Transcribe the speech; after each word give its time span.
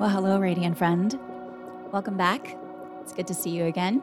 Well, 0.00 0.08
hello, 0.08 0.38
Radiant 0.40 0.78
friend. 0.78 1.20
Welcome 1.92 2.16
back. 2.16 2.56
It's 3.02 3.12
good 3.12 3.26
to 3.26 3.34
see 3.34 3.50
you 3.50 3.66
again. 3.66 4.02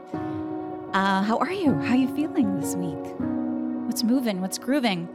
Uh, 0.94 1.24
how 1.24 1.40
are 1.40 1.52
you? 1.52 1.74
How 1.74 1.94
are 1.94 1.98
you 1.98 2.16
feeling 2.16 2.62
this 2.62 2.76
week? 2.76 3.16
What's 3.88 4.04
moving? 4.04 4.40
What's 4.40 4.60
grooving? 4.60 5.10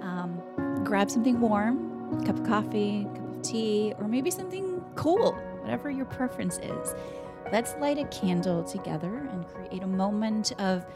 Um, 0.00 0.40
grab 0.84 1.10
something 1.10 1.40
warm, 1.40 2.24
cup 2.24 2.38
of 2.38 2.46
coffee, 2.46 3.08
cup 3.12 3.28
of 3.28 3.42
tea, 3.42 3.92
or 3.98 4.06
maybe 4.06 4.30
something 4.30 4.80
cool, 4.94 5.32
whatever 5.62 5.90
your 5.90 6.06
preference 6.06 6.58
is. 6.58 6.94
Let's 7.50 7.74
light 7.80 7.98
a 7.98 8.04
candle 8.04 8.62
together 8.62 9.28
and 9.32 9.44
create 9.48 9.82
a 9.82 9.88
moment 9.88 10.52
of 10.60 10.86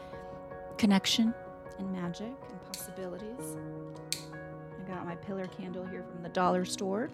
connection 0.77 1.33
and 1.77 1.91
magic 1.91 2.31
and 2.49 2.63
possibilities. 2.71 3.57
I 4.79 4.89
got 4.89 5.05
my 5.05 5.15
pillar 5.15 5.47
candle 5.47 5.85
here 5.85 6.05
from 6.09 6.23
the 6.23 6.29
dollar 6.29 6.63
store. 6.63 7.09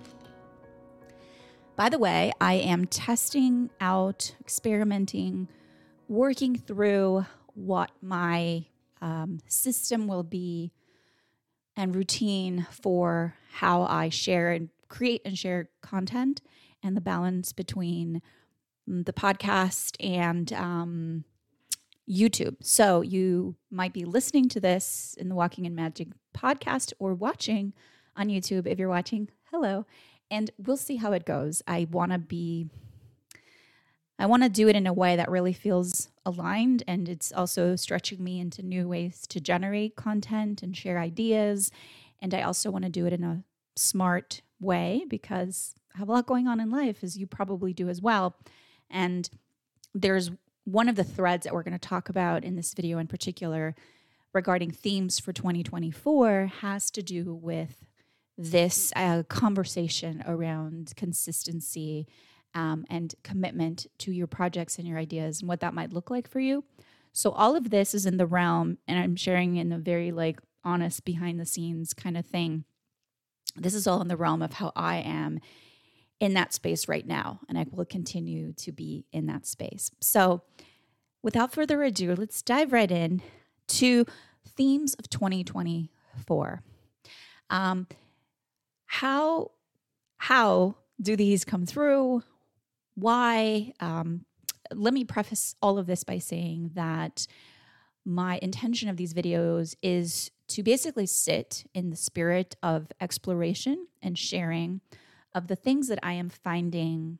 By 1.81 1.89
the 1.89 1.97
way, 1.97 2.31
I 2.39 2.53
am 2.53 2.85
testing 2.85 3.71
out, 3.81 4.35
experimenting, 4.39 5.47
working 6.07 6.55
through 6.55 7.25
what 7.55 7.89
my 8.03 8.67
um, 9.01 9.39
system 9.47 10.05
will 10.07 10.21
be 10.21 10.73
and 11.75 11.95
routine 11.95 12.67
for 12.69 13.33
how 13.53 13.81
I 13.81 14.09
share 14.09 14.51
and 14.51 14.69
create 14.89 15.23
and 15.25 15.35
share 15.35 15.69
content 15.81 16.41
and 16.83 16.95
the 16.95 17.01
balance 17.01 17.51
between 17.51 18.21
the 18.85 19.11
podcast 19.11 19.95
and 19.99 20.53
um, 20.53 21.23
YouTube. 22.07 22.57
So 22.61 23.01
you 23.01 23.55
might 23.71 23.91
be 23.91 24.05
listening 24.05 24.49
to 24.49 24.59
this 24.59 25.15
in 25.17 25.29
the 25.29 25.35
Walking 25.35 25.65
in 25.65 25.73
Magic 25.73 26.09
podcast 26.37 26.93
or 26.99 27.15
watching 27.15 27.73
on 28.15 28.27
YouTube. 28.27 28.67
If 28.67 28.77
you're 28.77 28.87
watching, 28.87 29.29
hello 29.49 29.87
and 30.31 30.49
we'll 30.57 30.77
see 30.77 30.95
how 30.95 31.11
it 31.11 31.25
goes. 31.25 31.61
I 31.67 31.87
want 31.91 32.13
to 32.13 32.17
be 32.17 32.69
I 34.17 34.27
want 34.27 34.43
to 34.43 34.49
do 34.49 34.67
it 34.67 34.75
in 34.75 34.85
a 34.85 34.93
way 34.93 35.15
that 35.15 35.31
really 35.31 35.53
feels 35.53 36.09
aligned 36.27 36.83
and 36.87 37.09
it's 37.09 37.31
also 37.31 37.75
stretching 37.75 38.23
me 38.23 38.39
into 38.39 38.61
new 38.61 38.87
ways 38.87 39.25
to 39.29 39.39
generate 39.39 39.95
content 39.95 40.61
and 40.61 40.77
share 40.77 40.99
ideas. 40.99 41.71
And 42.21 42.35
I 42.35 42.43
also 42.43 42.69
want 42.69 42.85
to 42.85 42.91
do 42.91 43.07
it 43.07 43.13
in 43.13 43.23
a 43.23 43.43
smart 43.75 44.43
way 44.59 45.05
because 45.09 45.73
I 45.95 45.97
have 45.97 46.07
a 46.07 46.11
lot 46.11 46.27
going 46.27 46.47
on 46.47 46.59
in 46.59 46.69
life, 46.69 47.03
as 47.03 47.17
you 47.17 47.25
probably 47.25 47.73
do 47.73 47.89
as 47.89 47.99
well. 47.99 48.35
And 48.91 49.27
there's 49.95 50.29
one 50.65 50.87
of 50.87 50.95
the 50.95 51.03
threads 51.03 51.43
that 51.43 51.53
we're 51.53 51.63
going 51.63 51.73
to 51.73 51.79
talk 51.79 52.07
about 52.07 52.43
in 52.43 52.55
this 52.55 52.75
video 52.75 52.99
in 52.99 53.07
particular 53.07 53.75
regarding 54.33 54.69
themes 54.69 55.19
for 55.19 55.33
2024 55.33 56.51
has 56.61 56.91
to 56.91 57.01
do 57.01 57.33
with 57.33 57.87
this 58.41 58.91
uh, 58.95 59.21
conversation 59.29 60.23
around 60.25 60.93
consistency 60.95 62.07
um, 62.55 62.85
and 62.89 63.13
commitment 63.23 63.85
to 63.99 64.11
your 64.11 64.27
projects 64.27 64.77
and 64.77 64.87
your 64.87 64.97
ideas 64.97 65.41
and 65.41 65.49
what 65.49 65.59
that 65.59 65.73
might 65.73 65.93
look 65.93 66.09
like 66.09 66.27
for 66.27 66.39
you. 66.39 66.63
So 67.13 67.31
all 67.31 67.55
of 67.55 67.69
this 67.69 67.93
is 67.93 68.05
in 68.05 68.17
the 68.17 68.25
realm, 68.25 68.77
and 68.87 68.97
I'm 68.97 69.15
sharing 69.15 69.57
in 69.57 69.71
a 69.71 69.77
very 69.77 70.11
like 70.11 70.39
honest 70.63 71.05
behind 71.05 71.39
the 71.39 71.45
scenes 71.45 71.93
kind 71.93 72.17
of 72.17 72.25
thing. 72.25 72.63
This 73.55 73.73
is 73.73 73.85
all 73.85 74.01
in 74.01 74.07
the 74.07 74.17
realm 74.17 74.41
of 74.41 74.53
how 74.53 74.71
I 74.75 74.97
am 74.97 75.39
in 76.19 76.33
that 76.33 76.53
space 76.53 76.87
right 76.87 77.05
now, 77.05 77.41
and 77.47 77.57
I 77.57 77.65
will 77.69 77.85
continue 77.85 78.53
to 78.53 78.71
be 78.71 79.05
in 79.11 79.27
that 79.27 79.45
space. 79.45 79.91
So, 79.99 80.43
without 81.21 81.51
further 81.51 81.83
ado, 81.83 82.15
let's 82.15 82.41
dive 82.41 82.71
right 82.71 82.89
in 82.89 83.21
to 83.67 84.05
themes 84.47 84.93
of 84.95 85.09
2024. 85.09 86.63
Um, 87.49 87.87
how 88.91 89.51
how 90.17 90.75
do 91.01 91.15
these 91.15 91.45
come 91.45 91.65
through? 91.65 92.23
Why? 92.95 93.71
Um, 93.79 94.25
let 94.73 94.93
me 94.93 95.05
preface 95.05 95.55
all 95.61 95.77
of 95.77 95.87
this 95.87 96.03
by 96.03 96.19
saying 96.19 96.71
that 96.73 97.25
my 98.03 98.37
intention 98.41 98.89
of 98.89 98.97
these 98.97 99.13
videos 99.13 99.75
is 99.81 100.29
to 100.49 100.61
basically 100.61 101.05
sit 101.05 101.65
in 101.73 101.89
the 101.89 101.95
spirit 101.95 102.57
of 102.61 102.91
exploration 102.99 103.87
and 104.01 104.17
sharing 104.17 104.81
of 105.33 105.47
the 105.47 105.55
things 105.55 105.87
that 105.87 105.99
I 106.03 106.11
am 106.13 106.27
finding 106.29 107.19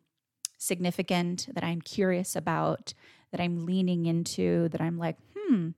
significant, 0.58 1.48
that 1.54 1.64
I'm 1.64 1.80
curious 1.80 2.36
about, 2.36 2.94
that 3.32 3.40
I'm 3.40 3.66
leaning 3.66 4.08
into, 4.08 4.68
that 4.70 4.82
I'm 4.82 4.98
like, 4.98 5.16
hmm, 5.38 5.70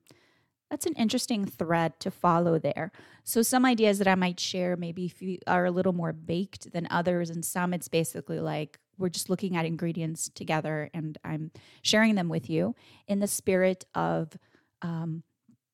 that's 0.74 0.88
an 0.88 0.94
interesting 0.94 1.46
thread 1.46 2.00
to 2.00 2.10
follow 2.10 2.58
there. 2.58 2.92
So 3.24 3.44
some 3.44 3.64
ideas 3.64 4.00
that 4.00 4.08
I 4.08 4.16
might 4.16 4.40
share 4.40 4.76
maybe 4.76 5.40
are 5.46 5.66
a 5.66 5.72
little 5.72 5.94
more 5.94 6.12
baked 6.12 6.72
than 6.72 6.88
others, 6.90 7.30
and 7.30 7.46
some 7.46 7.76
it's 7.76 7.88
basically 7.88 8.40
like 8.40 8.80
we're 8.98 9.10
just 9.10 9.30
looking 9.30 9.56
at 9.56 9.68
ingredients 9.68 10.32
together, 10.34 10.90
and 10.92 11.16
I'm 11.24 11.52
sharing 11.84 12.16
them 12.16 12.28
with 12.28 12.50
you 12.50 12.74
in 13.08 13.20
the 13.20 13.28
spirit 13.28 13.86
of 13.94 14.36
um, 14.82 15.22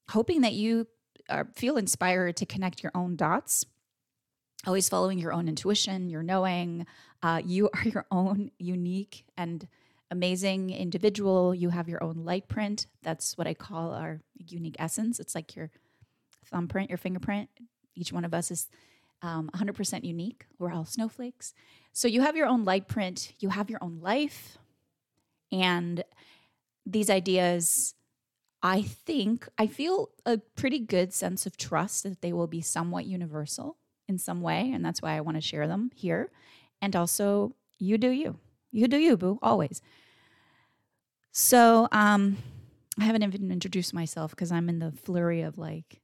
hoping 0.10 0.42
that 0.42 0.52
you 0.52 0.86
are, 1.30 1.48
feel 1.56 1.78
inspired 1.78 2.36
to 2.36 2.46
connect 2.46 2.84
your 2.84 2.92
own 2.94 3.16
dots. 3.16 3.66
Always 4.68 4.90
following 4.90 5.18
your 5.18 5.31
own 5.31 5.48
intuition, 5.48 6.10
your 6.10 6.24
knowing. 6.24 6.86
Uh, 7.24 7.42
you 7.46 7.70
are 7.74 7.84
your 7.86 8.06
own 8.12 8.52
unique 8.60 9.24
and 9.38 9.66
amazing 10.12 10.70
individual. 10.72 11.53
You 11.53 11.70
have 11.70 11.88
your 11.88 12.03
own 12.03 12.25
light 12.25 12.47
print. 12.47 12.88
That's 13.03 13.38
what 13.38 13.47
I 13.47 13.53
call 13.53 13.94
our 13.94 14.22
unique 14.36 14.75
essence. 14.80 15.20
It's 15.20 15.36
like 15.36 15.56
your 15.56 15.70
thumbprint, 16.46 16.90
your 16.90 16.97
fingerprint. 16.97 17.50
Each 17.96 18.12
one 18.12 18.25
of 18.25 18.34
us 18.34 18.52
is 18.52 18.68
um, 19.22 19.50
100% 19.53 20.03
unique. 20.03 20.46
We're 20.58 20.72
all 20.72 20.86
snowflakes. 20.86 21.53
So 21.92 22.08
you 22.08 22.22
have 22.22 22.36
your 22.36 22.48
own 22.48 22.64
light 22.64 22.88
print, 22.88 23.34
you 23.40 23.50
have 23.50 23.69
your 23.69 23.80
own 23.81 24.00
life. 24.02 24.58
And 25.52 26.03
these 26.86 27.09
ideas, 27.09 27.96
I 28.62 28.81
think, 28.81 29.48
I 29.58 29.68
feel 29.68 30.09
a 30.25 30.38
pretty 30.38 30.80
good 30.80 31.14
sense 31.14 31.46
of 31.46 31.58
trust 31.58 32.03
that 32.03 32.22
they 32.22 32.34
will 32.34 32.48
be 32.48 32.62
somewhat 32.62 33.06
universal 33.06 33.78
in 34.08 34.18
some 34.18 34.42
way. 34.42 34.72
And 34.72 34.84
that's 34.84 35.02
why 35.02 35.16
I 35.16 35.22
want 35.22 35.38
to 35.38 35.42
share 35.42 35.68
them 35.68 35.92
here. 35.96 36.31
And 36.81 36.96
also, 36.96 37.56
you 37.78 37.98
do 37.98 38.09
you. 38.09 38.40
You 38.72 38.88
do 38.88 38.97
you, 38.97 39.18
boo, 39.18 39.40
always. 39.41 39.81
So 41.31 41.88
um, 41.91 42.38
I 43.00 43.06
haven't 43.06 43.24
even 43.24 43.52
introduced 43.52 43.94
myself 43.94 44.31
because 44.31 44.52
I'm 44.52 44.69
in 44.69 44.80
the 44.80 44.91
flurry 44.91 45.41
of 45.41 45.57
like, 45.57 46.02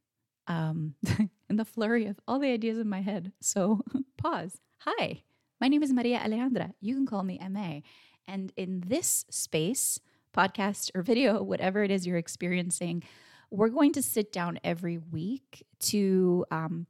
um, 0.47 0.95
in 1.49 1.55
the 1.55 1.65
flurry 1.65 2.05
of 2.07 2.19
all 2.27 2.39
the 2.39 2.51
ideas 2.51 2.77
in 2.77 2.89
my 2.89 3.01
head. 3.01 3.31
So 3.41 3.81
pause. 4.17 4.57
Hi, 4.79 5.23
my 5.59 5.67
name 5.67 5.83
is 5.83 5.93
Maria 5.93 6.19
Alejandra. 6.19 6.73
You 6.81 6.95
can 6.95 7.05
call 7.05 7.23
me 7.23 7.39
MA. 7.49 7.79
And 8.27 8.51
in 8.55 8.83
this 8.87 9.25
space, 9.29 9.99
podcast 10.35 10.91
or 10.93 11.01
video, 11.01 11.41
whatever 11.51 11.83
it 11.83 11.91
is 11.91 12.05
you're 12.05 12.17
experiencing, 12.17 13.03
we're 13.49 13.69
going 13.69 13.93
to 13.93 14.01
sit 14.01 14.31
down 14.31 14.59
every 14.63 14.97
week 14.97 15.65
to 15.79 16.45
um, 16.51 16.87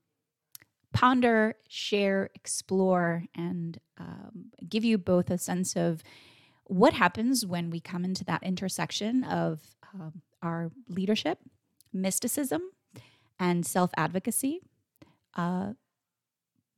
ponder, 0.95 1.56
share, 1.67 2.29
explore, 2.33 3.25
and 3.35 3.78
um, 3.97 4.45
give 4.67 4.85
you 4.85 4.97
both 4.97 5.29
a 5.29 5.38
sense 5.38 5.75
of 5.75 6.01
what 6.63 6.94
happens 6.94 7.45
when 7.45 7.69
we 7.69 7.81
come 7.81 8.06
into 8.06 8.23
that 8.23 8.41
intersection 8.44 9.25
of 9.25 9.59
um, 9.94 10.22
our 10.41 10.72
leadership, 10.88 11.39
mysticism, 11.91 12.61
and 13.38 13.66
self 13.66 13.91
advocacy. 13.97 14.61
Uh, 15.35 15.73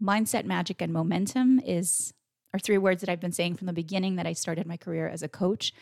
mindset, 0.01 0.45
magic, 0.45 0.81
and 0.81 0.91
momentum 0.91 1.59
is 1.59 2.12
are 2.56 2.59
three 2.59 2.80
words 2.80 3.01
that 3.01 3.09
I've 3.09 3.19
been 3.19 3.31
saying 3.31 3.56
from 3.56 3.68
the 3.68 3.74
beginning 3.74 4.15
that 4.15 4.25
I 4.25 4.33
started 4.33 4.65
my 4.65 4.77
career 4.77 5.07
as 5.07 5.21
a 5.21 5.30
coach, 5.30 5.74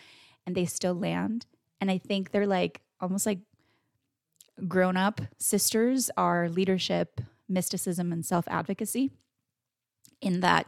and 0.45 0.55
they 0.55 0.65
still 0.65 0.93
land. 0.93 1.45
And 1.79 1.89
I 1.89 1.99
think 1.99 2.31
they're 2.31 2.45
like 2.45 2.81
almost 2.99 3.25
like 3.25 3.39
grown 4.67 4.97
up 4.97 5.21
sisters 5.37 6.11
are 6.17 6.49
leadership, 6.49 7.21
mysticism, 7.47 8.11
and 8.11 8.25
self 8.25 8.45
advocacy. 8.47 9.11
In 10.21 10.39
that, 10.39 10.67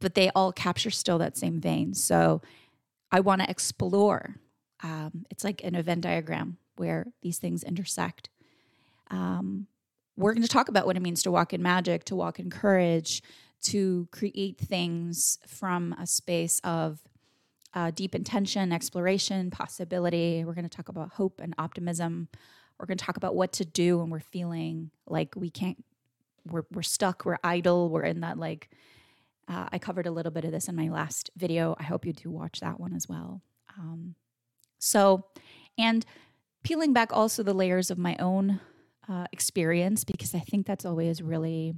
but 0.00 0.14
they 0.14 0.30
all 0.30 0.52
capture 0.52 0.90
still 0.90 1.18
that 1.18 1.36
same 1.36 1.60
vein. 1.60 1.92
So 1.94 2.40
I 3.10 3.20
want 3.20 3.42
to 3.42 3.50
explore. 3.50 4.36
Um, 4.82 5.26
it's 5.30 5.44
like 5.44 5.62
a 5.64 5.82
Venn 5.82 6.00
diagram 6.00 6.58
where 6.76 7.06
these 7.22 7.38
things 7.38 7.62
intersect. 7.62 8.30
Um, 9.10 9.66
we're 10.16 10.32
going 10.32 10.42
to 10.42 10.48
talk 10.48 10.68
about 10.68 10.86
what 10.86 10.96
it 10.96 11.02
means 11.02 11.22
to 11.24 11.30
walk 11.30 11.52
in 11.52 11.62
magic, 11.62 12.04
to 12.04 12.16
walk 12.16 12.38
in 12.38 12.50
courage, 12.50 13.22
to 13.64 14.08
create 14.12 14.58
things 14.58 15.38
from 15.46 15.94
a 15.94 16.06
space 16.06 16.60
of 16.64 17.00
uh, 17.74 17.90
deep 17.90 18.14
intention, 18.14 18.72
exploration, 18.72 19.50
possibility. 19.50 20.44
We're 20.44 20.54
going 20.54 20.68
to 20.68 20.74
talk 20.74 20.88
about 20.88 21.10
hope 21.10 21.40
and 21.42 21.54
optimism. 21.58 22.28
We're 22.78 22.86
going 22.86 22.98
to 22.98 23.04
talk 23.04 23.16
about 23.16 23.34
what 23.34 23.52
to 23.54 23.64
do 23.64 23.98
when 23.98 24.10
we're 24.10 24.20
feeling 24.20 24.90
like 25.06 25.34
we 25.36 25.50
can't, 25.50 25.82
we're, 26.50 26.64
we're 26.72 26.82
stuck, 26.82 27.24
we're 27.24 27.38
idle, 27.42 27.88
we're 27.90 28.04
in 28.04 28.20
that 28.20 28.38
like 28.38 28.70
uh, 29.48 29.68
I 29.70 29.78
covered 29.78 30.06
a 30.06 30.10
little 30.10 30.32
bit 30.32 30.44
of 30.44 30.52
this 30.52 30.68
in 30.68 30.74
my 30.74 30.88
last 30.88 31.30
video. 31.36 31.76
I 31.78 31.84
hope 31.84 32.06
you 32.06 32.12
do 32.12 32.30
watch 32.30 32.60
that 32.60 32.80
one 32.80 32.94
as 32.94 33.08
well. 33.08 33.42
Um, 33.78 34.14
so, 34.78 35.26
and 35.78 36.04
peeling 36.62 36.92
back 36.92 37.12
also 37.12 37.42
the 37.42 37.54
layers 37.54 37.90
of 37.90 37.98
my 37.98 38.16
own 38.18 38.60
uh, 39.08 39.26
experience, 39.32 40.04
because 40.04 40.34
I 40.34 40.40
think 40.40 40.66
that's 40.66 40.84
always 40.84 41.22
really, 41.22 41.74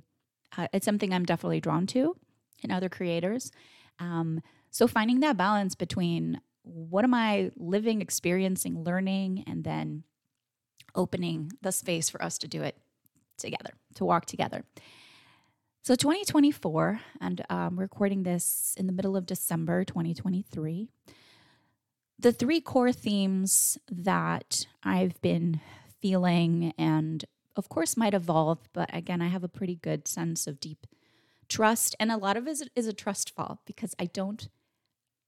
uh, 0.56 0.68
it's 0.72 0.84
something 0.84 1.12
I'm 1.12 1.26
definitely 1.26 1.60
drawn 1.60 1.86
to 1.88 2.16
in 2.62 2.70
other 2.70 2.88
creators. 2.88 3.52
Um, 3.98 4.40
So 4.70 4.86
finding 4.86 5.20
that 5.20 5.36
balance 5.36 5.74
between 5.74 6.40
what 6.62 7.04
am 7.04 7.14
I 7.14 7.50
living, 7.56 8.02
experiencing, 8.02 8.84
learning, 8.84 9.44
and 9.46 9.64
then 9.64 10.04
opening 10.94 11.50
the 11.62 11.72
space 11.72 12.10
for 12.10 12.22
us 12.22 12.38
to 12.38 12.48
do 12.48 12.62
it 12.62 12.76
together, 13.38 13.70
to 13.94 14.04
walk 14.04 14.26
together. 14.26 14.64
So 15.82 15.94
2024, 15.94 17.00
and 17.20 17.44
um, 17.48 17.78
recording 17.78 18.22
this 18.22 18.74
in 18.76 18.86
the 18.86 18.92
middle 18.92 19.16
of 19.16 19.24
December 19.24 19.84
2023. 19.84 20.88
The 22.18 22.32
three 22.32 22.60
core 22.60 22.92
themes 22.92 23.78
that 23.90 24.66
I've 24.82 25.20
been 25.22 25.60
feeling 26.00 26.74
and 26.76 27.24
of 27.56 27.68
course 27.68 27.96
might 27.96 28.14
evolve, 28.14 28.68
but 28.72 28.88
again, 28.94 29.20
I 29.20 29.28
have 29.28 29.42
a 29.42 29.48
pretty 29.48 29.76
good 29.76 30.06
sense 30.06 30.46
of 30.46 30.60
deep 30.60 30.86
trust. 31.48 31.96
And 31.98 32.12
a 32.12 32.16
lot 32.16 32.36
of 32.36 32.46
it 32.46 32.68
is 32.76 32.86
a 32.86 32.92
trust 32.92 33.34
fall 33.34 33.60
because 33.66 33.94
I 33.98 34.04
don't 34.06 34.48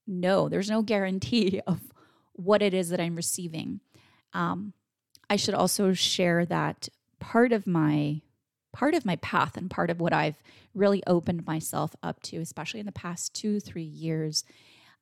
know. 0.07 0.47
There's 0.47 0.69
no 0.69 0.81
guarantee 0.81 1.59
of 1.67 1.79
what 2.33 2.61
it 2.61 2.73
is 2.73 2.89
that 2.89 3.01
I'm 3.01 3.15
receiving. 3.15 3.81
Um, 4.33 4.73
I 5.29 5.35
should 5.35 5.53
also 5.53 5.93
share 5.93 6.45
that 6.45 6.87
part 7.21 7.53
of 7.53 7.65
my 7.65 8.21
part 8.73 8.93
of 8.93 9.05
my 9.05 9.17
path 9.17 9.57
and 9.57 9.69
part 9.69 9.89
of 9.89 9.99
what 9.99 10.13
I've 10.13 10.41
really 10.73 11.03
opened 11.05 11.45
myself 11.45 11.93
up 12.01 12.21
to, 12.23 12.37
especially 12.37 12.79
in 12.79 12.85
the 12.85 12.91
past 12.93 13.33
two, 13.33 13.59
three 13.59 13.83
years, 13.83 14.45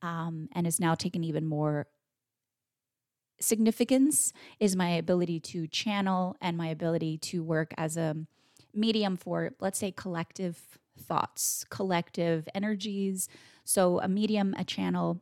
um, 0.01 0.50
and 0.54 0.66
is 0.66 0.80
now 0.80 0.95
taken 0.95 1.24
even 1.24 1.45
more 1.45 1.88
significance, 3.39 4.33
is 4.60 4.75
my 4.75 4.89
ability 4.89 5.39
to 5.39 5.68
channel 5.68 6.36
and 6.42 6.57
my 6.57 6.68
ability 6.68 7.18
to 7.19 7.44
work 7.44 7.74
as 7.77 7.95
a 7.95 8.16
medium 8.74 9.16
for, 9.16 9.51
let's 9.60 9.77
say, 9.80 9.92
collective 9.92 10.80
thoughts, 11.00 11.63
collective 11.69 12.48
energies. 12.56 13.30
So, 13.63 14.00
a 14.01 14.07
medium, 14.07 14.56
a 14.57 14.63
channel, 14.63 15.21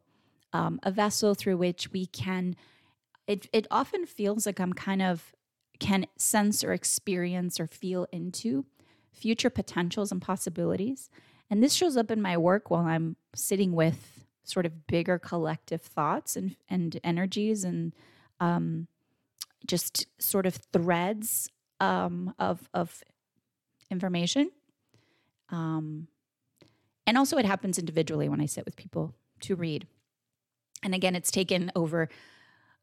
um, 0.53 0.79
a 0.83 0.91
vessel 0.91 1.35
through 1.35 1.57
which 1.57 1.91
we 1.91 2.05
can. 2.05 2.55
It, 3.27 3.47
it 3.51 3.67
often 3.69 4.05
feels 4.05 4.45
like 4.45 4.59
I'm 4.59 4.71
kind 4.71 5.01
of 5.01 5.33
can 5.79 6.07
sense 6.17 6.63
or 6.63 6.73
experience 6.73 7.59
or 7.59 7.67
feel 7.67 8.07
into 8.11 8.65
future 9.11 9.49
potentials 9.49 10.11
and 10.11 10.21
possibilities. 10.21 11.09
And 11.49 11.63
this 11.63 11.73
shows 11.73 11.97
up 11.97 12.11
in 12.11 12.21
my 12.21 12.37
work 12.37 12.69
while 12.69 12.85
I'm 12.85 13.15
sitting 13.35 13.73
with 13.73 14.25
sort 14.43 14.65
of 14.65 14.87
bigger 14.87 15.19
collective 15.19 15.81
thoughts 15.81 16.35
and, 16.35 16.55
and 16.69 16.99
energies 17.03 17.63
and 17.63 17.93
um, 18.39 18.87
just 19.65 20.07
sort 20.19 20.45
of 20.45 20.55
threads 20.71 21.49
um, 21.79 22.33
of, 22.39 22.69
of 22.73 23.03
information. 23.89 24.51
Um, 25.49 26.07
and 27.05 27.17
also, 27.17 27.37
it 27.37 27.45
happens 27.45 27.79
individually 27.79 28.27
when 28.27 28.41
I 28.41 28.45
sit 28.45 28.65
with 28.65 28.75
people 28.75 29.13
to 29.41 29.55
read. 29.55 29.87
And 30.83 30.93
again, 30.93 31.15
it's 31.15 31.31
taken 31.31 31.71
over 31.75 32.09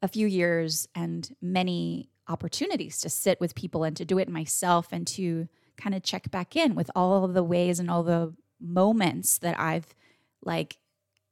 a 0.01 0.09
few 0.09 0.27
years 0.27 0.89
and 0.95 1.35
many 1.41 2.09
opportunities 2.29 3.01
to 3.01 3.09
sit 3.09 3.41
with 3.41 3.55
people 3.55 3.85
and 3.85 3.97
to 3.97 4.05
do 4.05 4.19
it 4.19 4.29
myself 4.29 4.89
and 4.93 5.07
to 5.07 5.49
kind 5.77 5.95
of 5.95 6.03
check 6.03 6.31
back 6.31 6.57
in 6.57 6.75
with 6.75 6.91
all 6.95 7.27
the 7.29 7.43
ways 7.43 7.79
and 7.79 7.91
all 7.91 8.03
the 8.03 8.35
moments 8.61 9.39
that 9.39 9.59
I've 9.59 9.95
like, 10.43 10.79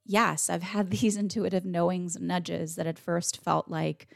yes, 0.05 0.49
I've 0.49 0.63
had 0.63 0.89
these 0.91 1.15
intuitive 1.15 1.65
knowings 1.65 2.15
and 2.15 2.27
nudges 2.27 2.75
that 2.75 2.87
at 2.87 2.99
first 2.99 3.41
felt 3.41 3.69
like 3.69 4.07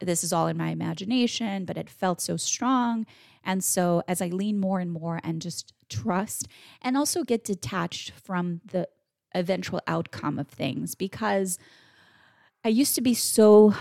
this 0.00 0.24
is 0.24 0.32
all 0.32 0.46
in 0.46 0.56
my 0.56 0.70
imagination, 0.70 1.64
but 1.64 1.76
it 1.76 1.90
felt 1.90 2.20
so 2.20 2.36
strong. 2.36 3.06
And 3.44 3.62
so 3.62 4.02
as 4.08 4.20
I 4.22 4.28
lean 4.28 4.58
more 4.58 4.80
and 4.80 4.90
more 4.90 5.20
and 5.22 5.40
just 5.40 5.72
trust 5.88 6.48
and 6.80 6.96
also 6.96 7.22
get 7.22 7.44
detached 7.44 8.10
from 8.10 8.60
the 8.64 8.88
eventual 9.34 9.80
outcome 9.86 10.38
of 10.38 10.48
things 10.48 10.94
because 10.94 11.58
I 12.64 12.68
used 12.68 12.94
to 12.94 13.02
be 13.02 13.14
so 13.14 13.74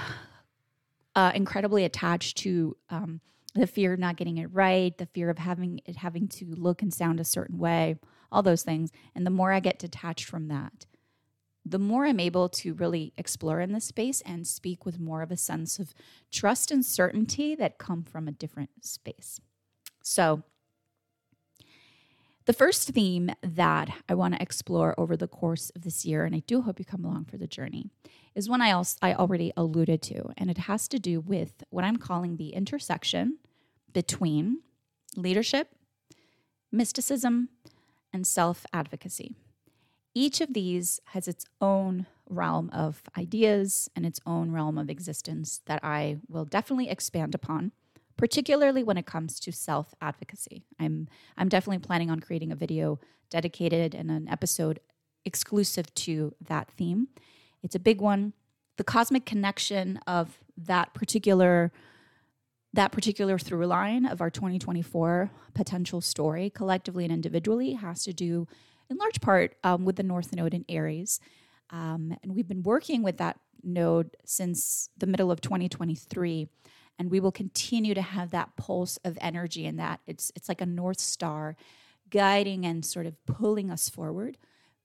uh, 1.16 1.32
incredibly 1.36 1.84
attached 1.84 2.38
to 2.38 2.76
um, 2.90 3.22
the 3.56 3.68
fear 3.68 3.94
of 3.94 4.00
not 4.00 4.18
getting 4.18 4.38
it 4.38 4.52
right, 4.52 4.98
the 4.98 5.06
fear 5.06 5.30
of 5.30 5.38
having 5.38 5.82
it 5.86 5.98
having 5.98 6.28
to 6.28 6.46
look 6.56 6.82
and 6.82 6.94
sound 6.94 7.20
a 7.20 7.26
certain 7.26 7.58
way, 7.58 7.98
all 8.32 8.42
those 8.42 8.64
things. 8.64 8.92
And 9.16 9.26
the 9.26 9.32
more 9.32 9.52
I 9.52 9.60
get 9.60 9.80
detached 9.80 10.26
from 10.26 10.48
that, 10.48 10.86
the 11.66 11.80
more 11.80 12.06
I'm 12.06 12.20
able 12.20 12.50
to 12.50 12.74
really 12.74 13.14
explore 13.18 13.62
in 13.62 13.72
this 13.72 13.86
space 13.86 14.22
and 14.22 14.46
speak 14.46 14.86
with 14.86 15.00
more 15.00 15.22
of 15.22 15.32
a 15.32 15.38
sense 15.38 15.80
of 15.80 15.94
trust 16.32 16.72
and 16.72 16.86
certainty 16.86 17.56
that 17.56 17.78
come 17.78 18.04
from 18.04 18.28
a 18.28 18.32
different 18.34 18.70
space. 18.82 19.40
So, 20.04 20.44
the 22.46 22.54
first 22.54 22.90
theme 22.90 23.32
that 23.42 23.90
I 24.10 24.16
want 24.16 24.34
to 24.36 24.42
explore 24.42 24.94
over 24.98 25.16
the 25.16 25.28
course 25.28 25.72
of 25.76 25.84
this 25.84 26.06
year, 26.06 26.26
and 26.26 26.36
I 26.36 26.40
do 26.40 26.62
hope 26.62 26.80
you 26.80 26.86
come 26.86 27.06
along 27.06 27.26
for 27.26 27.38
the 27.38 27.48
journey, 27.48 27.90
is 28.36 28.50
one 28.50 28.62
I 28.62 28.72
also 28.72 28.98
I 29.02 29.14
already 29.14 29.54
alluded 29.56 30.02
to, 30.04 30.34
and 30.38 30.50
it 30.50 30.60
has 30.60 30.88
to 30.90 31.00
do 31.00 31.20
with 31.22 31.64
what 31.70 31.84
I'm 31.84 31.98
calling 31.98 32.36
the 32.38 32.50
intersection 32.50 33.38
between 33.94 34.62
leadership, 35.16 35.70
mysticism, 36.72 37.50
and 38.12 38.28
self 38.28 38.66
advocacy. 38.74 39.36
Each 40.14 40.42
of 40.42 40.54
these 40.54 41.00
has 41.08 41.28
its 41.28 41.46
own 41.62 42.06
realm 42.30 42.70
of 42.72 43.02
ideas 43.18 43.90
and 43.96 44.06
its 44.06 44.20
own 44.26 44.52
realm 44.52 44.78
of 44.78 44.90
existence 44.90 45.62
that 45.66 45.84
I 45.84 46.18
will 46.28 46.46
definitely 46.46 46.90
expand 46.90 47.34
upon, 47.34 47.72
particularly 48.18 48.84
when 48.84 48.98
it 48.98 49.06
comes 49.06 49.40
to 49.42 49.52
self 49.52 49.94
advocacy. 50.02 50.66
I'm, 50.80 51.08
I'm 51.38 51.50
definitely 51.50 51.80
planning 51.80 52.10
on 52.10 52.20
creating 52.20 52.52
a 52.52 52.56
video 52.56 53.00
dedicated 53.30 53.96
and 53.96 54.12
an 54.12 54.28
episode 54.30 54.80
exclusive 55.26 55.94
to 55.96 56.34
that 56.48 56.70
theme 56.70 57.08
it's 57.64 57.76
a 57.76 57.80
big 57.80 58.02
one. 58.02 58.34
The 58.78 58.84
cosmic 58.84 59.26
connection 59.26 59.98
of 60.06 60.38
that 60.58 60.94
particular 60.94 61.72
that 62.76 62.92
particular 62.92 63.38
through 63.38 63.68
line 63.68 64.04
of 64.04 64.20
our 64.20 64.32
2024 64.32 65.30
potential 65.54 66.02
story, 66.02 66.50
collectively 66.50 67.04
and 67.04 67.14
individually, 67.14 67.74
has 67.74 68.04
to 68.04 68.12
do 68.12 68.48
in 68.90 68.98
large 68.98 69.22
part 69.22 69.56
um, 69.64 69.86
with 69.86 69.96
the 69.96 70.02
North 70.02 70.34
Node 70.34 70.56
in 70.56 70.66
Aries. 70.68 71.20
Um, 71.70 72.18
and 72.24 72.34
we've 72.34 72.48
been 72.48 72.64
working 72.64 73.04
with 73.04 73.18
that 73.18 73.40
node 73.62 74.18
since 74.26 74.90
the 74.98 75.06
middle 75.06 75.30
of 75.30 75.40
2023 75.40 76.50
and 77.00 77.10
we 77.10 77.20
will 77.20 77.32
continue 77.32 77.94
to 77.94 78.02
have 78.02 78.32
that 78.32 78.56
pulse 78.56 78.98
of 79.04 79.18
energy 79.22 79.66
and 79.66 79.80
that 79.80 80.00
it's 80.08 80.32
it's 80.36 80.48
like 80.48 80.62
a 80.62 80.66
north 80.66 81.00
star 81.00 81.56
guiding 82.10 82.66
and 82.66 82.86
sort 82.86 83.06
of 83.06 83.16
pulling 83.26 83.72
us 83.72 83.90
forward 83.90 84.38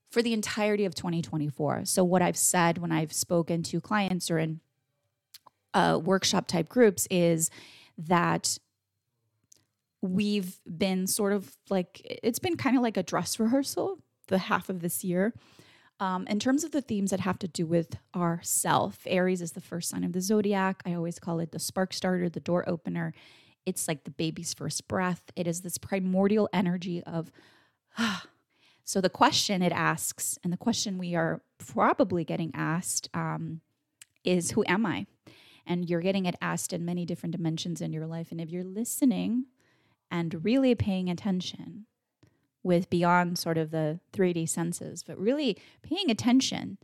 for 0.09 0.21
the 0.21 0.33
entirety 0.33 0.85
of 0.85 0.95
2024. 0.95 1.85
So, 1.85 2.03
what 2.03 2.21
I've 2.21 2.37
said 2.37 2.79
when 2.79 2.91
I've 2.91 3.13
spoken 3.13 3.63
to 3.63 3.79
clients 3.79 4.31
or 4.31 4.39
in 4.39 4.59
uh, 5.73 5.99
workshop 6.03 6.47
type 6.47 6.67
groups 6.67 7.07
is 7.11 7.49
that 7.97 8.57
we've 10.01 10.59
been 10.65 11.05
sort 11.05 11.33
of 11.33 11.55
like, 11.69 12.01
it's 12.23 12.39
been 12.39 12.57
kind 12.57 12.75
of 12.75 12.81
like 12.81 12.97
a 12.97 13.03
dress 13.03 13.39
rehearsal 13.39 13.99
the 14.27 14.37
half 14.37 14.69
of 14.69 14.79
this 14.79 15.03
year. 15.03 15.33
Um, 15.99 16.25
in 16.27 16.39
terms 16.39 16.63
of 16.63 16.71
the 16.71 16.81
themes 16.81 17.11
that 17.11 17.19
have 17.19 17.39
to 17.39 17.47
do 17.47 17.65
with 17.65 17.97
our 18.13 18.39
self, 18.41 18.99
Aries 19.05 19.41
is 19.41 19.51
the 19.51 19.61
first 19.61 19.89
sign 19.89 20.03
of 20.03 20.13
the 20.13 20.21
zodiac. 20.21 20.81
I 20.85 20.93
always 20.93 21.19
call 21.19 21.39
it 21.39 21.51
the 21.51 21.59
spark 21.59 21.93
starter, 21.93 22.29
the 22.29 22.39
door 22.39 22.67
opener. 22.69 23.13
It's 23.65 23.87
like 23.87 24.05
the 24.05 24.11
baby's 24.11 24.53
first 24.53 24.87
breath. 24.87 25.23
It 25.35 25.45
is 25.45 25.61
this 25.61 25.77
primordial 25.77 26.47
energy 26.53 27.03
of, 27.03 27.31
ah, 27.97 28.25
so 28.85 29.01
the 29.01 29.09
question 29.09 29.61
it 29.61 29.73
asks, 29.73 30.39
and 30.43 30.53
the 30.53 30.57
question 30.57 30.97
we 30.97 31.15
are 31.15 31.41
probably 31.57 32.23
getting 32.23 32.51
asked, 32.53 33.09
um, 33.13 33.59
is 34.23 34.51
Who 34.51 34.63
am 34.67 34.85
I? 34.85 35.05
And 35.67 35.89
you're 35.89 36.01
getting 36.01 36.25
it 36.25 36.35
asked 36.41 36.73
in 36.73 36.85
many 36.85 37.05
different 37.05 37.35
dimensions 37.35 37.81
in 37.81 37.93
your 37.93 38.07
life. 38.07 38.31
And 38.31 38.41
if 38.41 38.49
you're 38.49 38.63
listening 38.63 39.45
and 40.09 40.43
really 40.43 40.73
paying 40.75 41.09
attention 41.09 41.85
with 42.63 42.89
beyond 42.89 43.37
sort 43.37 43.57
of 43.57 43.71
the 43.71 43.99
3D 44.13 44.47
senses, 44.49 45.03
but 45.03 45.17
really 45.17 45.57
paying 45.81 46.09
attention 46.09 46.77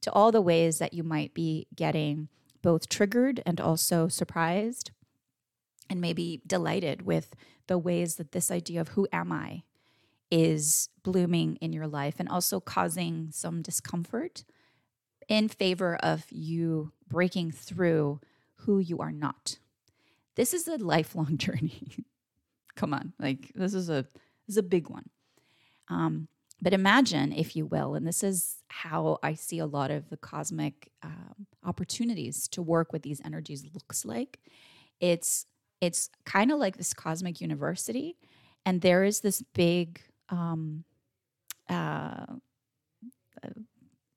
to 0.00 0.12
all 0.12 0.32
the 0.32 0.40
ways 0.40 0.78
that 0.78 0.94
you 0.94 1.02
might 1.02 1.34
be 1.34 1.66
getting 1.74 2.28
both 2.62 2.88
triggered 2.88 3.42
and 3.46 3.60
also 3.60 4.08
surprised 4.08 4.90
and 5.90 6.00
maybe 6.00 6.40
delighted 6.46 7.02
with 7.02 7.34
the 7.66 7.78
ways 7.78 8.16
that 8.16 8.32
this 8.32 8.50
idea 8.50 8.80
of 8.80 8.88
who 8.88 9.06
am 9.12 9.32
I 9.32 9.62
is 10.30 10.88
blooming 11.02 11.56
in 11.56 11.72
your 11.72 11.86
life 11.86 12.16
and 12.18 12.28
also 12.28 12.60
causing 12.60 13.28
some 13.30 13.62
discomfort 13.62 14.44
in 15.28 15.48
favor 15.48 15.96
of 15.96 16.26
you 16.30 16.92
breaking 17.08 17.52
through 17.52 18.20
who 18.56 18.78
you 18.78 18.98
are 18.98 19.12
not. 19.12 19.58
This 20.34 20.52
is 20.52 20.68
a 20.68 20.76
lifelong 20.76 21.36
journey. 21.38 22.04
Come 22.76 22.94
on, 22.94 23.12
like 23.18 23.52
this 23.54 23.74
is 23.74 23.88
a 23.88 24.06
this 24.46 24.54
is 24.54 24.56
a 24.56 24.62
big 24.62 24.88
one. 24.88 25.08
Um, 25.88 26.28
but 26.60 26.74
imagine, 26.74 27.32
if 27.32 27.54
you 27.54 27.66
will, 27.66 27.94
and 27.94 28.06
this 28.06 28.22
is 28.24 28.56
how 28.68 29.18
I 29.22 29.34
see 29.34 29.58
a 29.58 29.66
lot 29.66 29.90
of 29.90 30.10
the 30.10 30.16
cosmic 30.16 30.90
um, 31.02 31.46
opportunities 31.64 32.48
to 32.48 32.62
work 32.62 32.92
with 32.92 33.02
these 33.02 33.20
energies 33.24 33.64
looks 33.72 34.04
like. 34.04 34.40
It's 35.00 35.46
it's 35.80 36.10
kind 36.24 36.50
of 36.50 36.58
like 36.58 36.76
this 36.76 36.92
cosmic 36.92 37.40
university, 37.40 38.16
and 38.66 38.80
there 38.80 39.04
is 39.04 39.20
this 39.20 39.42
big 39.54 40.00
um, 40.28 40.82
uh, 41.68 42.26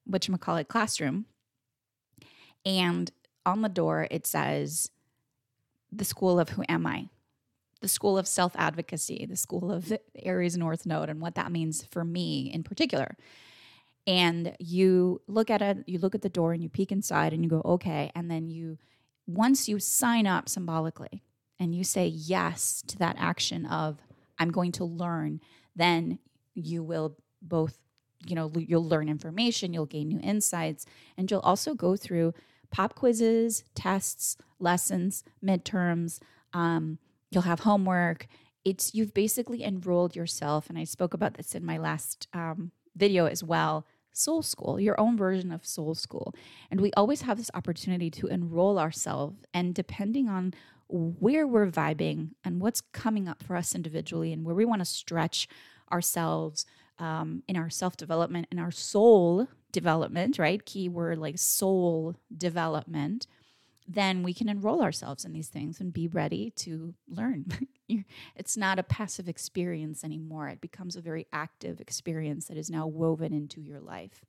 whatchamacallit 0.10 0.68
classroom. 0.68 1.26
And 2.66 3.12
on 3.46 3.62
the 3.62 3.70
door, 3.70 4.08
it 4.12 4.28
says, 4.28 4.90
the 5.92 6.06
school 6.06 6.40
of 6.40 6.50
who 6.50 6.64
am 6.70 6.86
I? 6.86 7.10
The 7.82 7.88
school 7.88 8.18
of 8.18 8.28
self 8.28 8.54
advocacy, 8.56 9.26
the 9.28 9.36
school 9.36 9.72
of 9.72 9.92
Aries 10.16 10.58
North 10.58 10.86
Node, 10.86 11.10
and 11.10 11.20
what 11.20 11.36
that 11.36 11.52
means 11.52 11.84
for 11.84 12.04
me 12.04 12.52
in 12.54 12.64
particular. 12.64 13.18
And 14.08 14.56
you 14.60 15.22
look 15.28 15.50
at 15.50 15.62
it, 15.62 15.84
you 15.88 16.00
look 16.00 16.16
at 16.16 16.22
the 16.22 16.30
door 16.30 16.54
and 16.54 16.64
you 16.64 16.70
peek 16.70 16.92
inside 16.92 17.34
and 17.34 17.44
you 17.44 17.50
go, 17.50 17.62
okay. 17.64 18.12
And 18.16 18.32
then 18.32 18.50
you, 18.50 18.78
once 19.28 19.70
you 19.70 19.80
sign 19.80 20.26
up 20.26 20.50
symbolically 20.50 21.24
and 21.60 21.76
you 21.76 21.84
say 21.84 22.08
yes 22.08 22.84
to 22.88 22.98
that 22.98 23.16
action 23.20 23.66
of, 23.68 24.00
I'm 24.40 24.52
going 24.52 24.72
to 24.74 24.86
learn, 24.86 25.40
then 25.76 26.18
you 26.56 26.84
will 26.84 27.16
both, 27.42 27.78
you 28.26 28.36
know, 28.36 28.52
you'll 28.56 28.88
learn 28.88 29.08
information, 29.08 29.72
you'll 29.74 29.86
gain 29.86 30.08
new 30.08 30.20
insights, 30.20 30.86
and 31.16 31.30
you'll 31.30 31.40
also 31.42 31.76
go 31.76 31.96
through 31.96 32.34
pop 32.72 32.96
quizzes, 32.96 33.64
tests, 33.76 34.38
lessons, 34.60 35.24
midterms. 35.44 36.20
Um, 36.54 36.98
you'll 37.32 37.44
have 37.44 37.62
homework. 37.62 38.28
It's 38.64 38.94
you've 38.94 39.14
basically 39.14 39.64
enrolled 39.64 40.16
yourself, 40.16 40.70
and 40.70 40.78
I 40.78 40.84
spoke 40.84 41.14
about 41.14 41.36
this 41.36 41.56
in 41.56 41.66
my 41.66 41.78
last 41.78 42.28
um, 42.34 42.72
video 42.96 43.26
as 43.26 43.44
well. 43.44 43.86
Soul 44.14 44.44
School, 44.44 44.80
your 44.80 45.00
own 45.00 45.18
version 45.18 45.52
of 45.52 45.66
Soul 45.66 45.96
School. 45.96 46.36
And 46.70 46.82
we 46.82 46.92
always 46.94 47.22
have 47.22 47.38
this 47.38 47.52
opportunity 47.54 48.10
to 48.12 48.28
enroll 48.28 48.78
ourselves. 48.78 49.38
And 49.54 49.74
depending 49.74 50.28
on 50.28 50.54
where 50.90 51.48
we're 51.48 51.72
vibing 51.72 52.32
and 52.44 52.62
what's 52.62 52.82
coming 52.82 53.30
up 53.30 53.42
for 53.42 53.56
us 53.56 53.74
individually 53.74 54.34
and 54.34 54.44
where 54.44 54.56
we 54.56 54.66
want 54.66 54.82
to 54.82 54.86
stretch 54.86 55.48
ourselves 55.92 56.66
um, 57.00 57.44
in 57.48 57.56
our 57.58 57.70
self 57.70 57.98
development 57.98 58.48
and 58.52 58.60
our 58.60 58.72
soul 58.72 59.48
development, 59.72 60.38
right? 60.38 60.66
Keyword 60.66 61.18
like 61.18 61.40
soul 61.40 62.16
development, 62.36 63.28
then 63.94 64.24
we 64.24 64.34
can 64.34 64.50
enroll 64.50 64.82
ourselves 64.82 65.26
in 65.26 65.34
these 65.34 65.50
things 65.50 65.80
and 65.80 65.94
be 65.94 66.08
ready 66.08 66.52
to 66.52 66.94
learn. 67.08 67.46
it's 68.36 68.56
not 68.56 68.80
a 68.80 68.84
passive 68.84 69.28
experience 69.28 70.04
anymore. 70.04 70.48
It 70.48 70.62
becomes 70.62 70.96
a 70.96 71.02
very 71.02 71.28
active 71.34 71.80
experience 71.80 72.46
that 72.46 72.58
is 72.58 72.70
now 72.70 72.88
woven 72.88 73.34
into 73.34 73.62
your 73.62 73.80
life. 73.80 74.24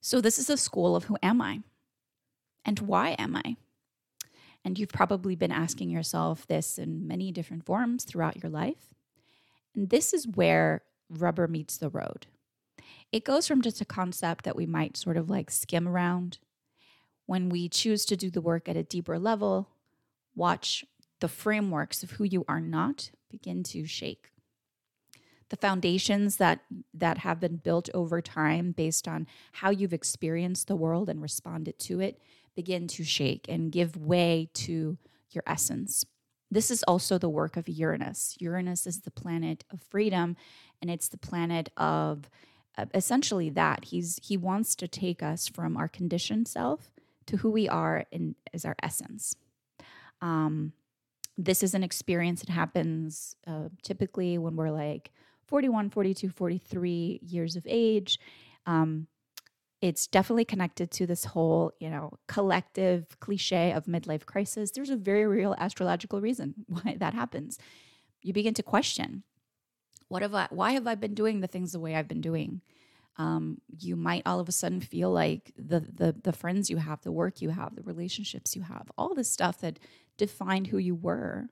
So, 0.00 0.20
this 0.20 0.38
is 0.38 0.50
a 0.50 0.56
school 0.56 0.94
of 0.94 1.04
who 1.04 1.16
am 1.22 1.40
I? 1.40 1.60
And 2.64 2.78
why 2.80 3.10
am 3.18 3.36
I? 3.36 3.56
And 4.64 4.78
you've 4.78 4.88
probably 4.88 5.36
been 5.36 5.52
asking 5.52 5.90
yourself 5.90 6.46
this 6.46 6.78
in 6.78 7.06
many 7.06 7.30
different 7.30 7.64
forms 7.64 8.04
throughout 8.04 8.42
your 8.42 8.50
life. 8.50 8.94
And 9.74 9.90
this 9.90 10.12
is 10.12 10.26
where 10.26 10.82
rubber 11.08 11.46
meets 11.46 11.76
the 11.76 11.88
road. 11.88 12.26
It 13.12 13.24
goes 13.24 13.46
from 13.46 13.62
just 13.62 13.80
a 13.80 13.84
concept 13.84 14.44
that 14.44 14.56
we 14.56 14.66
might 14.66 14.96
sort 14.96 15.16
of 15.16 15.30
like 15.30 15.50
skim 15.50 15.86
around. 15.86 16.38
When 17.26 17.48
we 17.48 17.68
choose 17.68 18.04
to 18.06 18.16
do 18.16 18.30
the 18.30 18.40
work 18.40 18.68
at 18.68 18.76
a 18.76 18.82
deeper 18.82 19.18
level, 19.18 19.68
watch 20.34 20.84
the 21.20 21.28
frameworks 21.28 22.02
of 22.02 22.12
who 22.12 22.24
you 22.24 22.44
are 22.48 22.60
not 22.60 23.10
begin 23.30 23.62
to 23.64 23.86
shake. 23.86 24.30
The 25.48 25.56
foundations 25.56 26.36
that 26.36 26.60
that 26.94 27.18
have 27.18 27.40
been 27.40 27.56
built 27.56 27.88
over 27.94 28.20
time 28.20 28.72
based 28.72 29.06
on 29.06 29.26
how 29.52 29.70
you've 29.70 29.92
experienced 29.92 30.66
the 30.66 30.76
world 30.76 31.08
and 31.08 31.22
responded 31.22 31.78
to 31.80 32.00
it 32.00 32.20
begin 32.54 32.88
to 32.88 33.04
shake 33.04 33.46
and 33.48 33.70
give 33.70 33.96
way 33.96 34.48
to 34.54 34.98
your 35.30 35.44
essence. 35.46 36.04
This 36.50 36.70
is 36.70 36.82
also 36.84 37.18
the 37.18 37.28
work 37.28 37.56
of 37.56 37.68
Uranus. 37.68 38.36
Uranus 38.40 38.86
is 38.86 39.00
the 39.00 39.10
planet 39.10 39.64
of 39.72 39.82
freedom 39.82 40.36
and 40.80 40.90
it's 40.90 41.08
the 41.08 41.18
planet 41.18 41.68
of 41.76 42.28
uh, 42.78 42.86
essentially 42.94 43.50
that. 43.50 43.86
He's 43.86 44.18
he 44.22 44.36
wants 44.36 44.74
to 44.76 44.88
take 44.88 45.22
us 45.22 45.48
from 45.48 45.76
our 45.76 45.88
conditioned 45.88 46.48
self 46.48 46.90
to 47.26 47.38
who 47.38 47.50
we 47.50 47.68
are 47.68 48.04
in 48.10 48.34
as 48.54 48.64
our 48.64 48.76
essence. 48.82 49.34
Um, 50.20 50.72
this 51.36 51.62
is 51.62 51.74
an 51.74 51.82
experience 51.82 52.40
that 52.40 52.50
happens 52.50 53.36
uh, 53.46 53.68
typically 53.82 54.38
when 54.38 54.56
we're 54.56 54.70
like 54.70 55.10
41, 55.46 55.90
42, 55.90 56.30
43 56.30 57.20
years 57.22 57.56
of 57.56 57.66
age. 57.68 58.18
Um, 58.64 59.06
it's 59.82 60.06
definitely 60.06 60.46
connected 60.46 60.90
to 60.92 61.06
this 61.06 61.26
whole, 61.26 61.72
you 61.78 61.90
know, 61.90 62.14
collective 62.26 63.18
cliche 63.20 63.72
of 63.72 63.84
midlife 63.84 64.24
crisis. 64.24 64.70
There's 64.70 64.90
a 64.90 64.96
very 64.96 65.26
real 65.26 65.54
astrological 65.58 66.20
reason 66.20 66.54
why 66.66 66.96
that 66.98 67.14
happens. 67.14 67.58
You 68.22 68.32
begin 68.32 68.54
to 68.54 68.62
question, 68.62 69.22
what 70.08 70.22
have 70.22 70.34
I? 70.34 70.48
Why 70.50 70.72
have 70.72 70.86
I 70.86 70.94
been 70.94 71.14
doing 71.14 71.40
the 71.40 71.46
things 71.46 71.72
the 71.72 71.80
way 71.80 71.94
I've 71.94 72.08
been 72.08 72.20
doing? 72.20 72.62
Um, 73.18 73.62
you 73.78 73.96
might 73.96 74.22
all 74.26 74.40
of 74.40 74.48
a 74.48 74.52
sudden 74.52 74.80
feel 74.80 75.10
like 75.10 75.52
the 75.56 75.80
the 75.80 76.14
the 76.22 76.32
friends 76.32 76.68
you 76.68 76.76
have, 76.76 77.02
the 77.02 77.12
work 77.12 77.40
you 77.40 77.50
have, 77.50 77.74
the 77.74 77.82
relationships 77.82 78.54
you 78.54 78.62
have, 78.62 78.90
all 78.98 79.14
the 79.14 79.24
stuff 79.24 79.60
that 79.60 79.78
defined 80.18 80.68
who 80.68 80.78
you 80.78 80.94
were 80.94 81.48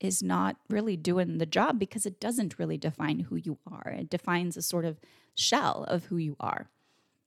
is 0.00 0.22
not 0.22 0.56
really 0.68 0.96
doing 0.96 1.38
the 1.38 1.46
job 1.46 1.78
because 1.78 2.06
it 2.06 2.20
doesn't 2.20 2.58
really 2.58 2.76
define 2.76 3.20
who 3.20 3.36
you 3.36 3.58
are. 3.70 3.94
It 3.98 4.10
defines 4.10 4.56
a 4.56 4.62
sort 4.62 4.84
of 4.84 5.00
shell 5.34 5.84
of 5.88 6.06
who 6.06 6.16
you 6.16 6.36
are, 6.38 6.68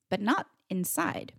but 0.09 0.21
not 0.21 0.47
inside. 0.69 1.33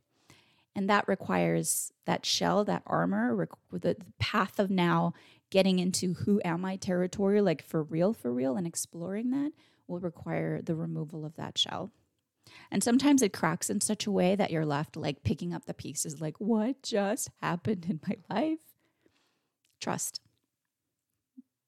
And 0.75 0.89
that 0.89 1.09
requires 1.09 1.93
that 2.07 2.25
shell, 2.25 2.65
that 2.65 2.83
armor, 2.87 3.49
the 3.73 3.97
path 4.19 4.59
of 4.59 4.71
now 4.71 5.15
getting 5.51 5.79
into 5.79 6.15
who 6.15 6.41
am 6.45 6.65
I 6.65 6.77
territory, 6.77 7.41
like 7.41 7.63
for 7.63 7.83
real, 7.83 8.13
for 8.13 8.33
real, 8.33 8.57
and 8.57 8.67
exploring 8.67 9.31
that 9.31 9.53
will 9.89 9.99
require 9.99 10.63
the 10.63 10.77
removal 10.77 11.25
of 11.25 11.35
that 11.37 11.59
shell. 11.59 11.91
And 12.71 12.83
sometimes 12.83 13.23
it 13.23 13.33
cracks 13.33 13.71
in 13.71 13.81
such 13.81 14.07
a 14.07 14.11
way 14.11 14.37
that 14.37 14.51
you're 14.51 14.67
left 14.67 14.97
like 14.97 15.23
picking 15.23 15.53
up 15.53 15.67
the 15.67 15.75
pieces, 15.75 16.21
like, 16.21 16.39
what 16.39 16.83
just 16.83 17.31
happened 17.41 17.87
in 17.89 18.01
my 18.07 18.17
life? 18.35 18.61
Trust. 19.81 20.21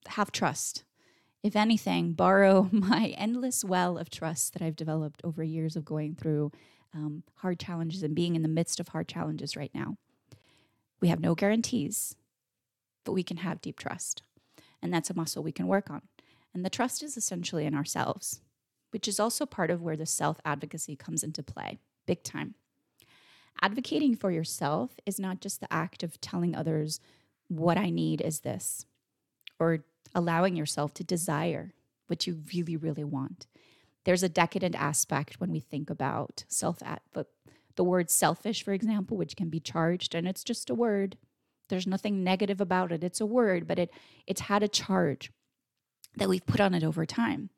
Have 0.08 0.32
trust. 0.32 0.84
If 1.42 1.56
anything, 1.56 2.12
borrow 2.12 2.68
my 2.72 3.14
endless 3.18 3.64
well 3.64 3.98
of 3.98 4.10
trust 4.10 4.52
that 4.52 4.62
I've 4.62 4.76
developed 4.76 5.20
over 5.24 5.42
years 5.42 5.76
of 5.76 5.84
going 5.84 6.14
through 6.14 6.52
um, 6.94 7.22
hard 7.36 7.58
challenges 7.58 8.02
and 8.02 8.14
being 8.14 8.36
in 8.36 8.42
the 8.42 8.48
midst 8.48 8.78
of 8.78 8.88
hard 8.88 9.08
challenges 9.08 9.56
right 9.56 9.70
now. 9.74 9.96
We 11.00 11.08
have 11.08 11.20
no 11.20 11.34
guarantees, 11.34 12.14
but 13.04 13.12
we 13.12 13.22
can 13.22 13.38
have 13.38 13.60
deep 13.60 13.78
trust. 13.78 14.22
And 14.80 14.92
that's 14.92 15.10
a 15.10 15.14
muscle 15.14 15.42
we 15.42 15.52
can 15.52 15.66
work 15.66 15.90
on. 15.90 16.02
And 16.54 16.64
the 16.64 16.70
trust 16.70 17.02
is 17.02 17.16
essentially 17.16 17.64
in 17.66 17.74
ourselves 17.74 18.40
which 18.92 19.08
is 19.08 19.18
also 19.18 19.44
part 19.44 19.70
of 19.70 19.82
where 19.82 19.96
the 19.96 20.06
self 20.06 20.38
advocacy 20.44 20.94
comes 20.94 21.24
into 21.24 21.42
play, 21.42 21.80
big 22.06 22.22
time. 22.22 22.54
Advocating 23.60 24.14
for 24.14 24.30
yourself 24.30 24.92
is 25.04 25.18
not 25.18 25.40
just 25.40 25.60
the 25.60 25.72
act 25.72 26.02
of 26.02 26.20
telling 26.20 26.54
others, 26.54 27.00
what 27.48 27.76
I 27.76 27.90
need 27.90 28.20
is 28.20 28.40
this, 28.40 28.86
or 29.58 29.84
allowing 30.14 30.56
yourself 30.56 30.94
to 30.94 31.04
desire 31.04 31.74
what 32.06 32.26
you 32.26 32.42
really, 32.54 32.76
really 32.76 33.04
want. 33.04 33.46
There's 34.04 34.22
a 34.22 34.28
decadent 34.28 34.74
aspect 34.74 35.40
when 35.40 35.50
we 35.50 35.60
think 35.60 35.90
about 35.90 36.44
self 36.48 36.82
but 37.12 37.28
the 37.76 37.84
word 37.84 38.10
selfish, 38.10 38.62
for 38.62 38.72
example, 38.72 39.16
which 39.16 39.36
can 39.36 39.48
be 39.48 39.60
charged, 39.60 40.14
and 40.14 40.28
it's 40.28 40.44
just 40.44 40.70
a 40.70 40.74
word. 40.74 41.16
There's 41.68 41.86
nothing 41.86 42.22
negative 42.22 42.60
about 42.60 42.92
it. 42.92 43.02
It's 43.02 43.20
a 43.20 43.26
word, 43.26 43.66
but 43.66 43.78
it 43.78 43.90
it's 44.26 44.42
had 44.42 44.62
a 44.62 44.68
charge 44.68 45.32
that 46.16 46.28
we've 46.28 46.44
put 46.44 46.60
on 46.60 46.74
it 46.74 46.84
over 46.84 47.06
time. 47.06 47.48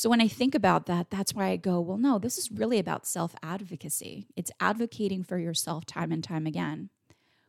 So 0.00 0.08
when 0.08 0.22
I 0.22 0.28
think 0.28 0.54
about 0.54 0.86
that, 0.86 1.10
that's 1.10 1.34
why 1.34 1.48
I 1.48 1.56
go, 1.56 1.78
well, 1.78 1.98
no, 1.98 2.18
this 2.18 2.38
is 2.38 2.50
really 2.50 2.78
about 2.78 3.04
self 3.04 3.34
advocacy. 3.42 4.28
It's 4.34 4.50
advocating 4.58 5.22
for 5.22 5.36
yourself 5.36 5.84
time 5.84 6.10
and 6.10 6.24
time 6.24 6.46
again, 6.46 6.88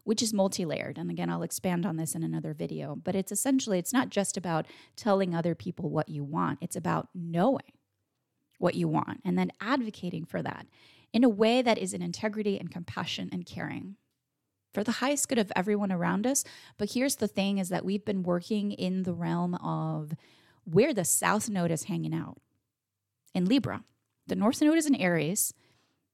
which 0.04 0.22
is 0.22 0.34
multi 0.34 0.66
layered. 0.66 0.98
And 0.98 1.10
again, 1.10 1.30
I'll 1.30 1.44
expand 1.44 1.86
on 1.86 1.96
this 1.96 2.14
in 2.14 2.24
another 2.24 2.54
video. 2.54 2.98
But 3.02 3.16
it's 3.16 3.32
essentially, 3.32 3.80
it's 3.80 3.94
not 3.94 4.10
just 4.10 4.36
about 4.36 4.68
telling 4.98 5.34
other 5.34 5.56
people 5.56 5.90
what 5.90 6.10
you 6.10 6.26
want, 6.26 6.60
it's 6.60 6.76
about 6.76 7.08
knowing 7.16 7.72
what 8.58 8.76
you 8.76 8.90
want 8.90 9.22
and 9.24 9.38
then 9.38 9.54
advocating 9.62 10.26
for 10.26 10.42
that 10.42 10.68
in 11.14 11.24
a 11.24 11.30
way 11.30 11.62
that 11.62 11.78
is 11.78 11.94
in 11.94 12.02
integrity 12.02 12.60
and 12.60 12.70
compassion 12.70 13.30
and 13.32 13.46
caring 13.46 13.96
for 14.74 14.84
the 14.84 14.92
highest 14.92 15.30
good 15.30 15.40
of 15.40 15.54
everyone 15.56 15.92
around 15.92 16.28
us. 16.28 16.44
But 16.78 16.92
here's 16.92 17.16
the 17.16 17.30
thing 17.30 17.60
is 17.60 17.70
that 17.70 17.86
we've 17.86 18.04
been 18.04 18.24
working 18.24 18.74
in 18.74 19.04
the 19.04 19.14
realm 19.14 19.56
of 19.56 20.12
where 20.66 20.94
the 20.94 21.06
South 21.06 21.50
Node 21.50 21.72
is 21.72 21.86
hanging 21.86 22.14
out 22.14 22.38
in 23.34 23.46
Libra. 23.46 23.84
The 24.28 24.36
North 24.36 24.62
Node 24.62 24.78
is 24.78 24.86
in 24.86 24.96
Aries, 24.96 25.54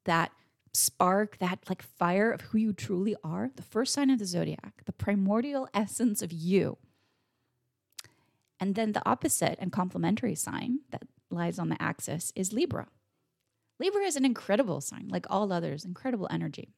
that 0.05 0.31
spark, 0.73 1.37
that 1.39 1.59
like 1.69 1.81
fire 1.81 2.31
of 2.31 2.41
who 2.41 2.57
you 2.57 2.73
truly 2.73 3.15
are, 3.23 3.51
the 3.55 3.63
first 3.63 3.93
sign 3.93 4.09
of 4.09 4.19
the 4.19 4.25
zodiac, 4.25 4.83
the 4.85 4.93
primordial 4.93 5.67
essence 5.73 6.21
of 6.21 6.31
you. 6.31 6.77
And 8.59 8.75
then 8.75 8.93
the 8.93 9.07
opposite 9.07 9.57
and 9.59 9.71
complementary 9.71 10.35
sign 10.35 10.79
that 10.91 11.03
lies 11.29 11.59
on 11.59 11.69
the 11.69 11.81
axis 11.81 12.31
is 12.35 12.53
Libra. 12.53 12.87
Libra 13.79 14.03
is 14.03 14.15
an 14.15 14.25
incredible 14.25 14.81
sign, 14.81 15.07
like 15.09 15.25
all 15.29 15.51
others, 15.51 15.85
incredible 15.85 16.27
energy. 16.31 16.69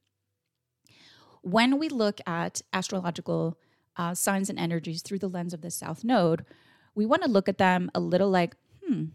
When 1.41 1.79
we 1.79 1.87
look 1.87 2.19
at 2.27 2.61
astrological 2.73 3.57
uh, 3.95 4.13
signs 4.13 4.49
and 4.49 4.59
energies 4.59 5.01
through 5.01 5.19
the 5.19 5.29
lens 5.29 5.53
of 5.53 5.61
the 5.61 5.71
South 5.71 6.03
Node, 6.03 6.45
we 6.95 7.05
want 7.05 7.23
to 7.23 7.29
look 7.29 7.49
at 7.49 7.57
them 7.57 7.89
a 7.93 7.99
little 7.99 8.29
like, 8.29 8.55
hmm, 8.85 9.05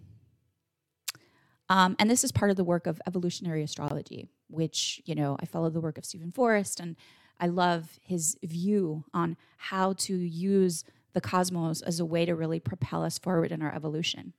Um, 1.68 1.96
and 1.98 2.10
this 2.10 2.24
is 2.24 2.32
part 2.32 2.50
of 2.50 2.56
the 2.56 2.64
work 2.64 2.86
of 2.86 3.00
evolutionary 3.06 3.62
astrology, 3.62 4.28
which, 4.48 5.00
you 5.04 5.14
know, 5.14 5.36
I 5.40 5.46
follow 5.46 5.70
the 5.70 5.80
work 5.80 5.98
of 5.98 6.04
Steven 6.04 6.30
Forrest 6.30 6.78
and 6.80 6.96
I 7.40 7.46
love 7.46 7.98
his 8.02 8.36
view 8.42 9.04
on 9.12 9.36
how 9.56 9.94
to 9.94 10.14
use 10.14 10.84
the 11.14 11.20
cosmos 11.20 11.80
as 11.82 12.00
a 12.00 12.04
way 12.04 12.24
to 12.26 12.34
really 12.34 12.60
propel 12.60 13.02
us 13.02 13.18
forward 13.18 13.50
in 13.50 13.62
our 13.62 13.74
evolution. 13.74 14.34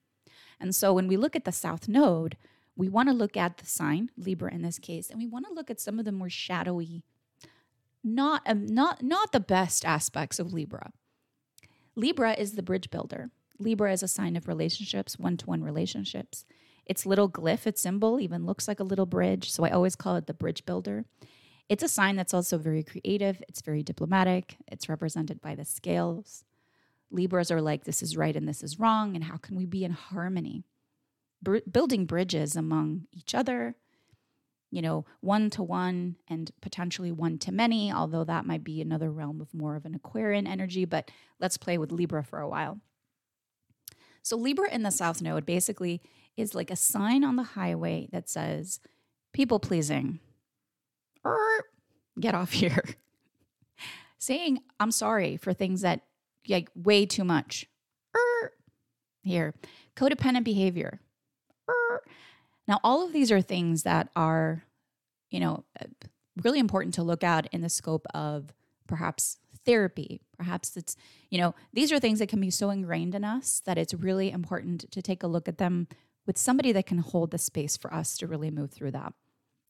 And 0.59 0.75
so 0.75 0.93
when 0.93 1.07
we 1.07 1.17
look 1.17 1.35
at 1.35 1.45
the 1.45 1.51
South 1.51 1.87
Node, 1.87 2.37
we 2.75 2.87
want 2.89 3.09
to 3.09 3.13
look 3.13 3.35
at 3.35 3.57
the 3.57 3.65
sign, 3.65 4.11
Libra 4.17 4.53
in 4.53 4.61
this 4.61 4.79
case, 4.79 5.09
and 5.09 5.19
we 5.19 5.27
want 5.27 5.45
to 5.47 5.53
look 5.53 5.69
at 5.69 5.79
some 5.79 5.99
of 5.99 6.05
the 6.05 6.11
more 6.11 6.29
shadowy, 6.29 7.03
not, 8.03 8.41
um, 8.45 8.65
not, 8.65 9.01
not 9.01 9.31
the 9.31 9.39
best 9.39 9.83
aspects 9.83 10.39
of 10.39 10.53
Libra. 10.53 10.91
Libra 11.95 12.33
is 12.33 12.53
the 12.53 12.63
bridge 12.63 12.89
builder. 12.91 13.29
Libra 13.57 13.93
is 13.93 14.03
a 14.03 14.07
sign 14.07 14.35
of 14.35 14.47
relationships, 14.47 15.17
one 15.17 15.37
to 15.37 15.45
one 15.45 15.63
relationships. 15.63 16.45
Its 16.85 17.05
little 17.05 17.29
glyph, 17.29 17.65
its 17.65 17.81
symbol, 17.81 18.19
even 18.19 18.45
looks 18.45 18.67
like 18.67 18.79
a 18.79 18.83
little 18.83 19.05
bridge. 19.05 19.49
So 19.51 19.63
I 19.63 19.69
always 19.69 19.95
call 19.95 20.17
it 20.17 20.27
the 20.27 20.33
bridge 20.33 20.65
builder. 20.65 21.05
It's 21.67 21.83
a 21.83 21.87
sign 21.87 22.15
that's 22.15 22.33
also 22.33 22.57
very 22.57 22.83
creative, 22.83 23.41
it's 23.47 23.61
very 23.61 23.81
diplomatic, 23.81 24.57
it's 24.67 24.87
represented 24.87 25.41
by 25.41 25.55
the 25.55 25.65
scales. 25.65 26.43
Libras 27.09 27.49
are 27.49 27.61
like, 27.61 27.85
this 27.85 28.03
is 28.03 28.17
right 28.17 28.35
and 28.35 28.47
this 28.47 28.61
is 28.61 28.79
wrong, 28.79 29.15
and 29.15 29.23
how 29.23 29.37
can 29.37 29.55
we 29.55 29.65
be 29.65 29.83
in 29.83 29.91
harmony? 29.91 30.63
Br- 31.41 31.59
building 31.71 32.05
bridges 32.05 32.55
among 32.55 33.07
each 33.11 33.33
other, 33.33 33.75
you 34.75 34.81
know, 34.81 35.05
one 35.21 35.49
to 35.49 35.63
one 35.63 36.17
and 36.27 36.51
potentially 36.61 37.09
one 37.09 37.37
to 37.37 37.49
many, 37.53 37.93
although 37.93 38.25
that 38.25 38.45
might 38.45 38.61
be 38.61 38.81
another 38.81 39.09
realm 39.09 39.39
of 39.39 39.53
more 39.53 39.77
of 39.77 39.85
an 39.85 39.95
Aquarian 39.95 40.45
energy, 40.45 40.83
but 40.83 41.09
let's 41.39 41.55
play 41.55 41.77
with 41.77 41.93
Libra 41.93 42.21
for 42.25 42.39
a 42.39 42.49
while. 42.49 42.81
So, 44.21 44.35
Libra 44.35 44.69
in 44.69 44.83
the 44.83 44.91
South 44.91 45.21
Node 45.21 45.45
basically 45.45 46.01
is 46.35 46.53
like 46.53 46.69
a 46.69 46.75
sign 46.75 47.23
on 47.23 47.37
the 47.37 47.43
highway 47.43 48.09
that 48.11 48.27
says, 48.27 48.81
people 49.31 49.59
pleasing. 49.59 50.19
or 51.23 51.37
Get 52.19 52.35
off 52.35 52.51
here. 52.51 52.83
Saying, 54.19 54.59
I'm 54.77 54.91
sorry 54.91 55.37
for 55.37 55.53
things 55.53 55.81
that 55.81 56.01
like 56.49 56.69
way 56.75 57.05
too 57.05 57.23
much. 57.23 57.65
Here. 59.21 59.53
Codependent 59.95 60.43
behavior. 60.43 60.99
Now, 62.67 62.79
all 62.83 63.05
of 63.05 63.13
these 63.13 63.31
are 63.31 63.41
things 63.41 63.83
that 63.83 64.09
are, 64.15 64.63
you 65.29 65.39
know, 65.39 65.63
really 66.43 66.59
important 66.59 66.93
to 66.95 67.03
look 67.03 67.23
at 67.23 67.47
in 67.53 67.61
the 67.61 67.69
scope 67.69 68.05
of 68.13 68.53
perhaps 68.87 69.37
therapy. 69.65 70.21
Perhaps 70.37 70.77
it's, 70.77 70.95
you 71.29 71.37
know, 71.37 71.55
these 71.73 71.91
are 71.91 71.99
things 71.99 72.19
that 72.19 72.29
can 72.29 72.41
be 72.41 72.49
so 72.49 72.69
ingrained 72.69 73.15
in 73.15 73.23
us 73.23 73.61
that 73.65 73.77
it's 73.77 73.93
really 73.93 74.31
important 74.31 74.91
to 74.91 75.01
take 75.01 75.23
a 75.23 75.27
look 75.27 75.47
at 75.47 75.57
them 75.57 75.87
with 76.25 76.37
somebody 76.37 76.71
that 76.71 76.85
can 76.85 76.99
hold 76.99 77.31
the 77.31 77.37
space 77.37 77.77
for 77.77 77.93
us 77.93 78.17
to 78.17 78.27
really 78.27 78.51
move 78.51 78.71
through 78.71 78.91
that. 78.91 79.13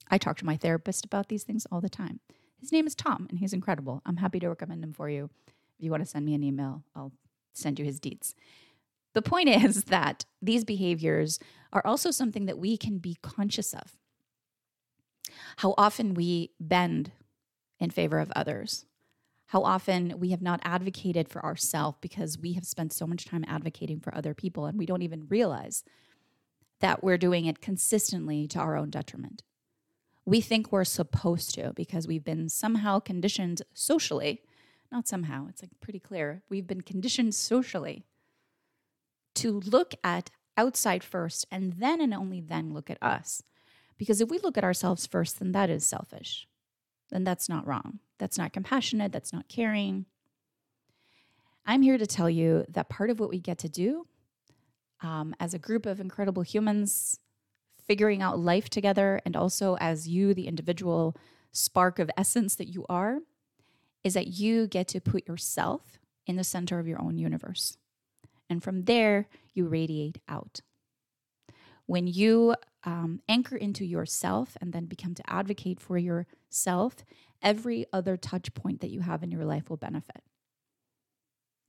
I 0.10 0.18
talk 0.18 0.38
to 0.38 0.46
my 0.46 0.56
therapist 0.56 1.06
about 1.06 1.30
these 1.30 1.44
things 1.44 1.66
all 1.72 1.82
the 1.82 1.90
time. 1.90 2.20
His 2.60 2.72
name 2.72 2.88
is 2.88 2.96
Tom, 2.96 3.28
and 3.30 3.40
he's 3.40 3.54
incredible. 3.54 4.02
I'm 4.06 4.18
happy 4.18 4.40
to 4.40 4.50
recommend 4.50 4.84
him 4.84 4.94
for 4.94 5.10
you. 5.10 5.30
If 5.48 5.54
you 5.84 5.92
want 5.92 6.04
to 6.04 6.10
send 6.10 6.26
me 6.26 6.34
an 6.34 6.44
email, 6.44 6.84
I'll 6.96 7.12
send 7.54 7.80
you 7.80 7.86
his 7.86 8.00
deets. 8.00 8.34
The 9.16 9.24
point 9.24 9.50
is 9.64 9.86
that 9.86 10.26
these 10.42 10.64
behaviors 10.64 11.40
are 11.74 11.82
also 11.84 12.12
something 12.12 12.46
that 12.46 12.60
we 12.60 12.78
can 12.78 13.00
be 13.00 13.18
conscious 13.24 13.74
of. 13.74 13.98
How 15.58 15.74
often 15.78 16.14
we 16.14 16.52
bend 16.60 17.12
in 17.80 17.90
favor 17.90 18.20
of 18.20 18.32
others, 18.36 18.86
how 19.48 19.64
often 19.64 20.20
we 20.20 20.30
have 20.30 20.42
not 20.42 20.60
advocated 20.64 21.30
for 21.30 21.44
ourselves 21.44 21.98
because 22.02 22.38
we 22.38 22.54
have 22.54 22.66
spent 22.66 22.94
so 22.94 23.06
much 23.06 23.26
time 23.26 23.44
advocating 23.48 24.00
for 24.00 24.16
other 24.16 24.34
people 24.34 24.66
and 24.66 24.78
we 24.78 24.86
don't 24.86 25.02
even 25.02 25.28
realize 25.28 25.84
that 26.80 27.04
we're 27.04 27.18
doing 27.18 27.46
it 27.46 27.62
consistently 27.62 28.48
to 28.48 28.60
our 28.60 28.76
own 28.76 28.90
detriment. 28.90 29.44
We 30.26 30.42
think 30.42 30.72
we're 30.72 30.84
supposed 30.84 31.54
to 31.56 31.74
because 31.76 32.08
we've 32.08 32.24
been 32.24 32.50
somehow 32.50 33.00
conditioned 33.00 33.62
socially. 33.74 34.42
Not 34.92 35.08
somehow, 35.08 35.48
it's 35.50 35.62
like 35.62 35.72
pretty 35.80 36.00
clear. 36.00 36.42
We've 36.50 36.68
been 36.68 36.82
conditioned 36.82 37.36
socially 37.36 38.06
to 39.36 39.60
look 39.62 39.94
at 40.04 40.30
outside 40.58 41.04
first 41.04 41.46
and 41.52 41.74
then 41.74 42.02
and 42.02 42.14
only 42.14 42.42
then 42.42 42.74
look 42.74 42.90
at 42.90 43.02
us. 43.02 43.44
Because 43.98 44.22
if 44.22 44.30
we 44.30 44.40
look 44.40 44.58
at 44.58 44.64
ourselves 44.64 45.06
first, 45.06 45.40
then 45.40 45.52
that 45.54 45.70
is 45.70 45.86
selfish. 45.86 46.48
Then 47.10 47.24
that's 47.24 47.48
not 47.48 47.68
wrong. 47.68 48.00
That's 48.18 48.38
not 48.38 48.54
compassionate. 48.54 49.12
That's 49.12 49.34
not 49.34 49.48
caring. 49.48 50.06
I'm 51.66 51.82
here 51.82 51.98
to 51.98 52.08
tell 52.08 52.30
you 52.30 52.66
that 52.70 52.90
part 52.90 53.10
of 53.10 53.20
what 53.20 53.30
we 53.30 53.40
get 53.40 53.58
to 53.60 53.70
do 53.70 54.08
um, 55.02 55.36
as 55.40 55.54
a 55.54 55.60
group 55.60 55.86
of 55.86 56.00
incredible 56.00 56.44
humans 56.44 57.20
figuring 57.88 58.22
out 58.22 58.40
life 58.40 58.70
together, 58.70 59.22
and 59.26 59.36
also 59.36 59.78
as 59.78 60.08
you, 60.08 60.34
the 60.34 60.48
individual 60.48 61.16
spark 61.52 62.00
of 62.00 62.10
essence 62.18 62.56
that 62.56 62.68
you 62.68 62.86
are, 62.90 63.20
is 64.04 64.16
that 64.16 64.28
you 64.28 64.68
get 64.68 64.88
to 64.88 65.00
put 65.00 65.28
yourself 65.28 66.00
in 66.26 66.36
the 66.36 66.44
center 66.44 66.80
of 66.80 66.88
your 66.88 67.02
own 67.02 67.18
universe. 67.18 67.78
And 68.50 68.64
from 68.64 68.84
there, 68.84 69.28
you 69.54 69.68
radiate 69.68 70.20
out. 70.28 70.62
When 71.88 72.08
you 72.08 72.56
um, 72.84 73.22
anchor 73.28 73.56
into 73.56 73.86
yourself 73.86 74.58
and 74.62 74.74
then 74.74 74.86
become 74.86 75.14
to 75.16 75.30
advocate 75.30 75.80
for 75.80 75.98
yourself, 75.98 76.98
every 77.42 77.86
other 77.94 78.18
touch 78.18 78.54
point 78.54 78.82
that 78.82 78.90
you 78.90 79.02
have 79.02 79.24
in 79.24 79.32
your 79.32 79.46
life 79.46 79.70
will 79.70 79.78
benefit. 79.78 80.24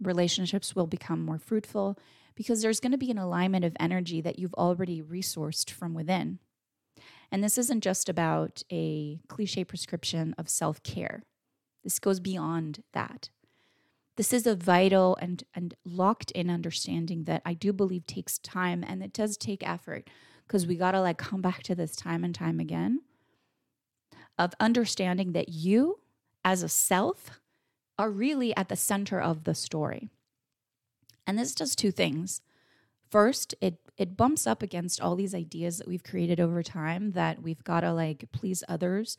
Relationships 0.01 0.77
will 0.77 0.87
become 0.87 1.25
more 1.25 1.39
fruitful 1.39 1.99
because 2.35 2.61
there's 2.61 2.81
going 2.81 2.93
to 2.93 2.99
be 2.99 3.11
an 3.11 3.19
alignment 3.19 3.65
of 3.65 3.77
energy 3.81 4.21
that 4.21 4.39
you've 4.39 4.55
already 4.55 5.03
resourced 5.03 5.71
from 5.71 5.95
within. 5.95 6.39
And 7.33 7.43
this 7.43 7.59
isn't 7.59 7.83
just 7.83 8.09
about 8.09 8.63
a 8.71 9.21
cliche 9.29 9.65
prescription 9.65 10.35
of 10.39 10.49
self 10.49 10.83
care, 10.83 11.23
this 11.83 11.99
goes 11.99 12.21
beyond 12.21 12.83
that. 12.93 13.31
This 14.17 14.33
is 14.33 14.47
a 14.47 14.57
vital 14.57 15.17
and, 15.21 15.45
and 15.55 15.75
locked 15.85 16.31
in 16.31 16.49
understanding 16.51 17.25
that 17.25 17.43
I 17.45 17.55
do 17.55 17.73
believe 17.73 18.07
takes 18.07 18.39
time 18.39 18.83
and 18.87 19.03
it 19.03 19.13
does 19.13 19.37
take 19.37 19.67
effort 19.67 20.09
because 20.47 20.67
we 20.67 20.77
got 20.77 20.93
to 20.93 21.01
like 21.01 21.19
come 21.19 21.43
back 21.43 21.63
to 21.65 21.75
this 21.75 21.95
time 21.95 22.25
and 22.25 22.35
time 22.35 22.59
again 22.59 23.03
of 24.39 24.53
understanding 24.61 25.33
that 25.33 25.51
you 25.51 26.01
as 26.45 26.63
a 26.63 26.69
self 26.69 27.41
are 27.99 28.11
really 28.11 28.57
at 28.57 28.69
the 28.69 28.77
center 28.77 29.21
of 29.21 29.45
the 29.45 29.55
story. 29.55 30.09
And 31.27 31.39
this 31.39 31.55
does 31.55 31.75
two 31.75 31.91
things. 31.91 32.41
First, 33.11 33.55
it 33.61 33.79
it 33.97 34.17
bumps 34.17 34.47
up 34.47 34.63
against 34.63 35.01
all 35.01 35.17
these 35.17 35.35
ideas 35.35 35.79
that 35.79 35.89
we've 35.89 36.05
created 36.05 36.39
over 36.39 36.63
time 36.63 37.13
that 37.13 37.43
we've 37.43 37.65
got 37.65 37.81
to 37.81 37.93
like 37.95 38.27
please 38.31 38.63
others 38.69 39.17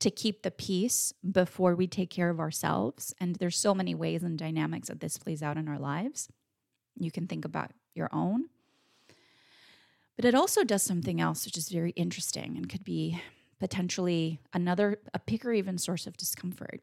to 0.00 0.10
keep 0.10 0.42
the 0.42 0.50
peace 0.50 1.12
before 1.30 1.74
we 1.74 1.86
take 1.86 2.10
care 2.10 2.30
of 2.30 2.40
ourselves. 2.40 3.14
And 3.18 3.36
there's 3.36 3.58
so 3.58 3.74
many 3.74 3.94
ways 3.94 4.22
and 4.22 4.38
dynamics 4.38 4.88
that 4.88 5.00
this 5.00 5.18
plays 5.18 5.42
out 5.42 5.56
in 5.56 5.68
our 5.68 5.78
lives. 5.78 6.28
You 6.98 7.10
can 7.10 7.26
think 7.26 7.44
about 7.44 7.70
your 7.94 8.10
own. 8.12 8.46
But 10.16 10.24
it 10.24 10.34
also 10.34 10.64
does 10.64 10.82
something 10.82 11.20
else 11.20 11.44
which 11.44 11.58
is 11.58 11.68
very 11.68 11.90
interesting 11.90 12.56
and 12.56 12.68
could 12.68 12.84
be 12.84 13.20
potentially 13.58 14.40
another 14.52 14.98
a 15.14 15.18
pick 15.18 15.44
or 15.44 15.52
even 15.52 15.78
source 15.78 16.06
of 16.06 16.16
discomfort. 16.16 16.80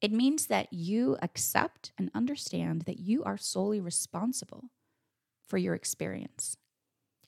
It 0.00 0.12
means 0.12 0.46
that 0.46 0.72
you 0.72 1.16
accept 1.22 1.92
and 1.98 2.10
understand 2.14 2.82
that 2.82 3.00
you 3.00 3.24
are 3.24 3.36
solely 3.36 3.80
responsible 3.80 4.70
for 5.46 5.58
your 5.58 5.74
experience. 5.74 6.56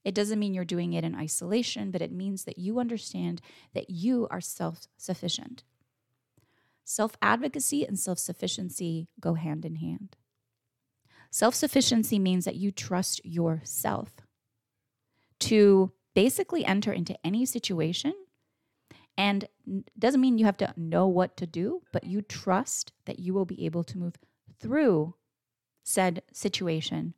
It 0.04 0.14
doesn't 0.14 0.38
mean 0.38 0.54
you're 0.54 0.64
doing 0.64 0.92
it 0.92 1.04
in 1.04 1.14
isolation, 1.14 1.90
but 1.90 2.02
it 2.02 2.12
means 2.12 2.44
that 2.44 2.58
you 2.58 2.78
understand 2.78 3.40
that 3.74 3.90
you 3.90 4.26
are 4.30 4.40
self 4.40 4.86
sufficient. 4.96 5.64
Self 6.84 7.16
advocacy 7.20 7.86
and 7.86 7.98
self 7.98 8.18
sufficiency 8.18 9.08
go 9.20 9.34
hand 9.34 9.64
in 9.64 9.76
hand. 9.76 10.16
Self 11.30 11.54
sufficiency 11.54 12.18
means 12.18 12.44
that 12.44 12.56
you 12.56 12.72
trust 12.72 13.24
yourself 13.24 14.12
to 15.40 15.92
basically 16.14 16.64
enter 16.64 16.92
into 16.92 17.16
any 17.24 17.46
situation 17.46 18.14
and 19.16 19.46
doesn't 19.98 20.20
mean 20.20 20.38
you 20.38 20.46
have 20.46 20.56
to 20.56 20.72
know 20.76 21.06
what 21.06 21.36
to 21.36 21.46
do, 21.46 21.82
but 21.92 22.04
you 22.04 22.22
trust 22.22 22.92
that 23.04 23.18
you 23.18 23.34
will 23.34 23.44
be 23.44 23.64
able 23.66 23.84
to 23.84 23.98
move 23.98 24.14
through 24.58 25.14
said 25.82 26.22
situation 26.32 27.14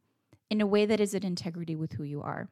in 0.51 0.61
a 0.61 0.67
way 0.67 0.85
that 0.87 1.01
is 1.01 1.15
in 1.15 1.25
integrity 1.25 1.77
with 1.77 1.93
who 1.93 2.03
you 2.03 2.21
are. 2.21 2.49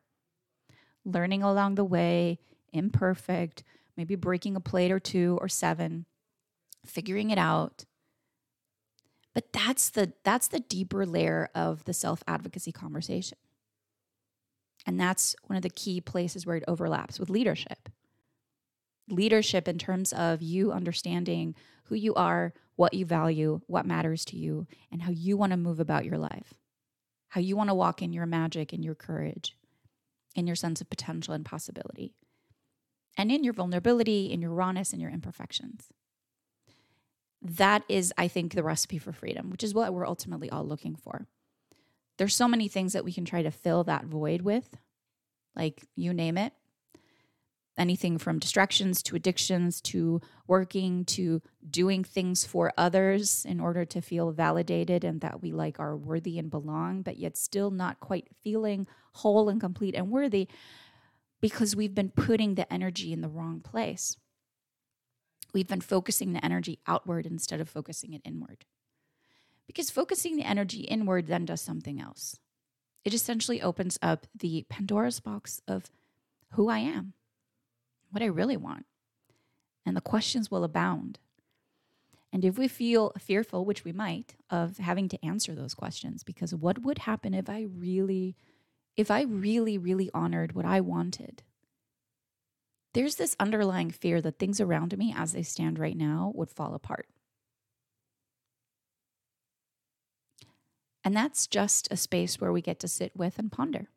Learning 1.04 1.42
along 1.42 1.74
the 1.74 1.84
way, 1.84 2.38
imperfect, 2.72 3.62
maybe 3.96 4.14
breaking 4.14 4.56
a 4.56 4.60
plate 4.60 4.90
or 4.90 5.00
two 5.00 5.38
or 5.40 5.48
seven, 5.48 6.06
figuring 6.84 7.30
it 7.30 7.38
out. 7.38 7.84
But 9.34 9.52
that's 9.52 9.90
the 9.90 10.12
that's 10.24 10.48
the 10.48 10.60
deeper 10.60 11.06
layer 11.06 11.48
of 11.54 11.84
the 11.84 11.94
self-advocacy 11.94 12.72
conversation. 12.72 13.38
And 14.86 14.98
that's 14.98 15.36
one 15.46 15.56
of 15.56 15.62
the 15.62 15.70
key 15.70 16.00
places 16.00 16.46
where 16.46 16.56
it 16.56 16.64
overlaps 16.66 17.20
with 17.20 17.30
leadership 17.30 17.90
leadership 19.10 19.68
in 19.68 19.78
terms 19.78 20.12
of 20.12 20.42
you 20.42 20.72
understanding 20.72 21.54
who 21.84 21.94
you 21.94 22.14
are, 22.14 22.54
what 22.76 22.94
you 22.94 23.04
value, 23.04 23.60
what 23.66 23.86
matters 23.86 24.24
to 24.26 24.36
you, 24.36 24.66
and 24.90 25.02
how 25.02 25.10
you 25.10 25.36
want 25.36 25.52
to 25.52 25.56
move 25.56 25.80
about 25.80 26.04
your 26.04 26.18
life, 26.18 26.54
how 27.28 27.40
you 27.40 27.56
want 27.56 27.68
to 27.68 27.74
walk 27.74 28.02
in 28.02 28.12
your 28.12 28.26
magic 28.26 28.72
and 28.72 28.84
your 28.84 28.94
courage. 28.94 29.56
In 30.34 30.46
your 30.46 30.56
sense 30.56 30.80
of 30.80 30.90
potential 30.90 31.34
and 31.34 31.44
possibility, 31.44 32.14
and 33.16 33.30
in 33.32 33.44
your 33.44 33.52
vulnerability, 33.52 34.32
in 34.32 34.40
your 34.40 34.52
rawness, 34.52 34.92
and 34.92 35.00
your 35.02 35.10
imperfections. 35.10 35.88
That 37.42 37.82
is, 37.88 38.12
I 38.18 38.28
think, 38.28 38.54
the 38.54 38.62
recipe 38.62 38.98
for 38.98 39.12
freedom, 39.12 39.50
which 39.50 39.64
is 39.64 39.74
what 39.74 39.92
we're 39.92 40.06
ultimately 40.06 40.50
all 40.50 40.64
looking 40.64 40.94
for. 40.94 41.26
There's 42.18 42.34
so 42.34 42.46
many 42.46 42.68
things 42.68 42.92
that 42.92 43.04
we 43.04 43.12
can 43.12 43.24
try 43.24 43.42
to 43.42 43.50
fill 43.50 43.84
that 43.84 44.04
void 44.04 44.42
with, 44.42 44.76
like 45.56 45.86
you 45.96 46.12
name 46.12 46.36
it 46.36 46.52
anything 47.80 48.18
from 48.18 48.38
distractions 48.38 49.02
to 49.02 49.16
addictions 49.16 49.80
to 49.80 50.20
working 50.46 51.04
to 51.06 51.40
doing 51.68 52.04
things 52.04 52.44
for 52.44 52.72
others 52.76 53.46
in 53.48 53.58
order 53.58 53.86
to 53.86 54.02
feel 54.02 54.30
validated 54.30 55.02
and 55.02 55.22
that 55.22 55.42
we 55.42 55.50
like 55.50 55.80
are 55.80 55.96
worthy 55.96 56.38
and 56.38 56.50
belong, 56.50 57.00
but 57.00 57.16
yet 57.16 57.38
still 57.38 57.70
not 57.70 57.98
quite 57.98 58.28
feeling 58.44 58.86
whole 59.14 59.48
and 59.48 59.60
complete 59.60 59.94
and 59.94 60.10
worthy 60.10 60.46
because 61.40 61.74
we've 61.74 61.94
been 61.94 62.10
putting 62.10 62.54
the 62.54 62.70
energy 62.70 63.14
in 63.14 63.22
the 63.22 63.28
wrong 63.28 63.60
place. 63.60 64.18
We've 65.54 65.66
been 65.66 65.80
focusing 65.80 66.34
the 66.34 66.44
energy 66.44 66.78
outward 66.86 67.24
instead 67.24 67.60
of 67.60 67.68
focusing 67.68 68.12
it 68.12 68.20
inward. 68.24 68.66
Because 69.66 69.90
focusing 69.90 70.36
the 70.36 70.44
energy 70.44 70.80
inward 70.80 71.28
then 71.28 71.46
does 71.46 71.62
something 71.62 71.98
else. 71.98 72.36
It 73.04 73.14
essentially 73.14 73.62
opens 73.62 73.98
up 74.02 74.26
the 74.34 74.66
Pandora's 74.68 75.20
box 75.20 75.62
of 75.66 75.90
who 76.52 76.68
I 76.68 76.80
am 76.80 77.14
what 78.10 78.22
I 78.22 78.26
really 78.26 78.56
want. 78.56 78.86
And 79.86 79.96
the 79.96 80.00
questions 80.00 80.50
will 80.50 80.64
abound. 80.64 81.18
And 82.32 82.44
if 82.44 82.56
we 82.58 82.68
feel 82.68 83.12
fearful, 83.18 83.64
which 83.64 83.84
we 83.84 83.92
might, 83.92 84.36
of 84.50 84.78
having 84.78 85.08
to 85.08 85.24
answer 85.24 85.54
those 85.54 85.74
questions, 85.74 86.22
because 86.22 86.54
what 86.54 86.82
would 86.82 86.98
happen 86.98 87.34
if 87.34 87.48
I 87.50 87.66
really, 87.76 88.36
if 88.96 89.10
I 89.10 89.22
really, 89.22 89.78
really 89.78 90.10
honored 90.14 90.52
what 90.52 90.64
I 90.64 90.80
wanted? 90.80 91.42
There's 92.92 93.16
this 93.16 93.36
underlying 93.40 93.90
fear 93.90 94.20
that 94.20 94.38
things 94.38 94.60
around 94.60 94.96
me 94.96 95.14
as 95.16 95.32
they 95.32 95.42
stand 95.42 95.78
right 95.78 95.96
now 95.96 96.32
would 96.34 96.50
fall 96.50 96.74
apart. 96.74 97.06
And 101.02 101.16
that's 101.16 101.46
just 101.46 101.88
a 101.90 101.96
space 101.96 102.40
where 102.40 102.52
we 102.52 102.60
get 102.60 102.78
to 102.80 102.88
sit 102.88 103.16
with 103.16 103.38
and 103.38 103.50
ponder. 103.50 103.88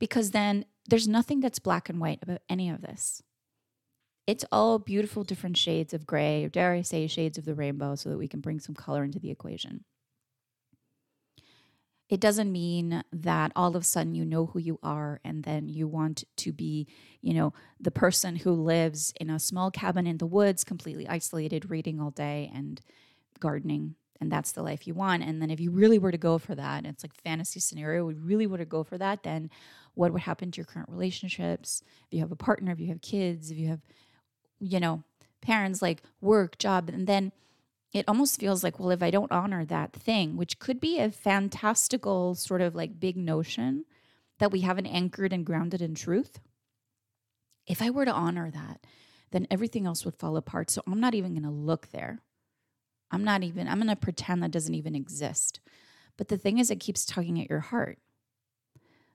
Because 0.00 0.32
then 0.32 0.64
there's 0.88 1.06
nothing 1.06 1.38
that's 1.38 1.60
black 1.60 1.88
and 1.88 2.00
white 2.00 2.18
about 2.22 2.42
any 2.48 2.68
of 2.68 2.82
this. 2.82 3.22
It's 4.26 4.44
all 4.50 4.78
beautiful 4.78 5.22
different 5.22 5.56
shades 5.56 5.94
of 5.94 6.06
gray, 6.06 6.44
or 6.44 6.48
dare 6.48 6.72
I 6.72 6.82
say, 6.82 7.06
shades 7.06 7.38
of 7.38 7.44
the 7.44 7.54
rainbow, 7.54 7.94
so 7.94 8.08
that 8.08 8.18
we 8.18 8.28
can 8.28 8.40
bring 8.40 8.58
some 8.60 8.74
color 8.74 9.04
into 9.04 9.18
the 9.18 9.30
equation. 9.30 9.84
It 12.08 12.20
doesn't 12.20 12.50
mean 12.50 13.04
that 13.12 13.52
all 13.54 13.76
of 13.76 13.82
a 13.82 13.84
sudden 13.84 14.16
you 14.16 14.24
know 14.24 14.46
who 14.46 14.58
you 14.58 14.80
are 14.82 15.20
and 15.24 15.44
then 15.44 15.68
you 15.68 15.86
want 15.86 16.24
to 16.38 16.52
be, 16.52 16.88
you 17.22 17.32
know, 17.32 17.52
the 17.78 17.92
person 17.92 18.34
who 18.34 18.50
lives 18.50 19.14
in 19.20 19.30
a 19.30 19.38
small 19.38 19.70
cabin 19.70 20.08
in 20.08 20.18
the 20.18 20.26
woods, 20.26 20.64
completely 20.64 21.06
isolated, 21.08 21.70
reading 21.70 22.00
all 22.00 22.10
day 22.10 22.50
and 22.52 22.80
gardening 23.38 23.94
and 24.20 24.30
that's 24.30 24.52
the 24.52 24.62
life 24.62 24.86
you 24.86 24.94
want. 24.94 25.22
And 25.22 25.40
then 25.40 25.50
if 25.50 25.60
you 25.60 25.70
really 25.70 25.98
were 25.98 26.12
to 26.12 26.18
go 26.18 26.38
for 26.38 26.54
that, 26.54 26.84
it's 26.84 27.02
like 27.02 27.14
fantasy 27.14 27.60
scenario, 27.60 28.04
we 28.04 28.14
really 28.14 28.46
were 28.46 28.58
to 28.58 28.64
go 28.64 28.84
for 28.84 28.98
that, 28.98 29.22
then 29.22 29.50
what 29.94 30.12
would 30.12 30.22
happen 30.22 30.50
to 30.50 30.58
your 30.58 30.66
current 30.66 30.88
relationships? 30.88 31.82
If 32.06 32.14
you 32.14 32.20
have 32.20 32.32
a 32.32 32.36
partner, 32.36 32.72
if 32.72 32.80
you 32.80 32.88
have 32.88 33.00
kids, 33.00 33.50
if 33.50 33.58
you 33.58 33.68
have, 33.68 33.80
you 34.58 34.78
know, 34.80 35.02
parents, 35.40 35.80
like 35.80 36.02
work, 36.20 36.58
job, 36.58 36.88
and 36.88 37.06
then 37.06 37.32
it 37.92 38.04
almost 38.06 38.38
feels 38.38 38.62
like, 38.62 38.78
well, 38.78 38.90
if 38.90 39.02
I 39.02 39.10
don't 39.10 39.32
honor 39.32 39.64
that 39.64 39.92
thing, 39.92 40.36
which 40.36 40.58
could 40.58 40.80
be 40.80 40.98
a 41.00 41.10
fantastical 41.10 42.34
sort 42.34 42.60
of 42.60 42.74
like 42.74 43.00
big 43.00 43.16
notion 43.16 43.84
that 44.38 44.52
we 44.52 44.60
haven't 44.60 44.86
anchored 44.86 45.32
and 45.32 45.44
grounded 45.44 45.82
in 45.82 45.94
truth. 45.94 46.40
If 47.66 47.82
I 47.82 47.90
were 47.90 48.04
to 48.04 48.12
honor 48.12 48.50
that, 48.50 48.86
then 49.32 49.46
everything 49.50 49.86
else 49.86 50.04
would 50.04 50.16
fall 50.16 50.36
apart. 50.36 50.70
So 50.70 50.82
I'm 50.86 51.00
not 51.00 51.14
even 51.14 51.32
going 51.32 51.44
to 51.44 51.50
look 51.50 51.88
there. 51.90 52.20
I'm 53.10 53.24
not 53.24 53.42
even, 53.42 53.68
I'm 53.68 53.78
going 53.78 53.88
to 53.88 53.96
pretend 53.96 54.42
that 54.42 54.50
doesn't 54.50 54.74
even 54.74 54.94
exist. 54.94 55.60
But 56.16 56.28
the 56.28 56.38
thing 56.38 56.58
is, 56.58 56.70
it 56.70 56.80
keeps 56.80 57.04
tugging 57.04 57.40
at 57.40 57.50
your 57.50 57.60
heart. 57.60 57.98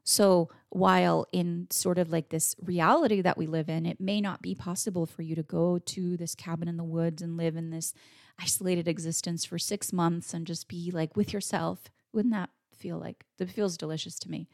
So 0.04 0.50
while 0.70 1.26
in 1.32 1.68
sort 1.72 1.98
of 1.98 2.12
like 2.12 2.30
this 2.30 2.56
reality 2.62 3.22
that 3.22 3.38
we 3.38 3.48
live 3.48 3.70
in, 3.70 3.86
it 3.86 4.00
may 4.00 4.22
not 4.22 4.42
be 4.42 4.54
possible 4.54 5.06
for 5.06 5.24
you 5.24 5.36
to 5.36 5.44
go 5.44 5.80
to 5.80 6.16
this 6.16 6.36
cabin 6.36 6.68
in 6.68 6.78
the 6.78 6.84
woods 6.84 7.22
and 7.24 7.38
live 7.38 7.56
in 7.56 7.72
this 7.72 7.94
isolated 8.40 8.88
existence 8.88 9.46
for 9.46 9.58
six 9.58 9.92
months 9.92 10.34
and 10.34 10.46
just 10.46 10.68
be 10.68 10.92
like 10.92 11.16
with 11.16 11.34
yourself. 11.34 11.86
Wouldn't 12.14 12.34
that 12.34 12.52
feel 12.76 13.00
like? 13.00 13.26
That 13.38 13.50
feels 13.50 13.78
delicious 13.78 14.20
to 14.20 14.30
me. 14.30 14.48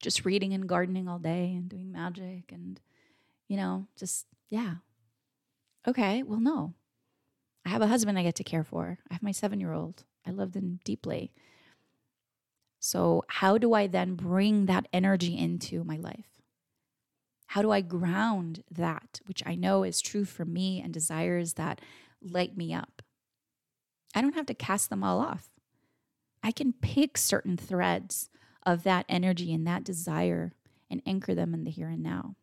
Just 0.00 0.24
reading 0.24 0.52
and 0.52 0.68
gardening 0.68 1.08
all 1.08 1.18
day 1.18 1.54
and 1.56 1.68
doing 1.68 1.90
magic 1.90 2.52
and, 2.52 2.80
you 3.48 3.56
know, 3.56 3.86
just, 3.96 4.26
yeah. 4.48 4.74
Okay, 5.88 6.22
well, 6.22 6.40
no. 6.40 6.74
I 7.64 7.68
have 7.68 7.82
a 7.82 7.86
husband 7.86 8.18
I 8.18 8.22
get 8.22 8.34
to 8.36 8.44
care 8.44 8.64
for. 8.64 8.98
I 9.10 9.14
have 9.14 9.22
my 9.22 9.32
seven 9.32 9.60
year 9.60 9.72
old. 9.72 10.04
I 10.26 10.30
love 10.30 10.52
them 10.52 10.80
deeply. 10.84 11.32
So, 12.80 13.24
how 13.28 13.58
do 13.58 13.74
I 13.74 13.86
then 13.86 14.14
bring 14.14 14.66
that 14.66 14.88
energy 14.92 15.38
into 15.38 15.84
my 15.84 15.96
life? 15.96 16.42
How 17.46 17.62
do 17.62 17.70
I 17.70 17.80
ground 17.80 18.64
that, 18.70 19.20
which 19.26 19.42
I 19.46 19.54
know 19.54 19.84
is 19.84 20.00
true 20.00 20.24
for 20.24 20.44
me 20.44 20.80
and 20.80 20.92
desires 20.92 21.52
that 21.54 21.80
light 22.20 22.56
me 22.56 22.74
up? 22.74 23.02
I 24.14 24.20
don't 24.20 24.34
have 24.34 24.46
to 24.46 24.54
cast 24.54 24.90
them 24.90 25.04
all 25.04 25.20
off. 25.20 25.48
I 26.42 26.50
can 26.50 26.72
pick 26.72 27.16
certain 27.16 27.56
threads 27.56 28.30
of 28.66 28.82
that 28.82 29.06
energy 29.08 29.52
and 29.54 29.66
that 29.66 29.84
desire 29.84 30.52
and 30.90 31.02
anchor 31.06 31.34
them 31.34 31.54
in 31.54 31.64
the 31.64 31.70
here 31.70 31.88
and 31.88 32.02
now. 32.02 32.36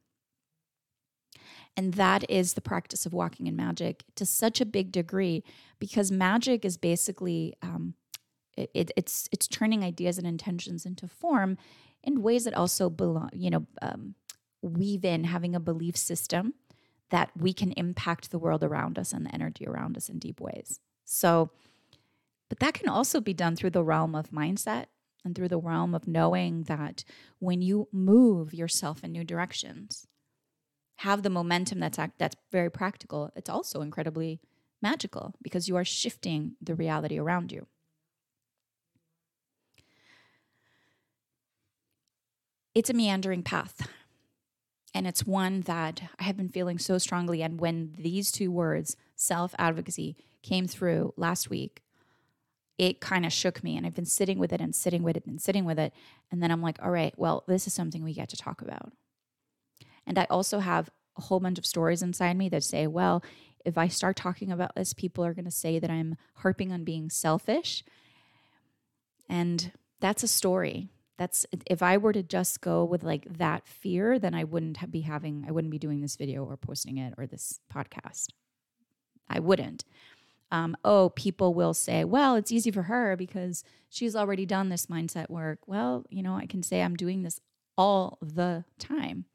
And 1.78 1.94
that 1.94 2.30
is 2.30 2.54
the 2.54 2.62
practice 2.62 3.06
of 3.06 3.14
walking 3.14 3.48
in 3.48 3.56
magic 3.56 4.04
to 4.16 4.26
such 4.26 4.60
a 4.60 4.66
big 4.66 4.92
degree 4.92 5.44
because 5.80 6.12
magic 6.12 6.66
is 6.66 6.78
basically 6.78 7.56
um, 7.62 7.94
it, 8.58 8.70
it, 8.74 8.92
it's 8.98 9.30
it's 9.32 9.48
turning 9.48 9.84
ideas 9.84 10.18
and 10.18 10.28
intentions 10.28 10.86
into 10.86 11.08
form 11.08 11.58
in 12.04 12.22
ways 12.22 12.44
that 12.44 12.54
also 12.54 12.90
belong, 12.90 13.30
you 13.34 13.50
know, 13.50 13.66
um, 13.82 14.16
weave 14.62 15.06
in 15.06 15.24
having 15.26 15.56
a 15.56 15.60
belief 15.60 15.96
system 15.96 16.54
that 17.10 17.32
we 17.36 17.54
can 17.54 17.72
impact 17.74 18.30
the 18.30 18.40
world 18.40 18.64
around 18.64 19.00
us 19.00 19.12
and 19.14 19.26
the 19.26 19.34
energy 19.34 19.66
around 19.66 19.98
us 19.98 20.10
in 20.10 20.20
deep 20.20 20.40
ways. 20.40 20.80
So, 21.06 21.50
but 22.50 22.60
that 22.60 22.74
can 22.74 22.90
also 22.90 23.20
be 23.20 23.34
done 23.34 23.56
through 23.56 23.72
the 23.72 23.84
realm 23.84 24.16
of 24.16 24.32
mindset 24.32 24.86
and 25.26 25.36
through 25.36 25.48
the 25.48 25.58
realm 25.58 25.96
of 25.96 26.08
knowing 26.08 26.64
that 26.64 27.04
when 27.40 27.62
you 27.62 27.88
move 27.92 28.54
yourself 28.54 29.04
in 29.04 29.12
new 29.12 29.24
directions, 29.24 30.08
have 31.00 31.24
the 31.24 31.30
momentum 31.30 31.80
that's 31.80 31.98
act, 31.98 32.20
that's 32.20 32.36
very 32.52 32.70
practical. 32.70 33.32
It's 33.34 33.50
also 33.50 33.80
incredibly 33.82 34.42
magical 34.82 35.34
because 35.42 35.70
you 35.70 35.78
are 35.78 35.86
shifting 35.86 36.56
the 36.62 36.76
reality 36.76 37.18
around 37.18 37.54
you. 37.54 37.68
It's 42.76 42.90
a 42.90 42.94
meandering 42.94 43.44
path. 43.44 43.88
And 44.94 45.08
it's 45.08 45.26
one 45.26 45.62
that 45.62 46.02
I 46.20 46.24
have 46.24 46.36
been 46.36 46.50
feeling 46.50 46.80
so 46.80 46.98
strongly. 46.98 47.42
And 47.44 47.62
when 47.62 47.96
these 47.98 48.30
two 48.30 48.52
words, 48.52 48.98
self 49.16 49.56
advocacy, 49.58 50.18
came 50.42 50.68
through 50.68 51.14
last 51.16 51.50
week, 51.50 51.82
it 52.78 53.00
kind 53.00 53.26
of 53.26 53.32
shook 53.32 53.64
me. 53.64 53.78
And 53.78 53.86
I've 53.86 53.96
been 53.96 54.06
sitting 54.06 54.38
with 54.38 54.52
it 54.52 54.60
and 54.60 54.76
sitting 54.76 55.04
with 55.04 55.16
it 55.16 55.26
and 55.26 55.42
sitting 55.42 55.64
with 55.64 55.80
it. 55.80 55.94
And 56.30 56.44
then 56.44 56.52
I'm 56.52 56.62
like, 56.62 56.78
all 56.84 56.92
right, 56.92 57.14
well, 57.18 57.46
this 57.48 57.68
is 57.68 57.74
something 57.74 58.04
we 58.04 58.14
get 58.14 58.28
to 58.30 58.38
talk 58.38 58.62
about. 58.62 58.92
And 60.10 60.18
I 60.18 60.26
also 60.30 60.58
have 60.58 60.90
a 61.18 61.22
whole 61.22 61.40
bunch 61.40 61.60
of 61.60 61.66
stories 61.68 62.02
inside 62.02 62.36
me 62.36 62.50
that 62.50 62.64
say, 62.64 62.88
well, 62.88 63.24
if 63.64 63.78
I 63.78 63.88
start 63.88 64.16
talking 64.16 64.52
about 64.52 64.74
this, 64.76 64.92
people 64.92 65.24
are 65.24 65.36
going 65.36 65.46
to 65.46 65.52
say 65.52 65.78
that 65.78 65.92
I'm 65.92 66.16
harping 66.38 66.72
on 66.72 66.84
being 66.84 67.12
selfish. 67.12 67.84
And 69.30 69.72
that's 70.00 70.24
a 70.24 70.28
story. 70.28 70.90
That's 71.20 71.46
if 71.70 71.84
I 71.84 71.98
were 71.98 72.14
to 72.14 72.24
just 72.24 72.60
go 72.62 72.84
with 72.84 73.04
like 73.04 73.38
that 73.38 73.68
fear, 73.68 74.18
then 74.18 74.34
I 74.34 74.46
wouldn't 74.46 74.90
be 74.90 75.02
having, 75.02 75.46
I 75.48 75.52
wouldn't 75.52 75.72
be 75.72 75.78
doing 75.78 76.02
this 76.02 76.16
video 76.16 76.44
or 76.44 76.58
posting 76.58 76.98
it 76.98 77.14
or 77.18 77.28
this 77.28 77.60
podcast. 77.72 78.30
I 79.30 79.40
wouldn't. 79.40 79.86
Um, 80.52 80.76
oh, 80.84 81.10
people 81.10 81.54
will 81.54 81.76
say, 81.76 82.04
well, 82.04 82.36
it's 82.36 82.52
easy 82.52 82.72
for 82.72 82.84
her 82.84 83.16
because 83.16 83.64
she's 83.90 84.16
already 84.16 84.48
done 84.48 84.70
this 84.70 84.88
mindset 84.88 85.30
work. 85.30 85.60
Well, 85.68 86.06
you 86.10 86.24
know, 86.24 86.36
I 86.36 86.48
can 86.48 86.64
say 86.64 86.82
I'm 86.82 86.96
doing 86.96 87.22
this 87.22 87.40
all 87.78 88.18
the 88.22 88.64
time 88.80 89.26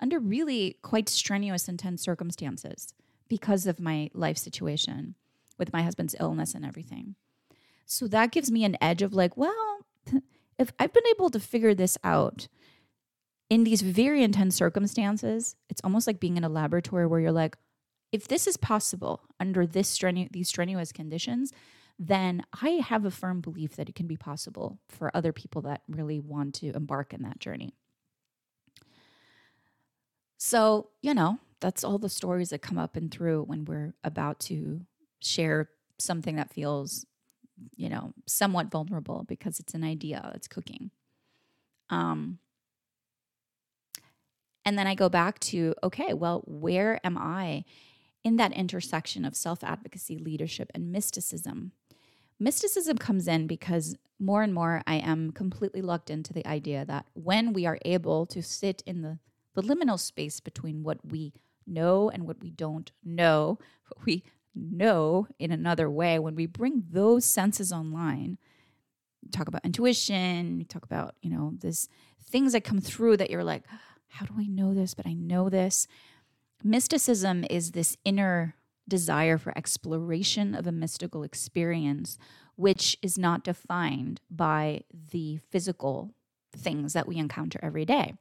under 0.00 0.18
really 0.18 0.78
quite 0.82 1.08
strenuous, 1.08 1.68
intense 1.68 2.02
circumstances 2.02 2.94
because 3.28 3.66
of 3.66 3.80
my 3.80 4.10
life 4.14 4.38
situation 4.38 5.14
with 5.58 5.72
my 5.72 5.82
husband's 5.82 6.14
illness 6.20 6.54
and 6.54 6.64
everything. 6.64 7.14
So 7.84 8.06
that 8.08 8.32
gives 8.32 8.50
me 8.50 8.64
an 8.64 8.76
edge 8.80 9.02
of 9.02 9.12
like, 9.12 9.36
well, 9.36 9.78
if 10.58 10.72
I've 10.78 10.92
been 10.92 11.06
able 11.10 11.30
to 11.30 11.40
figure 11.40 11.74
this 11.74 11.98
out 12.04 12.48
in 13.50 13.64
these 13.64 13.80
very 13.80 14.22
intense 14.22 14.54
circumstances, 14.54 15.56
it's 15.68 15.80
almost 15.82 16.06
like 16.06 16.20
being 16.20 16.36
in 16.36 16.44
a 16.44 16.48
laboratory 16.48 17.06
where 17.06 17.20
you're 17.20 17.32
like, 17.32 17.56
if 18.12 18.28
this 18.28 18.46
is 18.46 18.56
possible 18.56 19.22
under 19.40 19.66
this 19.66 19.96
strenu- 19.96 20.30
these 20.32 20.48
strenuous 20.48 20.92
conditions, 20.92 21.52
then 21.98 22.42
I 22.62 22.80
have 22.86 23.04
a 23.04 23.10
firm 23.10 23.40
belief 23.40 23.76
that 23.76 23.88
it 23.88 23.94
can 23.94 24.06
be 24.06 24.16
possible 24.16 24.78
for 24.88 25.14
other 25.14 25.32
people 25.32 25.62
that 25.62 25.82
really 25.88 26.20
want 26.20 26.54
to 26.56 26.70
embark 26.70 27.12
in 27.12 27.22
that 27.22 27.40
journey. 27.40 27.74
So, 30.38 30.90
you 31.02 31.14
know, 31.14 31.38
that's 31.60 31.82
all 31.84 31.98
the 31.98 32.08
stories 32.08 32.50
that 32.50 32.62
come 32.62 32.78
up 32.78 32.96
and 32.96 33.10
through 33.10 33.42
when 33.42 33.64
we're 33.64 33.94
about 34.04 34.38
to 34.40 34.80
share 35.20 35.68
something 35.98 36.36
that 36.36 36.52
feels, 36.52 37.04
you 37.76 37.88
know, 37.88 38.14
somewhat 38.26 38.70
vulnerable 38.70 39.24
because 39.28 39.58
it's 39.58 39.74
an 39.74 39.82
idea 39.82 40.30
that's 40.32 40.46
cooking. 40.46 40.92
Um, 41.90 42.38
and 44.64 44.78
then 44.78 44.86
I 44.86 44.94
go 44.94 45.08
back 45.08 45.40
to, 45.40 45.74
okay, 45.82 46.14
well, 46.14 46.42
where 46.46 47.00
am 47.04 47.18
I 47.18 47.64
in 48.22 48.36
that 48.36 48.52
intersection 48.52 49.24
of 49.24 49.34
self 49.34 49.64
advocacy, 49.64 50.18
leadership, 50.18 50.70
and 50.74 50.92
mysticism? 50.92 51.72
Mysticism 52.38 52.98
comes 52.98 53.26
in 53.26 53.48
because 53.48 53.96
more 54.20 54.42
and 54.42 54.54
more 54.54 54.82
I 54.86 54.96
am 54.96 55.32
completely 55.32 55.82
locked 55.82 56.10
into 56.10 56.32
the 56.32 56.46
idea 56.46 56.84
that 56.84 57.06
when 57.14 57.52
we 57.52 57.66
are 57.66 57.78
able 57.84 58.26
to 58.26 58.42
sit 58.42 58.82
in 58.86 59.02
the, 59.02 59.18
the 59.58 59.74
liminal 59.74 59.98
space 59.98 60.38
between 60.38 60.84
what 60.84 60.98
we 61.04 61.32
know 61.66 62.08
and 62.08 62.28
what 62.28 62.40
we 62.40 62.50
don't 62.50 62.92
know, 63.04 63.58
what 63.88 64.06
we 64.06 64.22
know 64.54 65.26
in 65.40 65.50
another 65.50 65.90
way, 65.90 66.16
when 66.16 66.36
we 66.36 66.46
bring 66.46 66.84
those 66.90 67.24
senses 67.24 67.72
online, 67.72 68.38
talk 69.32 69.48
about 69.48 69.64
intuition, 69.64 70.64
talk 70.68 70.84
about, 70.84 71.16
you 71.22 71.30
know, 71.30 71.54
this 71.58 71.88
things 72.30 72.52
that 72.52 72.62
come 72.62 72.80
through 72.80 73.16
that 73.16 73.30
you're 73.30 73.42
like, 73.42 73.64
how 74.06 74.26
do 74.26 74.34
I 74.38 74.46
know 74.46 74.74
this? 74.74 74.94
But 74.94 75.06
I 75.06 75.12
know 75.12 75.48
this. 75.48 75.88
Mysticism 76.62 77.44
is 77.50 77.72
this 77.72 77.96
inner 78.04 78.54
desire 78.86 79.38
for 79.38 79.56
exploration 79.58 80.54
of 80.54 80.68
a 80.68 80.72
mystical 80.72 81.24
experience, 81.24 82.16
which 82.54 82.96
is 83.02 83.18
not 83.18 83.42
defined 83.42 84.20
by 84.30 84.82
the 84.92 85.40
physical 85.50 86.14
things 86.56 86.92
that 86.92 87.08
we 87.08 87.16
encounter 87.16 87.58
every 87.60 87.84
day. 87.84 88.14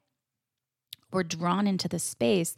We're 1.11 1.23
drawn 1.23 1.67
into 1.67 1.87
the 1.87 1.99
space 1.99 2.55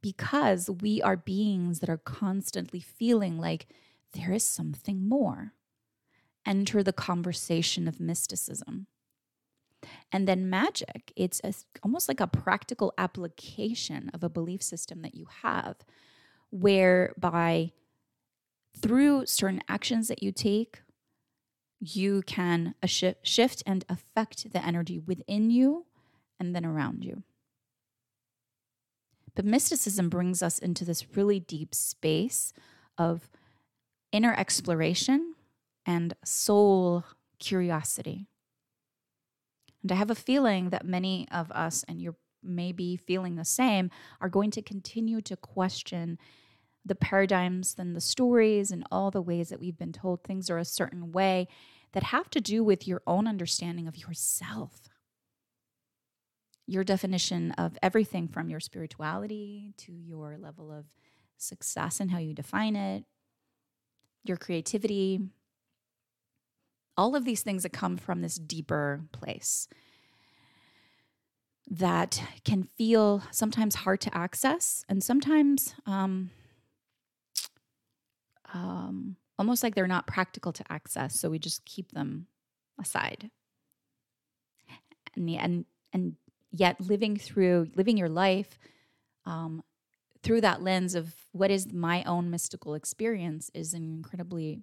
because 0.00 0.68
we 0.68 1.00
are 1.02 1.16
beings 1.16 1.80
that 1.80 1.88
are 1.88 1.98
constantly 1.98 2.80
feeling 2.80 3.38
like 3.38 3.66
there 4.12 4.32
is 4.32 4.44
something 4.44 5.08
more. 5.08 5.52
Enter 6.44 6.82
the 6.82 6.92
conversation 6.92 7.86
of 7.86 8.00
mysticism. 8.00 8.88
And 10.10 10.28
then 10.28 10.50
magic, 10.50 11.12
it's 11.16 11.40
a, 11.44 11.54
almost 11.82 12.08
like 12.08 12.20
a 12.20 12.26
practical 12.26 12.92
application 12.98 14.10
of 14.12 14.22
a 14.22 14.28
belief 14.28 14.62
system 14.62 15.02
that 15.02 15.14
you 15.14 15.26
have, 15.42 15.76
whereby 16.50 17.72
through 18.76 19.26
certain 19.26 19.62
actions 19.68 20.08
that 20.08 20.22
you 20.22 20.32
take, 20.32 20.82
you 21.80 22.22
can 22.22 22.74
shift 22.84 23.62
and 23.66 23.84
affect 23.88 24.52
the 24.52 24.64
energy 24.64 24.98
within 24.98 25.50
you 25.50 25.86
and 26.38 26.54
then 26.54 26.64
around 26.64 27.04
you. 27.04 27.22
But 29.34 29.44
mysticism 29.44 30.08
brings 30.08 30.42
us 30.42 30.58
into 30.58 30.84
this 30.84 31.16
really 31.16 31.40
deep 31.40 31.74
space 31.74 32.52
of 32.98 33.30
inner 34.12 34.34
exploration 34.34 35.34
and 35.86 36.14
soul 36.24 37.04
curiosity. 37.38 38.26
And 39.82 39.90
I 39.90 39.96
have 39.96 40.10
a 40.10 40.14
feeling 40.14 40.70
that 40.70 40.84
many 40.84 41.26
of 41.32 41.50
us, 41.50 41.84
and 41.88 42.00
you're 42.00 42.16
maybe 42.42 42.96
feeling 42.96 43.36
the 43.36 43.44
same, 43.44 43.90
are 44.20 44.28
going 44.28 44.50
to 44.52 44.62
continue 44.62 45.20
to 45.22 45.36
question 45.36 46.18
the 46.84 46.94
paradigms 46.94 47.76
and 47.78 47.96
the 47.96 48.00
stories 48.00 48.70
and 48.70 48.84
all 48.90 49.10
the 49.10 49.22
ways 49.22 49.48
that 49.48 49.60
we've 49.60 49.78
been 49.78 49.92
told 49.92 50.22
things 50.22 50.50
are 50.50 50.58
a 50.58 50.64
certain 50.64 51.12
way 51.12 51.48
that 51.92 52.02
have 52.02 52.28
to 52.30 52.40
do 52.40 52.64
with 52.64 52.86
your 52.86 53.02
own 53.06 53.26
understanding 53.26 53.86
of 53.86 53.96
yourself. 53.96 54.88
Your 56.66 56.84
definition 56.84 57.52
of 57.52 57.76
everything 57.82 58.28
from 58.28 58.48
your 58.48 58.60
spirituality 58.60 59.74
to 59.78 59.92
your 59.92 60.38
level 60.38 60.70
of 60.70 60.86
success 61.36 62.00
and 62.00 62.10
how 62.10 62.18
you 62.18 62.34
define 62.34 62.76
it, 62.76 63.04
your 64.24 64.36
creativity, 64.36 65.20
all 66.96 67.16
of 67.16 67.24
these 67.24 67.42
things 67.42 67.62
that 67.62 67.72
come 67.72 67.96
from 67.96 68.20
this 68.20 68.36
deeper 68.36 69.02
place 69.12 69.68
that 71.70 72.22
can 72.44 72.64
feel 72.64 73.22
sometimes 73.30 73.76
hard 73.76 74.00
to 74.00 74.16
access 74.16 74.84
and 74.88 75.02
sometimes 75.02 75.74
um, 75.86 76.30
um, 78.52 79.16
almost 79.38 79.62
like 79.62 79.74
they're 79.74 79.86
not 79.86 80.06
practical 80.06 80.52
to 80.52 80.64
access. 80.70 81.18
So 81.18 81.30
we 81.30 81.38
just 81.38 81.64
keep 81.64 81.92
them 81.92 82.26
aside. 82.80 83.30
And, 85.16 85.28
the, 85.28 85.36
and, 85.36 85.64
and 85.92 86.16
yet 86.52 86.80
living 86.80 87.16
through, 87.16 87.68
living 87.74 87.96
your 87.96 88.08
life 88.08 88.58
um, 89.24 89.62
through 90.22 90.40
that 90.42 90.62
lens 90.62 90.94
of 90.94 91.14
what 91.32 91.50
is 91.50 91.72
my 91.72 92.04
own 92.04 92.30
mystical 92.30 92.74
experience 92.74 93.50
is 93.54 93.74
an 93.74 93.82
incredibly 93.82 94.60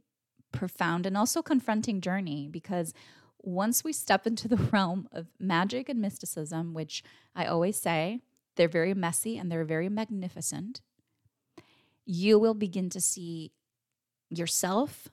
profound 0.52 1.06
and 1.06 1.18
also 1.18 1.42
confronting 1.42 2.02
journey 2.02 2.48
because 2.50 2.94
once 3.42 3.84
we 3.84 3.94
step 3.94 4.28
into 4.28 4.48
the 4.48 4.56
realm 4.72 5.08
of 5.12 5.28
magic 5.40 5.90
and 5.90 6.00
mysticism, 6.00 6.74
which 6.74 7.04
I 7.36 7.46
always 7.46 7.78
say 7.78 8.22
they're 8.56 8.68
very 8.68 8.94
messy 8.94 9.38
and 9.38 9.52
they're 9.52 9.66
very 9.66 9.90
magnificent, 9.90 10.82
you 12.06 12.40
will 12.40 12.54
begin 12.54 12.90
to 12.90 13.02
see 13.02 13.52
yourself 14.30 15.10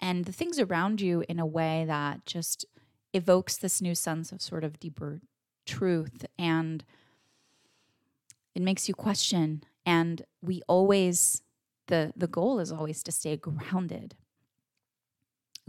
and 0.00 0.24
the 0.24 0.32
things 0.32 0.58
around 0.58 1.00
you 1.00 1.24
in 1.28 1.38
a 1.38 1.46
way 1.46 1.84
that 1.86 2.24
just 2.24 2.64
evokes 3.12 3.56
this 3.56 3.82
new 3.82 3.94
sense 3.94 4.32
of 4.32 4.40
sort 4.40 4.64
of 4.64 4.78
deeper 4.80 5.20
truth 5.70 6.26
and 6.38 6.84
it 8.54 8.62
makes 8.62 8.88
you 8.88 8.94
question. 8.94 9.62
And 9.86 10.22
we 10.42 10.62
always 10.66 11.42
the 11.86 12.12
the 12.16 12.26
goal 12.26 12.58
is 12.60 12.72
always 12.72 13.02
to 13.04 13.12
stay 13.12 13.36
grounded. 13.36 14.16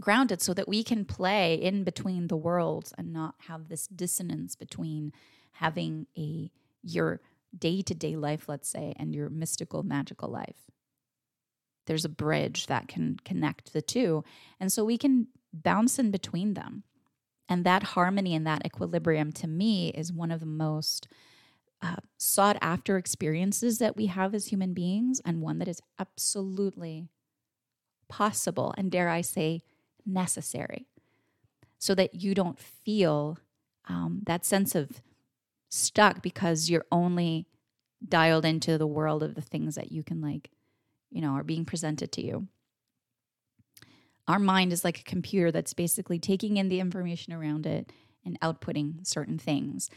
Grounded 0.00 0.42
so 0.42 0.52
that 0.54 0.68
we 0.68 0.82
can 0.82 1.04
play 1.04 1.54
in 1.54 1.84
between 1.84 2.26
the 2.26 2.36
worlds 2.36 2.92
and 2.98 3.12
not 3.12 3.34
have 3.48 3.68
this 3.68 3.86
dissonance 3.86 4.56
between 4.56 5.12
having 5.52 6.06
a 6.18 6.50
your 6.82 7.20
day-to-day 7.56 8.16
life 8.16 8.48
let's 8.48 8.68
say 8.68 8.94
and 8.96 9.14
your 9.14 9.30
mystical 9.30 9.82
magical 9.82 10.28
life. 10.28 10.70
There's 11.86 12.04
a 12.04 12.18
bridge 12.24 12.66
that 12.66 12.88
can 12.88 13.18
connect 13.24 13.72
the 13.72 13.82
two. 13.82 14.24
And 14.58 14.72
so 14.72 14.84
we 14.84 14.98
can 14.98 15.28
bounce 15.52 15.98
in 15.98 16.10
between 16.10 16.54
them 16.54 16.84
and 17.48 17.64
that 17.64 17.82
harmony 17.82 18.34
and 18.34 18.46
that 18.46 18.64
equilibrium 18.64 19.32
to 19.32 19.46
me 19.46 19.88
is 19.90 20.12
one 20.12 20.30
of 20.30 20.40
the 20.40 20.46
most 20.46 21.08
uh, 21.82 21.96
sought 22.16 22.56
after 22.60 22.96
experiences 22.96 23.78
that 23.78 23.96
we 23.96 24.06
have 24.06 24.34
as 24.34 24.46
human 24.46 24.72
beings 24.72 25.20
and 25.24 25.40
one 25.40 25.58
that 25.58 25.68
is 25.68 25.80
absolutely 25.98 27.08
possible 28.08 28.72
and 28.76 28.90
dare 28.90 29.08
i 29.08 29.20
say 29.20 29.62
necessary. 30.06 30.86
So 31.78 31.94
that 31.96 32.14
you 32.14 32.34
don't 32.34 32.58
feel 32.58 33.38
um, 33.88 34.20
that 34.26 34.44
sense 34.44 34.74
of 34.74 35.02
stuck 35.68 36.22
because 36.22 36.70
you're 36.70 36.86
only 36.92 37.46
dialed 38.06 38.44
into 38.44 38.78
the 38.78 38.86
world 38.86 39.22
of 39.22 39.34
the 39.34 39.40
things 39.40 39.74
that 39.74 39.90
you 39.90 40.02
can 40.02 40.20
like 40.20 40.50
you 41.10 41.20
know 41.20 41.30
are 41.30 41.44
being 41.44 41.64
presented 41.64 42.10
to 42.10 42.24
you 42.24 42.48
our 44.28 44.38
mind 44.38 44.72
is 44.72 44.84
like 44.84 45.00
a 45.00 45.04
computer 45.04 45.50
that's 45.50 45.74
basically 45.74 46.18
taking 46.18 46.56
in 46.56 46.68
the 46.68 46.80
information 46.80 47.32
around 47.32 47.66
it 47.66 47.92
and 48.24 48.38
outputting 48.40 49.06
certain 49.06 49.38
things 49.38 49.90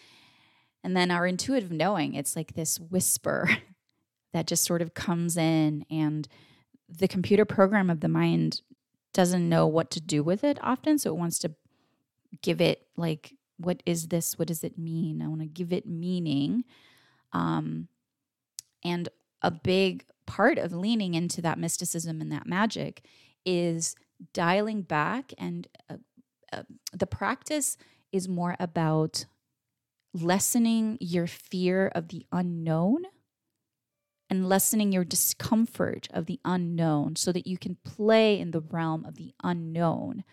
and 0.84 0.96
then 0.96 1.10
our 1.10 1.26
intuitive 1.26 1.72
knowing 1.72 2.14
it's 2.14 2.36
like 2.36 2.54
this 2.54 2.80
whisper 2.80 3.50
that 4.34 4.48
just 4.48 4.64
sort 4.64 4.82
of 4.82 4.94
comes 4.94 5.38
in 5.38 5.86
and 5.90 6.28
the 6.90 7.08
computer 7.08 7.46
program 7.46 7.90
of 7.90 8.02
the 8.02 8.08
mind 8.08 8.62
doesn't 9.14 9.48
know 9.48 9.66
what 9.66 9.90
to 9.92 10.02
do 10.02 10.22
with 10.22 10.44
it 10.44 10.60
often. 10.62 11.00
So 11.00 11.10
it 11.10 11.18
wants 11.18 11.40
to 11.40 11.54
give 12.42 12.62
it 12.62 12.88
like, 12.98 13.34
what 13.58 13.82
is 13.86 14.10
this? 14.10 14.38
What 14.38 14.50
does 14.50 14.64
it 14.64 14.78
mean? 14.78 15.22
I 15.22 15.28
want 15.28 15.40
to 15.42 15.48
give 15.48 15.72
it 15.72 15.88
meaning. 15.88 16.66
Um, 17.32 17.88
and 18.84 19.10
a 19.42 19.52
big 19.52 20.06
part 20.26 20.58
of 20.58 20.74
leaning 20.74 21.14
into 21.14 21.42
that 21.42 21.58
mysticism 21.58 22.22
and 22.22 22.32
that 22.32 22.46
magic 22.46 23.04
is 23.46 23.96
dialing 24.34 24.82
back. 24.82 25.34
And 25.38 25.68
uh, 25.90 25.96
uh, 26.52 26.64
the 26.94 27.08
practice 27.08 27.78
is 28.12 28.28
more 28.28 28.56
about 28.60 29.26
lessening 30.14 30.98
your 31.02 31.28
fear 31.28 31.92
of 31.94 32.08
the 32.08 32.26
unknown 32.32 33.04
and 34.30 34.50
lessening 34.50 34.92
your 34.92 35.04
discomfort 35.04 36.08
of 36.14 36.26
the 36.26 36.40
unknown 36.46 37.16
so 37.16 37.32
that 37.32 37.46
you 37.46 37.58
can 37.58 37.78
play 37.84 38.40
in 38.40 38.52
the 38.52 38.62
realm 38.62 39.06
of 39.06 39.16
the 39.16 39.34
unknown 39.44 40.24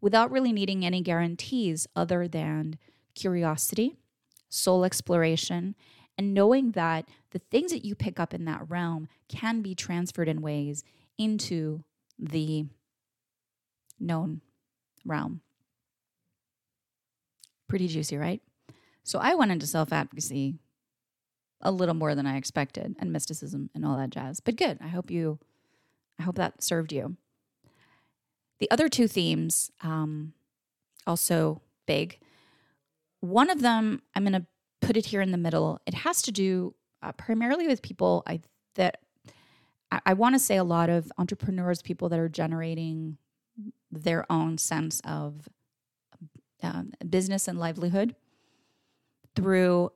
without 0.00 0.30
really 0.30 0.52
needing 0.52 0.84
any 0.84 1.00
guarantees 1.00 1.86
other 1.96 2.28
than 2.28 2.78
curiosity, 3.14 3.96
soul 4.48 4.84
exploration, 4.84 5.74
and 6.18 6.34
knowing 6.34 6.72
that 6.72 7.08
the 7.30 7.38
things 7.38 7.72
that 7.72 7.84
you 7.84 7.94
pick 7.94 8.20
up 8.20 8.34
in 8.34 8.44
that 8.44 8.68
realm 8.68 9.08
can 9.28 9.62
be 9.62 9.74
transferred 9.74 10.28
in 10.28 10.42
ways 10.42 10.84
into 11.18 11.82
the 12.18 12.66
known 14.02 14.40
realm. 15.04 15.40
Pretty 17.68 17.88
juicy, 17.88 18.16
right? 18.16 18.42
So 19.04 19.18
I 19.18 19.34
went 19.34 19.52
into 19.52 19.66
self 19.66 19.92
advocacy 19.92 20.58
a 21.60 21.70
little 21.70 21.94
more 21.94 22.14
than 22.14 22.26
I 22.26 22.36
expected 22.36 22.96
and 22.98 23.12
mysticism 23.12 23.70
and 23.74 23.86
all 23.86 23.96
that 23.96 24.10
jazz. 24.10 24.40
But 24.40 24.56
good. 24.56 24.78
I 24.82 24.88
hope 24.88 25.10
you, 25.10 25.38
I 26.18 26.24
hope 26.24 26.36
that 26.36 26.62
served 26.62 26.92
you. 26.92 27.16
The 28.58 28.70
other 28.70 28.88
two 28.88 29.08
themes, 29.08 29.70
um, 29.82 30.34
also 31.06 31.62
big. 31.86 32.18
One 33.20 33.50
of 33.50 33.60
them, 33.60 34.02
I'm 34.14 34.24
going 34.24 34.32
to 34.32 34.46
put 34.80 34.96
it 34.96 35.06
here 35.06 35.20
in 35.20 35.30
the 35.30 35.38
middle. 35.38 35.80
It 35.86 35.94
has 35.94 36.22
to 36.22 36.32
do 36.32 36.74
uh, 37.02 37.12
primarily 37.12 37.66
with 37.66 37.82
people 37.82 38.22
I 38.26 38.40
that 38.74 39.00
I, 39.90 40.00
I 40.06 40.12
want 40.14 40.34
to 40.34 40.38
say 40.38 40.56
a 40.56 40.64
lot 40.64 40.90
of 40.90 41.10
entrepreneurs, 41.18 41.82
people 41.82 42.08
that 42.08 42.18
are 42.18 42.28
generating 42.28 43.18
their 43.92 44.30
own 44.32 44.58
sense 44.58 45.00
of 45.04 45.48
um, 46.62 46.92
business 47.08 47.46
and 47.46 47.58
livelihood 47.58 48.14
through 49.36 49.92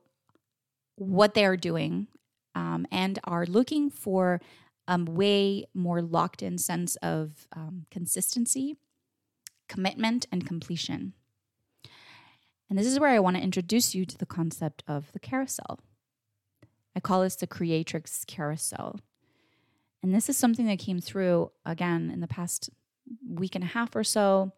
what 0.95 1.33
they 1.33 1.45
are 1.45 1.57
doing 1.57 2.07
um, 2.55 2.85
and 2.91 3.19
are 3.23 3.45
looking 3.45 3.89
for 3.89 4.39
a 4.87 5.03
way 5.03 5.65
more 5.73 6.01
locked 6.01 6.41
in 6.41 6.57
sense 6.57 6.95
of 6.97 7.47
um, 7.55 7.85
consistency, 7.91 8.77
commitment, 9.67 10.25
and 10.31 10.47
completion. 10.47 11.13
And 12.69 12.77
this 12.77 12.87
is 12.87 12.99
where 12.99 13.09
I 13.09 13.19
want 13.19 13.37
to 13.37 13.43
introduce 13.43 13.95
you 13.95 14.05
to 14.05 14.17
the 14.17 14.25
concept 14.25 14.83
of 14.87 15.11
the 15.13 15.19
carousel. 15.19 15.79
I 16.95 16.99
call 16.99 17.21
this 17.21 17.35
the 17.35 17.47
Creatrix 17.47 18.25
Carousel. 18.25 18.99
And 20.01 20.13
this 20.13 20.29
is 20.29 20.37
something 20.37 20.65
that 20.67 20.79
came 20.79 20.99
through 20.99 21.51
again 21.65 22.09
in 22.11 22.21
the 22.21 22.27
past 22.27 22.69
week 23.27 23.55
and 23.55 23.63
a 23.63 23.67
half 23.67 23.95
or 23.95 24.03
so. 24.03 24.51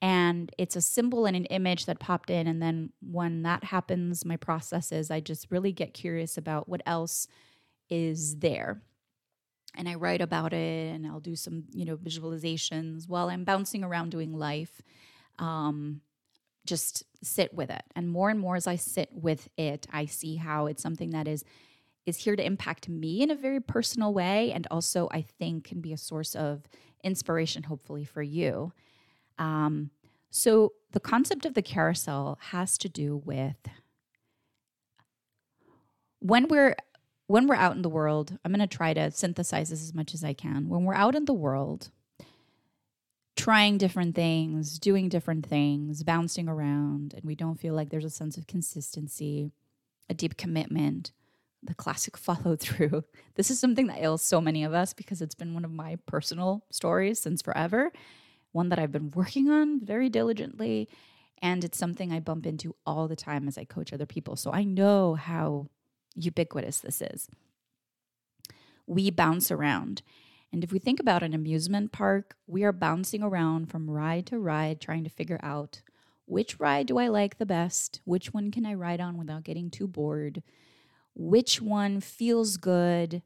And 0.00 0.52
it's 0.58 0.74
a 0.74 0.80
symbol 0.80 1.26
and 1.26 1.36
an 1.36 1.44
image 1.46 1.86
that 1.86 2.00
popped 2.00 2.28
in. 2.28 2.48
And 2.48 2.60
then 2.60 2.92
when 3.00 3.42
that 3.42 3.64
happens, 3.64 4.24
my 4.24 4.36
process 4.36 4.90
is 4.90 5.10
I 5.10 5.20
just 5.20 5.46
really 5.50 5.72
get 5.72 5.94
curious 5.94 6.36
about 6.36 6.68
what 6.68 6.82
else 6.86 7.28
is 7.88 8.38
there. 8.38 8.82
And 9.76 9.88
I 9.88 9.94
write 9.94 10.20
about 10.20 10.52
it 10.52 10.92
and 10.92 11.06
I'll 11.06 11.20
do 11.20 11.36
some, 11.36 11.64
you 11.72 11.84
know, 11.84 11.96
visualizations 11.96 13.08
while 13.08 13.30
I'm 13.30 13.44
bouncing 13.44 13.84
around 13.84 14.10
doing 14.10 14.36
life. 14.36 14.82
Um, 15.38 16.00
just 16.66 17.04
sit 17.22 17.54
with 17.54 17.70
it. 17.70 17.82
And 17.96 18.08
more 18.08 18.28
and 18.28 18.38
more 18.38 18.56
as 18.56 18.66
I 18.66 18.76
sit 18.76 19.10
with 19.12 19.48
it, 19.56 19.86
I 19.92 20.06
see 20.06 20.36
how 20.36 20.66
it's 20.66 20.82
something 20.82 21.10
that 21.10 21.28
is 21.28 21.44
is 22.04 22.18
here 22.18 22.34
to 22.34 22.44
impact 22.44 22.88
me 22.88 23.22
in 23.22 23.30
a 23.30 23.34
very 23.36 23.60
personal 23.60 24.12
way 24.12 24.50
and 24.50 24.66
also 24.72 25.08
I 25.12 25.22
think 25.22 25.62
can 25.62 25.80
be 25.80 25.92
a 25.92 25.96
source 25.96 26.34
of 26.34 26.64
inspiration 27.02 27.64
hopefully 27.64 28.04
for 28.04 28.22
you. 28.22 28.72
Um, 29.38 29.90
so 30.30 30.72
the 30.92 31.00
concept 31.00 31.44
of 31.44 31.54
the 31.54 31.62
carousel 31.62 32.38
has 32.50 32.78
to 32.78 32.88
do 32.88 33.22
with 33.24 33.56
when 36.20 36.48
we're 36.48 36.76
when 37.26 37.46
we're 37.46 37.54
out 37.54 37.76
in 37.76 37.82
the 37.82 37.88
world, 37.88 38.38
I'm 38.44 38.52
going 38.52 38.66
to 38.66 38.76
try 38.76 38.92
to 38.92 39.10
synthesize 39.10 39.70
this 39.70 39.82
as 39.82 39.94
much 39.94 40.12
as 40.12 40.22
I 40.22 40.34
can. 40.34 40.68
When 40.68 40.84
we're 40.84 40.94
out 40.94 41.14
in 41.14 41.24
the 41.24 41.32
world, 41.32 41.90
trying 43.36 43.78
different 43.78 44.14
things, 44.14 44.78
doing 44.78 45.08
different 45.08 45.46
things, 45.46 46.02
bouncing 46.02 46.48
around, 46.48 47.14
and 47.14 47.24
we 47.24 47.34
don't 47.34 47.58
feel 47.58 47.74
like 47.74 47.88
there's 47.88 48.04
a 48.04 48.10
sense 48.10 48.36
of 48.36 48.46
consistency, 48.46 49.52
a 50.10 50.14
deep 50.14 50.36
commitment, 50.36 51.12
the 51.62 51.74
classic 51.74 52.16
follow 52.18 52.56
through. 52.56 53.04
This 53.34 53.50
is 53.50 53.58
something 53.58 53.86
that 53.86 53.98
ails 53.98 54.22
so 54.22 54.40
many 54.40 54.64
of 54.64 54.74
us 54.74 54.92
because 54.92 55.22
it's 55.22 55.34
been 55.34 55.54
one 55.54 55.64
of 55.64 55.72
my 55.72 55.96
personal 56.06 56.64
stories 56.70 57.18
since 57.18 57.42
forever, 57.42 57.92
one 58.52 58.68
that 58.68 58.78
I've 58.78 58.92
been 58.92 59.10
working 59.14 59.50
on 59.50 59.80
very 59.84 60.08
diligently. 60.08 60.88
And 61.40 61.64
it's 61.64 61.78
something 61.78 62.12
I 62.12 62.20
bump 62.20 62.46
into 62.46 62.76
all 62.86 63.08
the 63.08 63.16
time 63.16 63.48
as 63.48 63.58
I 63.58 63.64
coach 63.64 63.92
other 63.92 64.06
people. 64.06 64.36
So 64.36 64.52
I 64.52 64.62
know 64.62 65.14
how 65.14 65.68
ubiquitous 66.14 66.78
this 66.80 67.02
is. 67.02 67.28
We 68.86 69.10
bounce 69.10 69.50
around. 69.50 70.02
And 70.52 70.62
if 70.62 70.70
we 70.70 70.78
think 70.78 71.00
about 71.00 71.22
an 71.22 71.32
amusement 71.32 71.92
park, 71.92 72.36
we 72.46 72.62
are 72.62 72.72
bouncing 72.72 73.22
around 73.22 73.70
from 73.70 73.90
ride 73.90 74.26
to 74.26 74.38
ride 74.38 74.80
trying 74.80 75.02
to 75.04 75.10
figure 75.10 75.40
out 75.42 75.82
which 76.26 76.60
ride 76.60 76.86
do 76.86 76.98
I 76.98 77.08
like 77.08 77.38
the 77.38 77.46
best? 77.46 78.00
Which 78.04 78.32
one 78.32 78.50
can 78.50 78.64
I 78.64 78.74
ride 78.74 79.00
on 79.00 79.18
without 79.18 79.44
getting 79.44 79.70
too 79.70 79.88
bored? 79.88 80.42
Which 81.14 81.60
one 81.60 82.00
feels 82.00 82.56
good? 82.56 83.22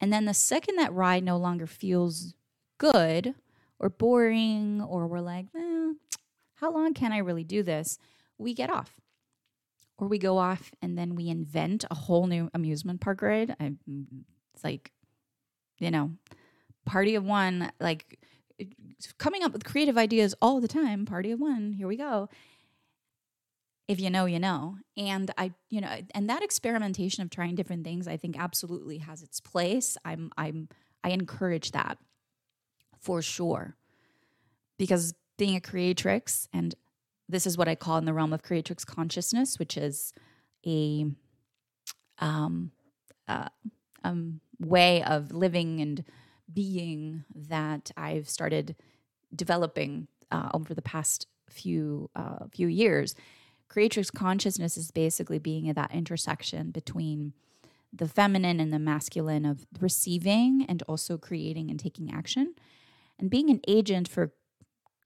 And 0.00 0.12
then 0.12 0.24
the 0.24 0.34
second 0.34 0.76
that 0.76 0.92
ride 0.92 1.24
no 1.24 1.36
longer 1.36 1.66
feels 1.66 2.34
good 2.78 3.34
or 3.78 3.88
boring, 3.88 4.82
or 4.82 5.06
we're 5.06 5.20
like, 5.20 5.46
eh, 5.56 5.92
how 6.56 6.72
long 6.72 6.92
can 6.94 7.12
I 7.12 7.18
really 7.18 7.44
do 7.44 7.62
this? 7.62 7.98
We 8.38 8.54
get 8.54 8.70
off. 8.70 8.94
Or 9.98 10.08
we 10.08 10.18
go 10.18 10.38
off 10.38 10.72
and 10.80 10.96
then 10.96 11.14
we 11.14 11.28
invent 11.28 11.84
a 11.90 11.94
whole 11.94 12.26
new 12.26 12.50
amusement 12.54 13.00
park 13.00 13.22
ride. 13.22 13.54
I, 13.60 13.72
it's 14.54 14.64
like, 14.64 14.92
you 15.78 15.90
know, 15.90 16.12
party 16.86 17.14
of 17.14 17.24
one, 17.24 17.70
like 17.80 18.18
coming 19.18 19.42
up 19.42 19.52
with 19.52 19.64
creative 19.64 19.98
ideas 19.98 20.34
all 20.40 20.60
the 20.60 20.68
time. 20.68 21.04
Party 21.06 21.30
of 21.30 21.40
one, 21.40 21.72
here 21.72 21.86
we 21.86 21.96
go. 21.96 22.28
If 23.90 23.98
you 23.98 24.08
know, 24.08 24.24
you 24.24 24.38
know. 24.38 24.76
And 24.96 25.32
I, 25.36 25.52
you 25.68 25.80
know, 25.80 25.90
and 26.14 26.30
that 26.30 26.44
experimentation 26.44 27.24
of 27.24 27.30
trying 27.30 27.56
different 27.56 27.82
things, 27.82 28.06
I 28.06 28.16
think 28.16 28.38
absolutely 28.38 28.98
has 28.98 29.20
its 29.20 29.40
place. 29.40 29.96
I'm, 30.04 30.30
I'm, 30.38 30.68
I 31.02 31.10
encourage 31.10 31.72
that 31.72 31.98
for 33.00 33.20
sure. 33.20 33.74
Because 34.78 35.12
being 35.36 35.56
a 35.56 35.60
creatrix, 35.60 36.46
and 36.52 36.72
this 37.28 37.48
is 37.48 37.58
what 37.58 37.66
I 37.66 37.74
call 37.74 37.98
in 37.98 38.04
the 38.04 38.14
realm 38.14 38.32
of 38.32 38.44
creatrix 38.44 38.84
consciousness, 38.84 39.58
which 39.58 39.76
is 39.76 40.12
a 40.64 41.06
um, 42.20 42.70
uh, 43.26 43.48
um, 44.04 44.40
way 44.60 45.02
of 45.02 45.32
living 45.32 45.80
and 45.80 46.04
being 46.54 47.24
that 47.34 47.90
I've 47.96 48.28
started 48.28 48.76
developing 49.34 50.06
uh, 50.30 50.50
over 50.54 50.74
the 50.74 50.82
past 50.82 51.26
few 51.48 52.08
uh, 52.14 52.46
few 52.52 52.68
years. 52.68 53.16
Creatrix 53.70 54.10
consciousness 54.10 54.76
is 54.76 54.90
basically 54.90 55.38
being 55.38 55.68
at 55.68 55.76
that 55.76 55.94
intersection 55.94 56.72
between 56.72 57.32
the 57.92 58.08
feminine 58.08 58.58
and 58.58 58.72
the 58.72 58.80
masculine 58.80 59.46
of 59.46 59.64
receiving 59.80 60.66
and 60.68 60.82
also 60.88 61.16
creating 61.16 61.70
and 61.70 61.78
taking 61.78 62.12
action, 62.12 62.54
and 63.18 63.30
being 63.30 63.48
an 63.48 63.60
agent 63.68 64.08
for 64.08 64.32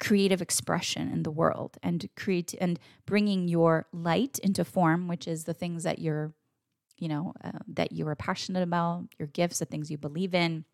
creative 0.00 0.40
expression 0.40 1.12
in 1.12 1.24
the 1.24 1.30
world 1.30 1.76
and 1.82 2.08
create 2.16 2.54
and 2.58 2.80
bringing 3.04 3.48
your 3.48 3.86
light 3.92 4.38
into 4.38 4.64
form, 4.64 5.08
which 5.08 5.28
is 5.28 5.44
the 5.44 5.54
things 5.54 5.82
that 5.82 5.98
you're, 5.98 6.32
you 6.98 7.06
know, 7.08 7.34
uh, 7.44 7.58
that 7.68 7.92
you 7.92 8.08
are 8.08 8.16
passionate 8.16 8.62
about, 8.62 9.04
your 9.18 9.28
gifts, 9.28 9.58
the 9.58 9.66
things 9.66 9.90
you 9.90 9.98
believe 9.98 10.34
in. 10.34 10.64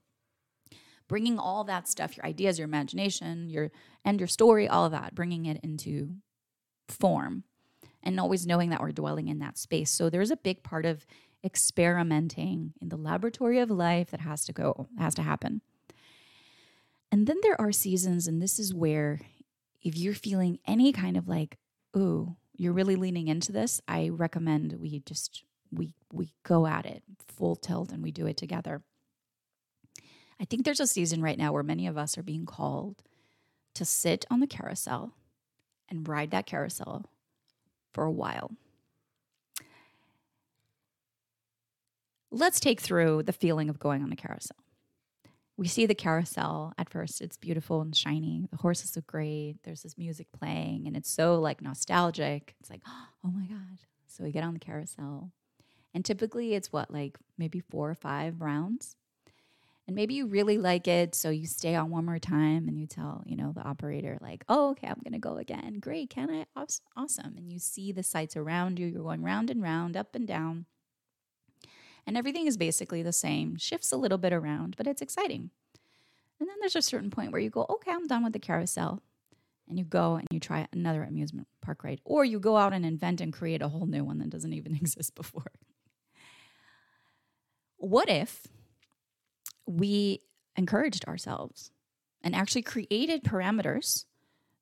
Bringing 1.08 1.40
all 1.40 1.64
that 1.64 1.88
stuff, 1.88 2.16
your 2.16 2.24
ideas, 2.24 2.56
your 2.56 2.66
imagination, 2.66 3.50
your 3.50 3.72
and 4.04 4.20
your 4.20 4.28
story, 4.28 4.68
all 4.68 4.84
of 4.84 4.92
that, 4.92 5.12
bringing 5.12 5.46
it 5.46 5.58
into 5.64 6.14
form 6.88 7.42
and 8.02 8.18
always 8.18 8.46
knowing 8.46 8.70
that 8.70 8.80
we're 8.80 8.92
dwelling 8.92 9.28
in 9.28 9.38
that 9.40 9.58
space. 9.58 9.90
So 9.90 10.08
there's 10.10 10.30
a 10.30 10.36
big 10.36 10.62
part 10.62 10.86
of 10.86 11.06
experimenting 11.44 12.74
in 12.80 12.88
the 12.88 12.96
laboratory 12.96 13.58
of 13.58 13.70
life 13.70 14.10
that 14.10 14.20
has 14.20 14.44
to 14.46 14.52
go, 14.52 14.88
has 14.98 15.14
to 15.14 15.22
happen. 15.22 15.62
And 17.12 17.26
then 17.26 17.38
there 17.42 17.60
are 17.60 17.72
seasons, 17.72 18.26
and 18.26 18.40
this 18.40 18.58
is 18.58 18.72
where 18.72 19.20
if 19.82 19.96
you're 19.96 20.14
feeling 20.14 20.58
any 20.66 20.92
kind 20.92 21.16
of 21.16 21.28
like, 21.28 21.58
ooh, 21.96 22.36
you're 22.56 22.72
really 22.72 22.96
leaning 22.96 23.28
into 23.28 23.52
this, 23.52 23.80
I 23.88 24.10
recommend 24.10 24.74
we 24.80 25.00
just 25.00 25.44
we 25.72 25.94
we 26.12 26.32
go 26.44 26.66
at 26.66 26.84
it 26.84 27.02
full 27.26 27.56
tilt 27.56 27.92
and 27.92 28.02
we 28.02 28.10
do 28.10 28.26
it 28.26 28.36
together. 28.36 28.82
I 30.40 30.44
think 30.44 30.64
there's 30.64 30.80
a 30.80 30.86
season 30.86 31.22
right 31.22 31.38
now 31.38 31.52
where 31.52 31.62
many 31.62 31.86
of 31.86 31.98
us 31.98 32.16
are 32.16 32.22
being 32.22 32.46
called 32.46 33.02
to 33.74 33.84
sit 33.84 34.24
on 34.30 34.40
the 34.40 34.46
carousel 34.46 35.14
and 35.88 36.06
ride 36.08 36.30
that 36.30 36.46
carousel 36.46 37.06
for 37.92 38.04
a 38.04 38.10
while. 38.10 38.50
Let's 42.30 42.60
take 42.60 42.80
through 42.80 43.24
the 43.24 43.32
feeling 43.32 43.68
of 43.68 43.80
going 43.80 44.02
on 44.02 44.12
a 44.12 44.16
carousel. 44.16 44.56
We 45.56 45.68
see 45.68 45.84
the 45.84 45.94
carousel 45.94 46.72
at 46.78 46.88
first, 46.88 47.20
it's 47.20 47.36
beautiful 47.36 47.82
and 47.82 47.94
shiny. 47.94 48.46
The 48.50 48.56
horses 48.56 48.96
look 48.96 49.06
great. 49.06 49.56
There's 49.64 49.82
this 49.82 49.98
music 49.98 50.28
playing, 50.32 50.86
and 50.86 50.96
it's 50.96 51.10
so 51.10 51.38
like 51.38 51.60
nostalgic. 51.60 52.54
It's 52.60 52.70
like, 52.70 52.80
oh 53.24 53.30
my 53.30 53.44
God. 53.44 53.78
So 54.06 54.24
we 54.24 54.32
get 54.32 54.44
on 54.44 54.54
the 54.54 54.60
carousel. 54.60 55.32
And 55.92 56.04
typically 56.04 56.54
it's 56.54 56.72
what, 56.72 56.90
like 56.90 57.18
maybe 57.36 57.60
four 57.60 57.90
or 57.90 57.94
five 57.94 58.40
rounds? 58.40 58.96
And 59.90 59.96
maybe 59.96 60.14
you 60.14 60.26
really 60.26 60.56
like 60.58 60.88
it 60.88 61.14
so 61.16 61.30
you 61.30 61.46
stay 61.46 61.74
on 61.74 61.90
one 61.90 62.06
more 62.06 62.20
time 62.20 62.68
and 62.68 62.78
you 62.78 62.86
tell 62.86 63.24
you 63.26 63.36
know 63.36 63.52
the 63.52 63.62
operator 63.62 64.18
like 64.20 64.44
oh 64.48 64.70
okay 64.70 64.86
i'm 64.86 65.00
gonna 65.04 65.18
go 65.18 65.36
again 65.36 65.78
great 65.80 66.10
can 66.10 66.30
i 66.30 66.46
awesome 66.96 67.34
and 67.36 67.52
you 67.52 67.58
see 67.58 67.92
the 67.92 68.02
sights 68.04 68.36
around 68.36 68.78
you 68.78 68.86
you're 68.86 69.02
going 69.02 69.22
round 69.22 69.50
and 69.50 69.62
round 69.62 69.96
up 69.96 70.14
and 70.14 70.28
down 70.28 70.66
and 72.06 72.16
everything 72.16 72.46
is 72.46 72.56
basically 72.56 73.02
the 73.02 73.12
same 73.12 73.56
shifts 73.56 73.92
a 73.92 73.96
little 73.96 74.18
bit 74.18 74.32
around 74.32 74.76
but 74.76 74.86
it's 74.86 75.02
exciting 75.02 75.50
And 76.40 76.48
then 76.48 76.56
there's 76.60 76.76
a 76.76 76.82
certain 76.82 77.10
point 77.10 77.32
where 77.32 77.40
you 77.40 77.50
go, 77.50 77.66
okay, 77.68 77.92
I'm 77.92 78.06
done 78.06 78.24
with 78.24 78.32
the 78.32 78.38
carousel. 78.38 79.02
And 79.68 79.78
you 79.78 79.84
go 79.84 80.16
and 80.16 80.26
you 80.32 80.40
try 80.40 80.66
another 80.72 81.04
amusement 81.04 81.48
park 81.62 81.84
ride. 81.84 82.00
Or 82.04 82.24
you 82.24 82.40
go 82.40 82.56
out 82.56 82.72
and 82.72 82.86
invent 82.86 83.20
and 83.20 83.32
create 83.32 83.62
a 83.62 83.68
whole 83.68 83.86
new 83.86 84.04
one 84.04 84.18
that 84.18 84.30
doesn't 84.30 84.52
even 84.52 84.74
exist 84.82 85.14
before. 85.14 85.52
What 87.76 88.08
if 88.08 88.48
we 89.70 90.20
encouraged 90.56 91.06
ourselves 91.06 91.70
and 92.22 92.34
actually 92.34 92.62
created 92.62 93.24
parameters 93.24 94.04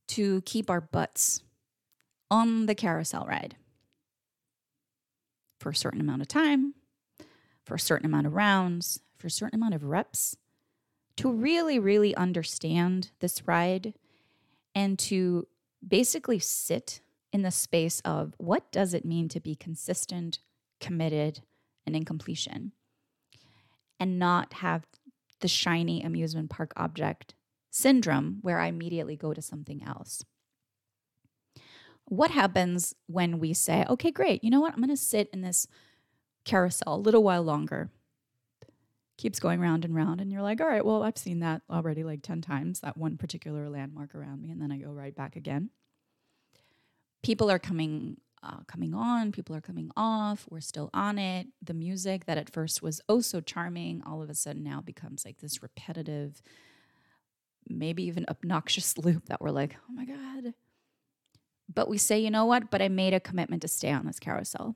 to 0.09 0.41
keep 0.43 0.71
our 0.71 0.81
butts 0.81 1.43
on 2.31 2.67
the 2.67 2.75
carousel 2.75 3.27
ride. 3.27 3.57
For 5.59 5.71
a 5.71 5.75
certain 5.75 6.01
amount 6.01 6.23
of 6.23 6.29
time, 6.29 6.75
for 7.65 7.75
a 7.75 7.81
certain 7.81 8.07
amount 8.07 8.27
of 8.27 8.35
rounds, 8.35 9.01
for 9.17 9.27
a 9.27 9.31
certain 9.31 9.59
amount 9.59 9.75
of 9.75 9.85
reps, 9.85 10.37
to 11.17 11.33
really, 11.33 11.79
really 11.79 12.15
understand 12.15 13.11
this 13.19 13.47
ride 13.47 13.95
and 14.75 14.99
to 15.01 15.49
basically 15.87 16.39
sit 16.39 17.01
in 17.33 17.43
the 17.43 17.51
space 17.51 18.01
of 18.05 18.35
what 18.39 18.71
does 18.71 18.95
it 18.95 19.05
mean 19.05 19.29
to 19.29 19.41
be 19.41 19.57
consistent, 19.57 20.39
committed, 20.81 21.41
and 21.85 21.97
in 21.97 22.05
completion, 22.05 22.73
and 23.99 24.19
not 24.19 24.55
have 24.55 24.87
the 25.41 25.49
shiny 25.49 26.03
amusement 26.03 26.51
park 26.51 26.72
object 26.76 27.34
syndrome 27.70 28.39
where 28.43 28.59
I 28.59 28.66
immediately 28.66 29.16
go 29.16 29.34
to 29.34 29.43
something 29.43 29.82
else. 29.82 30.24
What 32.07 32.30
happens 32.30 32.95
when 33.07 33.39
we 33.39 33.53
say, 33.53 33.84
okay, 33.89 34.11
great, 34.11 34.43
you 34.43 34.51
know 34.51 34.61
what? 34.61 34.72
I'm 34.72 34.80
going 34.80 34.89
to 34.89 34.97
sit 34.97 35.28
in 35.32 35.43
this 35.43 35.66
carousel 36.45 36.95
a 36.95 36.97
little 36.97 37.22
while 37.22 37.43
longer. 37.43 37.91
Keeps 39.18 39.41
going 39.41 39.61
round 39.61 39.84
and 39.84 39.95
round, 39.95 40.20
and 40.20 40.30
you're 40.30 40.43
like, 40.43 40.61
all 40.61 40.68
right, 40.68 40.84
well, 40.84 41.03
I've 41.03 41.18
seen 41.18 41.41
that 41.41 41.62
already 41.68 42.05
like 42.05 42.22
10 42.22 42.41
times, 42.41 42.80
that 42.80 42.97
one 42.97 43.16
particular 43.16 43.68
landmark 43.68 44.14
around 44.14 44.41
me, 44.41 44.51
and 44.51 44.62
then 44.62 44.70
I 44.70 44.78
go 44.78 44.91
right 44.91 45.14
back 45.14 45.34
again. 45.34 45.70
People 47.24 47.51
are 47.51 47.59
coming 47.59 48.18
uh, 48.43 48.59
coming 48.66 48.95
on, 48.95 49.32
people 49.32 49.55
are 49.55 49.61
coming 49.61 49.91
off, 49.97 50.47
we're 50.51 50.61
still 50.61 50.91
on 50.95 51.18
it. 51.18 51.49
The 51.62 51.74
music 51.74 52.26
that 52.26 52.39
at 52.39 52.53
first 52.53 52.82
was 52.82 53.01
oh 53.09 53.20
so 53.20 53.41
charming, 53.41 54.03
all 54.07 54.22
of 54.22 54.30
a 54.30 54.34
sudden 54.34 54.62
now 54.62 54.80
becomes 54.80 55.24
like 55.24 55.39
this 55.39 55.62
repetitive, 55.62 56.43
maybe 57.68 58.05
even 58.05 58.24
obnoxious 58.28 58.97
loop 58.99 59.26
that 59.26 59.41
we're 59.41 59.51
like, 59.51 59.76
oh 59.89 59.93
my 59.93 60.05
God. 60.05 60.55
But 61.72 61.89
we 61.89 61.99
say, 61.99 62.18
you 62.18 62.30
know 62.30 62.47
what? 62.47 62.70
But 62.70 62.80
I 62.80 62.89
made 62.89 63.12
a 63.12 63.20
commitment 63.20 63.62
to 63.62 63.68
stay 63.68 63.91
on 63.91 64.07
this 64.07 64.18
carousel 64.18 64.74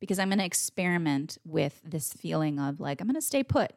because 0.00 0.18
I'm 0.18 0.28
going 0.28 0.38
to 0.38 0.44
experiment 0.44 1.38
with 1.44 1.80
this 1.84 2.12
feeling 2.12 2.58
of 2.58 2.80
like, 2.80 3.00
I'm 3.00 3.06
going 3.06 3.14
to 3.14 3.20
stay 3.20 3.44
put. 3.44 3.72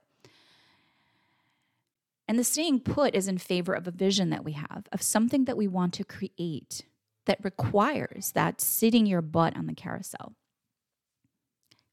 And 2.28 2.40
the 2.40 2.44
staying 2.44 2.80
put 2.80 3.16
is 3.16 3.28
in 3.28 3.38
favor 3.38 3.74
of 3.74 3.88
a 3.88 3.92
vision 3.92 4.30
that 4.30 4.46
we 4.46 4.54
have, 4.54 4.88
of 4.92 5.02
something 5.02 5.46
that 5.46 5.58
we 5.58 5.68
want 5.68 5.94
to 5.96 6.06
create 6.06 6.84
that 7.26 7.44
requires 7.44 8.32
that 8.34 8.62
sitting 8.62 9.06
your 9.06 9.22
butt 9.22 9.56
on 9.56 9.66
the 9.68 9.74
carousel. 9.74 10.34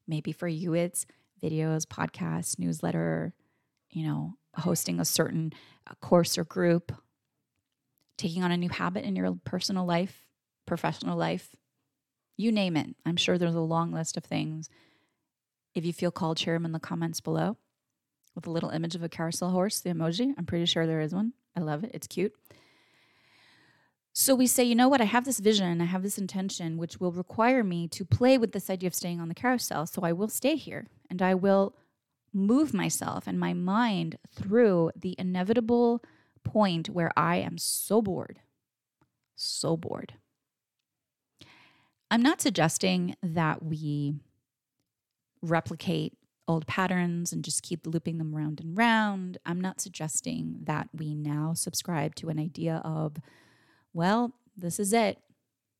Maybe 0.07 0.31
for 0.31 0.47
you, 0.47 0.73
it's 0.73 1.05
videos, 1.41 1.85
podcasts, 1.85 2.59
newsletter, 2.59 3.33
you 3.89 4.05
know, 4.05 4.35
hosting 4.55 4.99
a 4.99 5.05
certain 5.05 5.53
course 6.01 6.37
or 6.37 6.43
group, 6.43 6.91
taking 8.17 8.43
on 8.43 8.51
a 8.51 8.57
new 8.57 8.69
habit 8.69 9.05
in 9.05 9.15
your 9.15 9.37
personal 9.45 9.85
life, 9.85 10.25
professional 10.65 11.17
life, 11.17 11.55
you 12.37 12.51
name 12.51 12.75
it. 12.75 12.95
I'm 13.05 13.17
sure 13.17 13.37
there's 13.37 13.55
a 13.55 13.61
long 13.61 13.91
list 13.91 14.17
of 14.17 14.23
things. 14.23 14.69
If 15.73 15.85
you 15.85 15.93
feel 15.93 16.11
called, 16.11 16.39
share 16.39 16.55
them 16.55 16.65
in 16.65 16.71
the 16.71 16.79
comments 16.79 17.21
below 17.21 17.57
with 18.35 18.47
a 18.47 18.51
little 18.51 18.69
image 18.69 18.95
of 18.95 19.03
a 19.03 19.09
carousel 19.09 19.49
horse, 19.51 19.79
the 19.79 19.91
emoji. 19.91 20.33
I'm 20.37 20.45
pretty 20.45 20.65
sure 20.65 20.87
there 20.87 21.01
is 21.01 21.13
one. 21.13 21.33
I 21.55 21.61
love 21.61 21.83
it. 21.83 21.91
It's 21.93 22.07
cute. 22.07 22.33
So 24.13 24.35
we 24.35 24.45
say, 24.45 24.63
you 24.63 24.75
know 24.75 24.89
what? 24.89 25.01
I 25.01 25.05
have 25.05 25.23
this 25.23 25.39
vision, 25.39 25.79
I 25.79 25.85
have 25.85 26.03
this 26.03 26.17
intention, 26.17 26.77
which 26.77 26.99
will 26.99 27.13
require 27.13 27.63
me 27.63 27.87
to 27.89 28.03
play 28.03 28.37
with 28.37 28.51
this 28.51 28.69
idea 28.69 28.87
of 28.87 28.95
staying 28.95 29.21
on 29.21 29.29
the 29.29 29.35
carousel. 29.35 29.85
So 29.85 30.01
I 30.03 30.11
will 30.11 30.27
stay 30.27 30.55
here 30.55 30.87
and 31.09 31.21
I 31.21 31.33
will 31.33 31.75
move 32.33 32.73
myself 32.73 33.25
and 33.27 33.39
my 33.39 33.53
mind 33.53 34.17
through 34.33 34.91
the 34.95 35.15
inevitable 35.17 36.03
point 36.43 36.89
where 36.89 37.11
I 37.15 37.37
am 37.37 37.57
so 37.57 38.01
bored, 38.01 38.39
so 39.35 39.77
bored. 39.77 40.13
I'm 42.09 42.21
not 42.21 42.41
suggesting 42.41 43.15
that 43.23 43.63
we 43.63 44.15
replicate 45.41 46.17
old 46.47 46.67
patterns 46.67 47.31
and 47.31 47.45
just 47.45 47.63
keep 47.63 47.87
looping 47.87 48.17
them 48.17 48.35
round 48.35 48.59
and 48.59 48.77
round. 48.77 49.37
I'm 49.45 49.61
not 49.61 49.79
suggesting 49.79 50.57
that 50.63 50.89
we 50.93 51.15
now 51.15 51.53
subscribe 51.53 52.15
to 52.15 52.27
an 52.27 52.39
idea 52.39 52.81
of, 52.83 53.15
well, 53.93 54.33
this 54.55 54.79
is 54.79 54.93
it. 54.93 55.19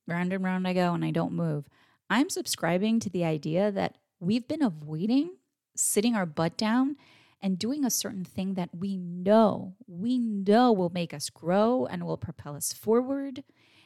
Round 0.08 0.34
and 0.34 0.44
round 0.44 0.68
I 0.68 0.74
go 0.74 0.94
and 0.94 1.06
I 1.06 1.12
don't 1.12 1.34
move. 1.34 1.66
I'm 2.10 2.30
subscribing 2.30 3.00
to 3.00 3.10
the 3.10 3.24
idea 3.24 3.72
that 3.72 3.98
we've 4.20 4.48
been 4.48 4.62
avoiding 4.62 5.38
sitting 5.76 6.16
our 6.16 6.26
butt 6.26 6.58
down 6.58 6.98
and 7.42 7.58
doing 7.58 7.86
a 7.86 7.90
certain 7.90 8.26
thing 8.26 8.54
that 8.56 8.70
we 8.78 8.98
know, 8.98 9.76
we 9.88 10.20
know 10.20 10.72
will 10.72 10.92
make 10.94 11.14
us 11.14 11.30
grow 11.30 11.88
and 11.90 12.06
will 12.06 12.18
propel 12.18 12.56
us 12.56 12.72
forward, 12.72 13.44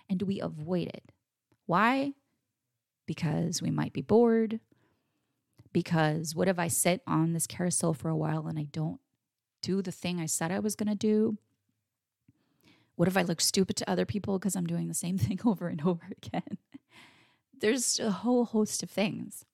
and 0.10 0.24
we 0.24 0.42
avoid 0.42 0.88
it. 0.88 1.12
Why? 1.66 2.14
because 3.06 3.62
we 3.62 3.72
might 3.72 3.94
be 3.94 4.02
bored. 4.02 4.60
Because 5.74 6.36
what 6.36 6.48
if 6.48 6.58
I 6.58 6.68
sit 6.68 7.02
on 7.06 7.34
this 7.34 7.48
carousel 7.48 7.94
for 7.94 8.10
a 8.10 8.16
while 8.16 8.48
and 8.48 8.58
I 8.58 8.64
don't 8.64 9.00
do 9.62 9.82
the 9.82 9.92
thing 9.92 10.20
I 10.20 10.26
said 10.26 10.52
I 10.52 10.60
was 10.60 10.76
going 10.76 10.90
to 10.90 10.96
do? 10.96 11.38
What 12.96 13.08
if 13.08 13.18
I 13.18 13.24
look 13.24 13.42
stupid 13.42 13.76
to 13.78 13.90
other 13.90 14.06
people 14.06 14.40
because 14.40 14.56
I'm 14.56 14.68
doing 14.68 14.88
the 14.88 14.94
same 14.94 15.18
thing 15.26 15.40
over 15.46 15.68
and 15.68 15.82
over 15.86 16.08
again? 16.24 16.58
There's 17.60 18.00
a 18.00 18.12
whole 18.12 18.46
host 18.46 18.84
of 18.84 18.90
things. 18.90 19.46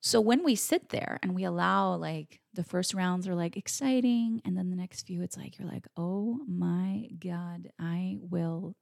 So 0.00 0.20
when 0.20 0.44
we 0.44 0.54
sit 0.54 0.90
there 0.90 1.18
and 1.22 1.34
we 1.34 1.44
allow 1.44 1.94
like 1.94 2.40
the 2.54 2.62
first 2.62 2.94
rounds 2.94 3.26
are 3.28 3.34
like 3.34 3.56
exciting 3.56 4.40
and 4.44 4.56
then 4.56 4.70
the 4.70 4.76
next 4.76 5.06
few 5.06 5.22
it's 5.22 5.36
like 5.36 5.58
you're 5.58 5.68
like, 5.68 5.86
"Oh 5.96 6.40
my 6.46 7.08
god, 7.18 7.70
I 7.78 8.18
will 8.20 8.74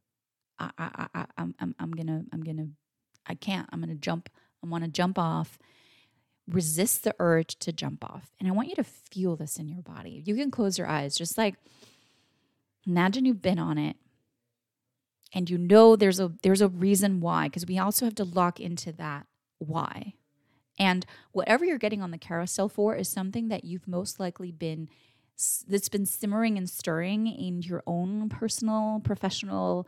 I, 0.59 0.71
I, 0.79 1.07
I, 1.15 1.27
I'm, 1.37 1.55
I'm, 1.59 1.75
I'm 1.79 1.91
gonna, 1.93 2.25
I'm 2.33 2.43
gonna, 2.43 2.69
I 3.27 3.35
can't. 3.35 3.69
I'm 3.73 3.81
gonna 3.81 3.95
jump. 3.95 4.29
I 4.65 4.69
want 4.69 4.85
to 4.85 4.91
jump 4.91 5.19
off. 5.19 5.59
Resist 6.49 7.05
the 7.05 7.15
urge 7.19 7.59
to 7.61 7.73
jump 7.73 8.05
off, 8.05 8.31
and 8.39 8.49
I 8.49 8.53
want 8.53 8.69
you 8.69 8.77
to 8.77 8.85
feel 8.85 9.37
this 9.37 9.59
in 9.59 9.69
your 9.69 9.83
body. 9.83 10.23
You 10.25 10.37
can 10.37 10.51
close 10.51 10.79
your 10.79 10.87
eyes, 10.87 11.17
just 11.17 11.37
like 11.37 11.57
imagine 12.87 13.25
you've 13.25 13.43
been 13.43 13.59
on 13.59 13.79
it, 13.79 13.97
and 15.33 15.51
you 15.51 15.59
know 15.59 15.97
there's 15.97 16.21
a 16.21 16.33
there's 16.43 16.61
a 16.61 16.69
reason 16.69 17.21
why. 17.21 17.49
Because 17.49 17.67
we 17.67 17.79
also 17.79 18.05
have 18.05 18.15
to 18.17 18.25
lock 18.25 18.61
into 18.61 18.93
that 18.93 19.27
why. 19.59 20.15
And 20.79 21.07
whatever 21.33 21.65
you're 21.65 21.79
getting 21.79 22.03
on 22.03 22.11
the 22.11 22.19
carousel 22.19 22.69
for 22.69 22.95
is 22.95 23.09
something 23.09 23.49
that 23.49 23.65
you've 23.65 23.89
most 23.89 24.21
likely 24.21 24.51
been 24.51 24.89
that's 25.69 25.89
been 25.89 26.07
simmering 26.07 26.57
and 26.57 26.69
stirring 26.69 27.27
in 27.27 27.61
your 27.63 27.83
own 27.87 28.29
personal, 28.29 29.01
professional 29.05 29.87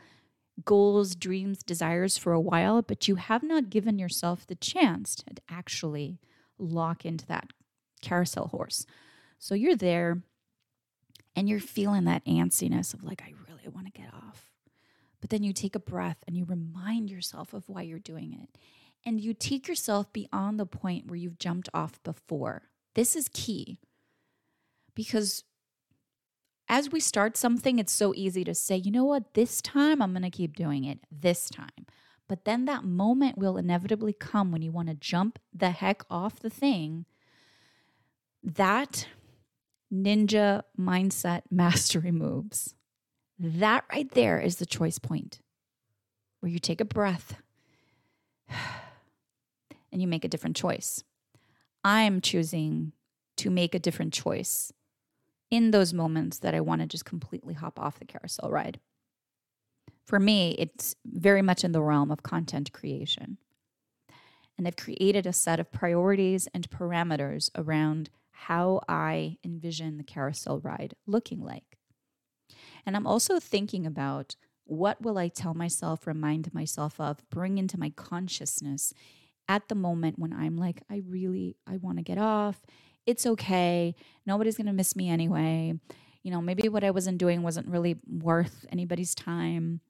goals, 0.64 1.14
dreams, 1.14 1.62
desires 1.62 2.18
for 2.18 2.32
a 2.32 2.40
while, 2.40 2.82
but 2.82 3.08
you 3.08 3.14
have 3.14 3.42
not 3.42 3.70
given 3.70 3.98
yourself 3.98 4.46
the 4.46 4.54
chance 4.56 5.14
to 5.14 5.24
actually 5.48 6.18
lock 6.58 7.04
into 7.04 7.24
that 7.26 7.48
carousel 8.02 8.48
horse. 8.48 8.84
So 9.38 9.54
you're 9.54 9.76
there 9.76 10.22
and 11.38 11.48
you're 11.48 11.60
feeling 11.60 12.02
that 12.02 12.24
antsiness 12.24 12.92
of 12.92 13.04
like, 13.04 13.22
I 13.22 13.32
really 13.48 13.68
want 13.68 13.86
to 13.86 13.92
get 13.92 14.12
off. 14.12 14.50
But 15.20 15.30
then 15.30 15.44
you 15.44 15.52
take 15.52 15.76
a 15.76 15.78
breath 15.78 16.16
and 16.26 16.36
you 16.36 16.44
remind 16.44 17.10
yourself 17.10 17.54
of 17.54 17.68
why 17.68 17.82
you're 17.82 18.00
doing 18.00 18.32
it. 18.32 18.58
And 19.06 19.20
you 19.20 19.34
take 19.34 19.68
yourself 19.68 20.12
beyond 20.12 20.58
the 20.58 20.66
point 20.66 21.06
where 21.06 21.16
you've 21.16 21.38
jumped 21.38 21.68
off 21.72 22.02
before. 22.02 22.62
This 22.94 23.14
is 23.14 23.30
key 23.32 23.78
because 24.96 25.44
as 26.68 26.90
we 26.90 26.98
start 26.98 27.36
something, 27.36 27.78
it's 27.78 27.92
so 27.92 28.12
easy 28.16 28.42
to 28.42 28.52
say, 28.52 28.74
you 28.74 28.90
know 28.90 29.04
what, 29.04 29.34
this 29.34 29.62
time 29.62 30.02
I'm 30.02 30.10
going 30.10 30.22
to 30.22 30.30
keep 30.30 30.56
doing 30.56 30.84
it 30.86 30.98
this 31.08 31.48
time. 31.48 31.86
But 32.26 32.46
then 32.46 32.64
that 32.64 32.82
moment 32.82 33.38
will 33.38 33.56
inevitably 33.56 34.12
come 34.12 34.50
when 34.50 34.62
you 34.62 34.72
want 34.72 34.88
to 34.88 34.94
jump 34.94 35.38
the 35.54 35.70
heck 35.70 36.02
off 36.10 36.40
the 36.40 36.50
thing. 36.50 37.04
That 38.42 39.06
ninja 39.92 40.62
mindset 40.78 41.42
mastery 41.50 42.10
moves. 42.10 42.74
That 43.38 43.84
right 43.92 44.10
there 44.12 44.40
is 44.40 44.56
the 44.56 44.66
choice 44.66 44.98
point 44.98 45.40
where 46.40 46.50
you 46.50 46.58
take 46.58 46.80
a 46.80 46.84
breath 46.84 47.36
and 49.92 50.00
you 50.00 50.08
make 50.08 50.24
a 50.24 50.28
different 50.28 50.56
choice. 50.56 51.04
I'm 51.84 52.20
choosing 52.20 52.92
to 53.36 53.50
make 53.50 53.74
a 53.74 53.78
different 53.78 54.12
choice 54.12 54.72
in 55.50 55.70
those 55.70 55.94
moments 55.94 56.38
that 56.38 56.54
I 56.54 56.60
want 56.60 56.82
to 56.82 56.86
just 56.86 57.04
completely 57.04 57.54
hop 57.54 57.78
off 57.78 57.98
the 57.98 58.04
carousel 58.04 58.50
ride. 58.50 58.80
For 60.04 60.18
me, 60.18 60.56
it's 60.58 60.96
very 61.06 61.42
much 61.42 61.64
in 61.64 61.72
the 61.72 61.82
realm 61.82 62.10
of 62.10 62.22
content 62.22 62.72
creation. 62.72 63.38
And 64.56 64.66
I've 64.66 64.76
created 64.76 65.26
a 65.26 65.32
set 65.32 65.60
of 65.60 65.70
priorities 65.70 66.48
and 66.52 66.68
parameters 66.68 67.50
around 67.54 68.10
how 68.42 68.80
I 68.88 69.36
envision 69.44 69.96
the 69.96 70.04
carousel 70.04 70.60
ride 70.60 70.94
looking 71.08 71.40
like. 71.40 71.76
And 72.86 72.94
I'm 72.94 73.06
also 73.06 73.40
thinking 73.40 73.84
about 73.84 74.36
what 74.64 75.02
will 75.02 75.18
I 75.18 75.26
tell 75.26 75.54
myself, 75.54 76.06
remind 76.06 76.54
myself 76.54 77.00
of, 77.00 77.28
bring 77.30 77.58
into 77.58 77.80
my 77.80 77.90
consciousness 77.90 78.94
at 79.48 79.68
the 79.68 79.74
moment 79.74 80.20
when 80.20 80.32
I'm 80.32 80.56
like, 80.56 80.84
I 80.88 81.02
really, 81.08 81.56
I 81.66 81.78
want 81.78 81.98
to 81.98 82.04
get 82.04 82.16
off. 82.16 82.64
It's 83.06 83.26
okay. 83.26 83.96
Nobody's 84.24 84.56
going 84.56 84.68
to 84.68 84.72
miss 84.72 84.94
me 84.94 85.10
anyway. 85.10 85.74
You 86.22 86.30
know, 86.30 86.40
maybe 86.40 86.68
what 86.68 86.84
I 86.84 86.92
wasn't 86.92 87.18
doing 87.18 87.42
wasn't 87.42 87.66
really 87.66 87.96
worth 88.06 88.66
anybody's 88.70 89.16
time. 89.16 89.80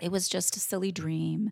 It 0.00 0.10
was 0.10 0.30
just 0.30 0.56
a 0.56 0.60
silly 0.60 0.92
dream. 0.92 1.50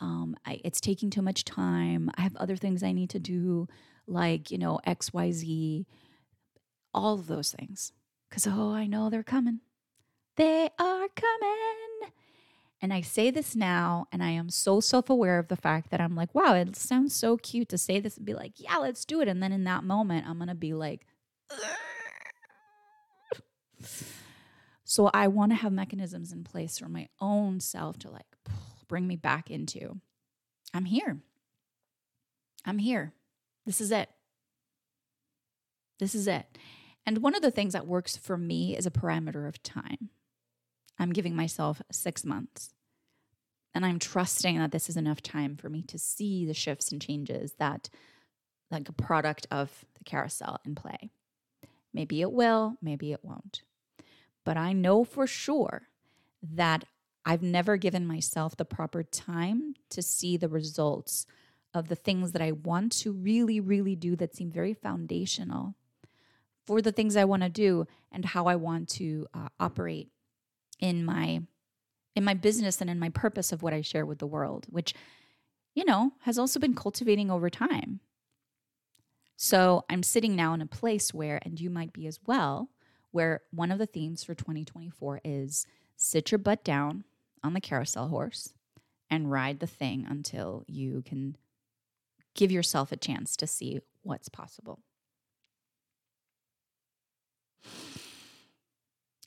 Um, 0.00 0.34
I, 0.44 0.60
it's 0.64 0.80
taking 0.80 1.10
too 1.10 1.22
much 1.22 1.44
time. 1.44 2.10
I 2.16 2.22
have 2.22 2.34
other 2.36 2.56
things 2.56 2.82
I 2.82 2.90
need 2.90 3.10
to 3.10 3.20
do, 3.20 3.68
like, 4.10 4.50
you 4.50 4.58
know, 4.58 4.80
XYZ, 4.86 5.86
all 6.92 7.14
of 7.14 7.26
those 7.26 7.52
things. 7.52 7.92
Because, 8.28 8.46
oh, 8.46 8.72
I 8.72 8.86
know 8.86 9.10
they're 9.10 9.22
coming. 9.22 9.60
They 10.36 10.70
are 10.78 11.08
coming. 11.08 12.12
And 12.82 12.92
I 12.94 13.02
say 13.02 13.30
this 13.30 13.54
now, 13.54 14.06
and 14.10 14.22
I 14.22 14.30
am 14.30 14.48
so 14.48 14.80
self 14.80 15.10
aware 15.10 15.38
of 15.38 15.48
the 15.48 15.56
fact 15.56 15.90
that 15.90 16.00
I'm 16.00 16.16
like, 16.16 16.34
wow, 16.34 16.54
it 16.54 16.76
sounds 16.76 17.14
so 17.14 17.36
cute 17.36 17.68
to 17.70 17.78
say 17.78 18.00
this 18.00 18.16
and 18.16 18.24
be 18.24 18.34
like, 18.34 18.52
yeah, 18.56 18.76
let's 18.76 19.04
do 19.04 19.20
it. 19.20 19.28
And 19.28 19.42
then 19.42 19.52
in 19.52 19.64
that 19.64 19.84
moment, 19.84 20.26
I'm 20.26 20.38
going 20.38 20.48
to 20.48 20.54
be 20.54 20.72
like, 20.72 21.06
so 24.84 25.10
I 25.12 25.28
want 25.28 25.52
to 25.52 25.56
have 25.56 25.72
mechanisms 25.72 26.32
in 26.32 26.44
place 26.44 26.78
for 26.78 26.88
my 26.88 27.08
own 27.20 27.60
self 27.60 27.98
to 28.00 28.10
like 28.10 28.26
bring 28.88 29.06
me 29.06 29.16
back 29.16 29.50
into 29.50 30.00
I'm 30.72 30.84
here. 30.84 31.18
I'm 32.64 32.78
here. 32.78 33.12
This 33.66 33.80
is 33.80 33.92
it. 33.92 34.08
This 35.98 36.14
is 36.14 36.26
it. 36.26 36.46
And 37.06 37.18
one 37.18 37.34
of 37.34 37.42
the 37.42 37.50
things 37.50 37.72
that 37.72 37.86
works 37.86 38.16
for 38.16 38.36
me 38.36 38.76
is 38.76 38.86
a 38.86 38.90
parameter 38.90 39.46
of 39.48 39.62
time. 39.62 40.10
I'm 40.98 41.12
giving 41.12 41.34
myself 41.34 41.80
six 41.90 42.24
months. 42.24 42.74
And 43.74 43.86
I'm 43.86 43.98
trusting 43.98 44.58
that 44.58 44.72
this 44.72 44.88
is 44.88 44.96
enough 44.96 45.22
time 45.22 45.56
for 45.56 45.68
me 45.68 45.82
to 45.82 45.98
see 45.98 46.44
the 46.44 46.54
shifts 46.54 46.90
and 46.90 47.00
changes 47.00 47.54
that, 47.58 47.88
like 48.70 48.88
a 48.88 48.92
product 48.92 49.46
of 49.50 49.84
the 49.96 50.04
carousel 50.04 50.60
in 50.64 50.74
play. 50.74 51.10
Maybe 51.94 52.20
it 52.20 52.32
will, 52.32 52.76
maybe 52.82 53.12
it 53.12 53.24
won't. 53.24 53.62
But 54.44 54.56
I 54.56 54.72
know 54.72 55.04
for 55.04 55.26
sure 55.26 55.82
that 56.42 56.84
I've 57.24 57.42
never 57.42 57.76
given 57.76 58.06
myself 58.06 58.56
the 58.56 58.64
proper 58.64 59.02
time 59.02 59.74
to 59.90 60.02
see 60.02 60.36
the 60.36 60.48
results 60.48 61.26
of 61.74 61.88
the 61.88 61.96
things 61.96 62.32
that 62.32 62.42
I 62.42 62.52
want 62.52 62.92
to 63.00 63.12
really, 63.12 63.60
really 63.60 63.94
do 63.94 64.16
that 64.16 64.34
seem 64.34 64.50
very 64.50 64.74
foundational 64.74 65.74
for 66.66 66.82
the 66.82 66.92
things 66.92 67.16
I 67.16 67.24
want 67.24 67.42
to 67.42 67.48
do 67.48 67.86
and 68.12 68.24
how 68.24 68.46
I 68.46 68.56
want 68.56 68.88
to 68.90 69.26
uh, 69.34 69.48
operate 69.58 70.08
in 70.78 71.04
my 71.04 71.42
in 72.16 72.24
my 72.24 72.34
business 72.34 72.80
and 72.80 72.90
in 72.90 72.98
my 72.98 73.08
purpose 73.08 73.52
of 73.52 73.62
what 73.62 73.72
I 73.72 73.82
share 73.82 74.04
with 74.04 74.18
the 74.18 74.26
world, 74.26 74.66
which 74.68 74.94
you 75.74 75.84
know 75.84 76.12
has 76.22 76.38
also 76.38 76.58
been 76.58 76.74
cultivating 76.74 77.30
over 77.30 77.48
time. 77.48 78.00
So 79.36 79.84
I'm 79.88 80.02
sitting 80.02 80.36
now 80.36 80.52
in 80.52 80.60
a 80.60 80.66
place 80.66 81.14
where, 81.14 81.40
and 81.42 81.58
you 81.58 81.70
might 81.70 81.94
be 81.94 82.06
as 82.06 82.18
well, 82.26 82.68
where 83.10 83.40
one 83.50 83.70
of 83.70 83.78
the 83.78 83.86
themes 83.86 84.22
for 84.22 84.34
2024 84.34 85.22
is 85.24 85.66
sit 85.96 86.30
your 86.30 86.38
butt 86.38 86.62
down 86.62 87.04
on 87.42 87.54
the 87.54 87.60
carousel 87.60 88.08
horse 88.08 88.52
and 89.08 89.30
ride 89.30 89.60
the 89.60 89.66
thing 89.66 90.06
until 90.08 90.64
you 90.66 91.02
can 91.06 91.36
give 92.40 92.50
yourself 92.50 92.90
a 92.90 92.96
chance 92.96 93.36
to 93.36 93.46
see 93.46 93.80
what's 94.00 94.30
possible. 94.30 94.80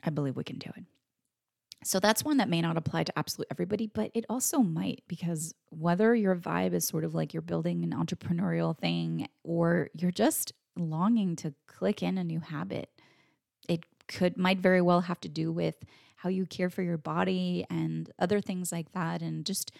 I 0.03 0.09
believe 0.09 0.35
we 0.35 0.43
can 0.43 0.57
do 0.57 0.71
it. 0.75 0.83
So 1.83 1.99
that's 1.99 2.25
one 2.25 2.37
that 2.37 2.49
may 2.49 2.59
not 2.59 2.75
apply 2.75 3.03
to 3.03 3.13
absolutely 3.15 3.51
everybody, 3.51 3.85
but 3.85 4.09
it 4.15 4.25
also 4.29 4.61
might 4.61 5.03
because 5.07 5.53
whether 5.69 6.15
your 6.15 6.35
vibe 6.35 6.73
is 6.73 6.87
sort 6.87 7.03
of 7.03 7.13
like 7.13 7.35
you're 7.35 7.43
building 7.43 7.83
an 7.83 7.91
entrepreneurial 7.91 8.75
thing 8.75 9.27
or 9.43 9.91
you're 9.93 10.09
just 10.09 10.51
longing 10.75 11.35
to 11.35 11.53
click 11.67 12.01
in 12.01 12.17
a 12.17 12.23
new 12.23 12.39
habit, 12.39 12.89
it 13.69 13.85
could 14.07 14.37
might 14.37 14.57
very 14.57 14.81
well 14.81 15.01
have 15.01 15.19
to 15.19 15.29
do 15.29 15.51
with 15.51 15.75
how 16.15 16.29
you 16.29 16.47
care 16.47 16.71
for 16.71 16.81
your 16.81 16.97
body 16.97 17.63
and 17.69 18.09
other 18.17 18.41
things 18.41 18.71
like 18.71 18.91
that 18.93 19.21
and 19.21 19.45
just 19.45 19.71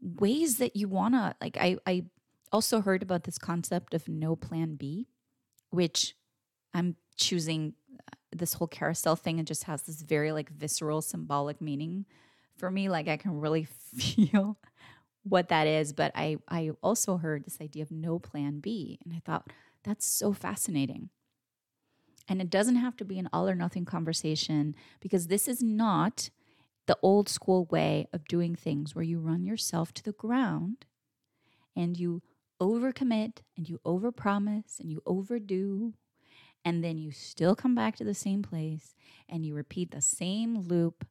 ways 0.00 0.58
that 0.58 0.76
you 0.76 0.88
want 0.88 1.14
to 1.14 1.34
like 1.40 1.56
I 1.58 1.78
I 1.86 2.04
also 2.52 2.80
heard 2.80 3.02
about 3.02 3.24
this 3.24 3.38
concept 3.38 3.94
of 3.94 4.08
no 4.08 4.36
plan 4.36 4.76
B, 4.76 5.08
which 5.70 6.14
I'm 6.72 6.96
choosing 7.16 7.74
uh, 7.92 8.16
this 8.32 8.54
whole 8.54 8.68
carousel 8.68 9.16
thing 9.16 9.38
and 9.38 9.46
just 9.46 9.64
has 9.64 9.82
this 9.82 10.02
very 10.02 10.32
like 10.32 10.50
visceral 10.50 11.02
symbolic 11.02 11.60
meaning 11.60 12.06
for 12.56 12.70
me. 12.70 12.88
Like 12.88 13.08
I 13.08 13.16
can 13.16 13.40
really 13.40 13.64
feel 13.96 14.58
what 15.22 15.48
that 15.48 15.66
is 15.66 15.92
but 15.92 16.12
I 16.14 16.36
I 16.48 16.70
also 16.82 17.16
heard 17.16 17.44
this 17.44 17.60
idea 17.60 17.82
of 17.82 17.90
no 17.90 18.18
plan 18.18 18.60
B 18.60 18.98
and 19.04 19.14
I 19.14 19.20
thought 19.24 19.50
that's 19.82 20.06
so 20.06 20.32
fascinating. 20.32 21.10
And 22.26 22.40
it 22.40 22.48
doesn't 22.48 22.76
have 22.76 22.96
to 22.96 23.04
be 23.04 23.18
an 23.18 23.28
all 23.32 23.48
or 23.48 23.54
nothing 23.54 23.84
conversation 23.84 24.74
because 25.00 25.26
this 25.26 25.46
is 25.46 25.62
not 25.62 26.30
the 26.86 26.98
old 27.02 27.28
school 27.28 27.66
way 27.66 28.06
of 28.12 28.26
doing 28.26 28.54
things 28.54 28.94
where 28.94 29.04
you 29.04 29.18
run 29.18 29.44
yourself 29.44 29.92
to 29.94 30.02
the 30.02 30.12
ground 30.12 30.84
and 31.76 31.98
you 31.98 32.22
overcommit 32.60 33.38
and 33.56 33.68
you 33.68 33.80
overpromise 33.84 34.78
and 34.78 34.90
you 34.90 35.02
overdo 35.06 35.94
and 36.64 36.82
then 36.82 36.98
you 36.98 37.10
still 37.10 37.54
come 37.54 37.74
back 37.74 37.96
to 37.96 38.04
the 38.04 38.14
same 38.14 38.42
place 38.42 38.94
and 39.28 39.44
you 39.44 39.54
repeat 39.54 39.90
the 39.90 40.00
same 40.00 40.58
loop 40.58 41.06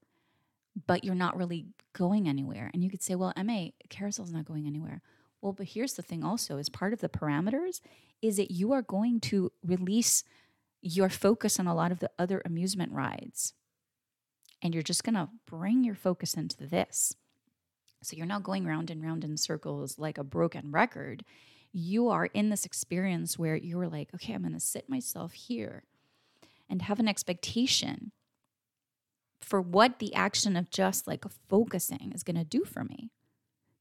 but 0.87 1.03
you're 1.03 1.13
not 1.13 1.37
really 1.37 1.67
going 1.93 2.27
anywhere 2.27 2.71
and 2.73 2.83
you 2.83 2.89
could 2.89 3.03
say 3.03 3.15
well 3.15 3.33
ma 3.43 3.67
carousel's 3.89 4.31
not 4.31 4.45
going 4.45 4.65
anywhere 4.65 5.01
well 5.41 5.53
but 5.53 5.67
here's 5.67 5.93
the 5.93 6.01
thing 6.01 6.23
also 6.23 6.57
as 6.57 6.69
part 6.69 6.93
of 6.93 7.01
the 7.01 7.09
parameters 7.09 7.81
is 8.21 8.37
that 8.37 8.51
you 8.51 8.71
are 8.71 8.81
going 8.81 9.19
to 9.19 9.51
release 9.63 10.23
your 10.83 11.09
focus 11.09 11.59
on 11.59 11.67
a 11.67 11.73
lot 11.73 11.91
of 11.91 11.99
the 11.99 12.11
other 12.19 12.41
amusement 12.45 12.91
rides. 12.91 13.53
And 14.63 14.73
you're 14.73 14.81
just 14.81 15.03
going 15.03 15.15
to 15.15 15.29
bring 15.45 15.83
your 15.83 15.93
focus 15.93 16.33
into 16.33 16.65
this. 16.65 17.13
So 18.01 18.17
you're 18.17 18.25
not 18.25 18.43
going 18.43 18.65
round 18.65 18.89
and 18.89 19.03
round 19.03 19.23
in 19.23 19.37
circles 19.37 19.99
like 19.99 20.17
a 20.17 20.23
broken 20.23 20.71
record. 20.71 21.23
You 21.71 22.09
are 22.09 22.25
in 22.25 22.49
this 22.49 22.65
experience 22.65 23.37
where 23.37 23.55
you're 23.55 23.87
like, 23.87 24.09
okay, 24.15 24.33
I'm 24.33 24.41
going 24.41 24.53
to 24.53 24.59
sit 24.59 24.89
myself 24.89 25.33
here 25.33 25.83
and 26.69 26.81
have 26.81 26.99
an 26.99 27.07
expectation 27.07 28.11
for 29.41 29.61
what 29.61 29.99
the 29.99 30.15
action 30.15 30.55
of 30.55 30.69
just 30.69 31.07
like 31.07 31.25
focusing 31.49 32.11
is 32.15 32.23
going 32.23 32.37
to 32.37 32.45
do 32.45 32.63
for 32.63 32.83
me. 32.83 33.11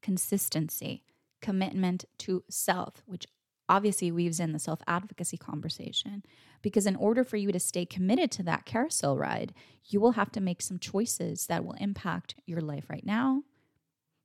Consistency, 0.02 1.04
commitment 1.40 2.04
to 2.18 2.42
self, 2.50 3.02
which 3.06 3.26
obviously 3.68 4.10
weaves 4.10 4.40
in 4.40 4.52
the 4.52 4.58
self 4.58 4.80
advocacy 4.86 5.36
conversation. 5.36 6.24
Because 6.60 6.86
in 6.86 6.96
order 6.96 7.24
for 7.24 7.36
you 7.36 7.50
to 7.52 7.58
stay 7.58 7.84
committed 7.84 8.30
to 8.32 8.42
that 8.44 8.64
carousel 8.64 9.16
ride, 9.16 9.52
you 9.84 10.00
will 10.00 10.12
have 10.12 10.30
to 10.32 10.40
make 10.40 10.62
some 10.62 10.78
choices 10.78 11.46
that 11.46 11.64
will 11.64 11.74
impact 11.74 12.36
your 12.46 12.60
life 12.60 12.88
right 12.88 13.04
now. 13.04 13.42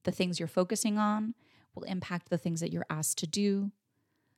The 0.03 0.11
things 0.11 0.39
you're 0.39 0.47
focusing 0.47 0.97
on 0.97 1.33
will 1.73 1.83
impact 1.83 2.29
the 2.29 2.37
things 2.37 2.59
that 2.59 2.71
you're 2.71 2.85
asked 2.89 3.17
to 3.19 3.27
do. 3.27 3.71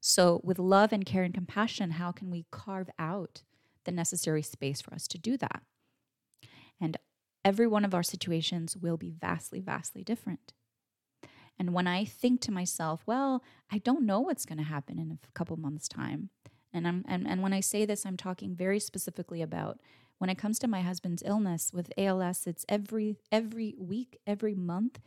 So, 0.02 0.40
with 0.44 0.60
love 0.60 0.94
and 0.94 1.06
care 1.06 1.24
and 1.24 1.34
compassion, 1.34 1.92
how 1.92 2.12
can 2.12 2.32
we 2.32 2.46
carve 2.52 2.90
out 2.98 3.44
the 3.84 3.92
necessary 3.92 4.42
space 4.42 4.82
for 4.82 4.94
us 4.94 5.08
to 5.10 5.18
do 5.18 5.36
that? 5.38 5.62
And 6.80 6.98
every 7.44 7.68
one 7.68 7.84
of 7.84 7.94
our 7.94 8.04
situations 8.04 8.78
will 8.78 8.98
be 8.98 9.12
vastly, 9.12 9.60
vastly 9.60 10.04
different. 10.04 10.54
And 11.60 11.74
when 11.74 11.88
I 11.88 12.06
think 12.06 12.40
to 12.42 12.52
myself, 12.52 13.04
well, 13.06 13.44
I 13.70 13.80
don't 13.80 14.06
know 14.06 14.22
what's 14.22 14.46
going 14.46 14.58
to 14.58 14.64
happen 14.64 14.98
in 14.98 15.12
a 15.12 15.32
couple 15.34 15.58
months' 15.58 15.90
time. 15.90 16.30
And 16.74 16.88
I'm 16.88 17.04
and, 17.08 17.28
and 17.28 17.42
when 17.42 17.54
I 17.54 17.60
say 17.60 17.86
this, 17.86 18.06
I'm 18.06 18.18
talking 18.18 18.56
very 18.56 18.80
specifically 18.80 19.42
about 19.42 19.80
when 20.20 20.30
it 20.30 20.38
comes 20.38 20.60
to 20.60 20.68
my 20.68 20.82
husband's 20.82 21.24
illness 21.26 21.72
with 21.74 21.92
ALS, 21.98 22.46
it's 22.48 22.66
every 22.70 23.18
every 23.32 23.76
week, 23.78 24.20
every 24.26 24.56
month, 24.56 25.00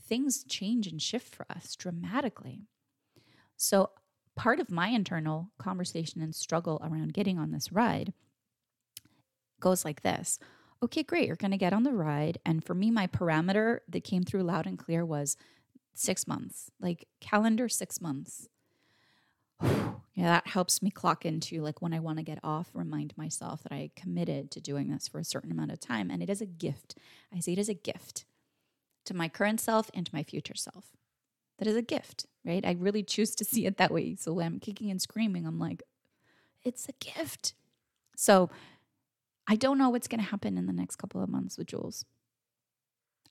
things 0.00 0.44
change 0.44 0.86
and 0.86 1.00
shift 1.00 1.34
for 1.34 1.46
us 1.50 1.76
dramatically. 1.76 2.66
So 3.56 3.90
part 4.34 4.60
of 4.60 4.70
my 4.70 4.88
internal 4.88 5.50
conversation 5.58 6.22
and 6.22 6.34
struggle 6.34 6.80
around 6.82 7.14
getting 7.14 7.38
on 7.38 7.50
this 7.50 7.72
ride 7.72 8.12
goes 9.60 9.84
like 9.84 10.02
this. 10.02 10.38
Okay, 10.82 11.02
great, 11.02 11.26
you're 11.26 11.36
going 11.36 11.52
to 11.52 11.56
get 11.56 11.72
on 11.72 11.84
the 11.84 11.92
ride. 11.92 12.38
And 12.44 12.64
for 12.64 12.74
me, 12.74 12.90
my 12.90 13.06
parameter 13.06 13.78
that 13.88 14.02
came 14.04 14.24
through 14.24 14.42
loud 14.42 14.66
and 14.66 14.78
clear 14.78 15.04
was 15.04 15.36
six 15.94 16.26
months, 16.26 16.70
like 16.80 17.08
calendar 17.20 17.68
six 17.68 18.00
months. 18.00 18.48
yeah, 19.62 19.94
that 20.16 20.48
helps 20.48 20.82
me 20.82 20.90
clock 20.90 21.24
into 21.24 21.62
like 21.62 21.80
when 21.80 21.92
I 21.92 22.00
want 22.00 22.18
to 22.18 22.24
get 22.24 22.38
off, 22.42 22.70
remind 22.74 23.16
myself 23.16 23.62
that 23.62 23.72
I 23.72 23.90
committed 23.96 24.50
to 24.52 24.60
doing 24.60 24.88
this 24.88 25.08
for 25.08 25.18
a 25.18 25.24
certain 25.24 25.52
amount 25.52 25.72
of 25.72 25.80
time. 25.80 26.10
And 26.10 26.22
it 26.22 26.30
is 26.30 26.40
a 26.40 26.46
gift. 26.46 26.96
I 27.34 27.40
see 27.40 27.52
it 27.54 27.58
as 27.58 27.68
a 27.68 27.74
gift 27.74 28.24
to 29.04 29.14
my 29.14 29.28
current 29.28 29.60
self 29.60 29.90
and 29.94 30.06
to 30.06 30.14
my 30.14 30.22
future 30.22 30.54
self. 30.54 30.92
That 31.58 31.68
is 31.68 31.76
a 31.76 31.82
gift, 31.82 32.26
right? 32.44 32.64
I 32.64 32.76
really 32.78 33.02
choose 33.02 33.34
to 33.36 33.44
see 33.46 33.66
it 33.66 33.76
that 33.76 33.92
way. 33.92 34.16
So 34.16 34.32
when 34.32 34.46
I'm 34.46 34.60
kicking 34.60 34.90
and 34.90 35.00
screaming, 35.00 35.46
I'm 35.46 35.58
like, 35.58 35.82
it's 36.64 36.88
a 36.88 36.92
gift. 36.92 37.54
So 38.16 38.50
I 39.48 39.56
don't 39.56 39.78
know 39.78 39.90
what's 39.90 40.08
going 40.08 40.20
to 40.22 40.30
happen 40.30 40.56
in 40.56 40.66
the 40.66 40.72
next 40.72 40.96
couple 40.96 41.22
of 41.22 41.28
months 41.28 41.58
with 41.58 41.68
Jules. 41.68 42.04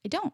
I 0.06 0.10
don't. 0.10 0.34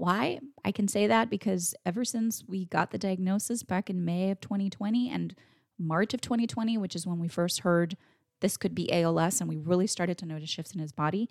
Why? 0.00 0.40
I 0.64 0.72
can 0.72 0.88
say 0.88 1.06
that 1.08 1.28
because 1.28 1.74
ever 1.84 2.06
since 2.06 2.42
we 2.48 2.64
got 2.64 2.90
the 2.90 2.96
diagnosis 2.96 3.62
back 3.62 3.90
in 3.90 4.02
May 4.02 4.30
of 4.30 4.40
2020 4.40 5.10
and 5.10 5.34
March 5.78 6.14
of 6.14 6.22
2020, 6.22 6.78
which 6.78 6.96
is 6.96 7.06
when 7.06 7.18
we 7.18 7.28
first 7.28 7.60
heard 7.60 7.98
this 8.40 8.56
could 8.56 8.74
be 8.74 8.90
ALS 8.90 9.42
and 9.42 9.48
we 9.50 9.58
really 9.58 9.86
started 9.86 10.16
to 10.16 10.24
notice 10.24 10.48
shifts 10.48 10.72
in 10.72 10.80
his 10.80 10.90
body, 10.90 11.28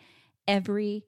every 0.47 1.03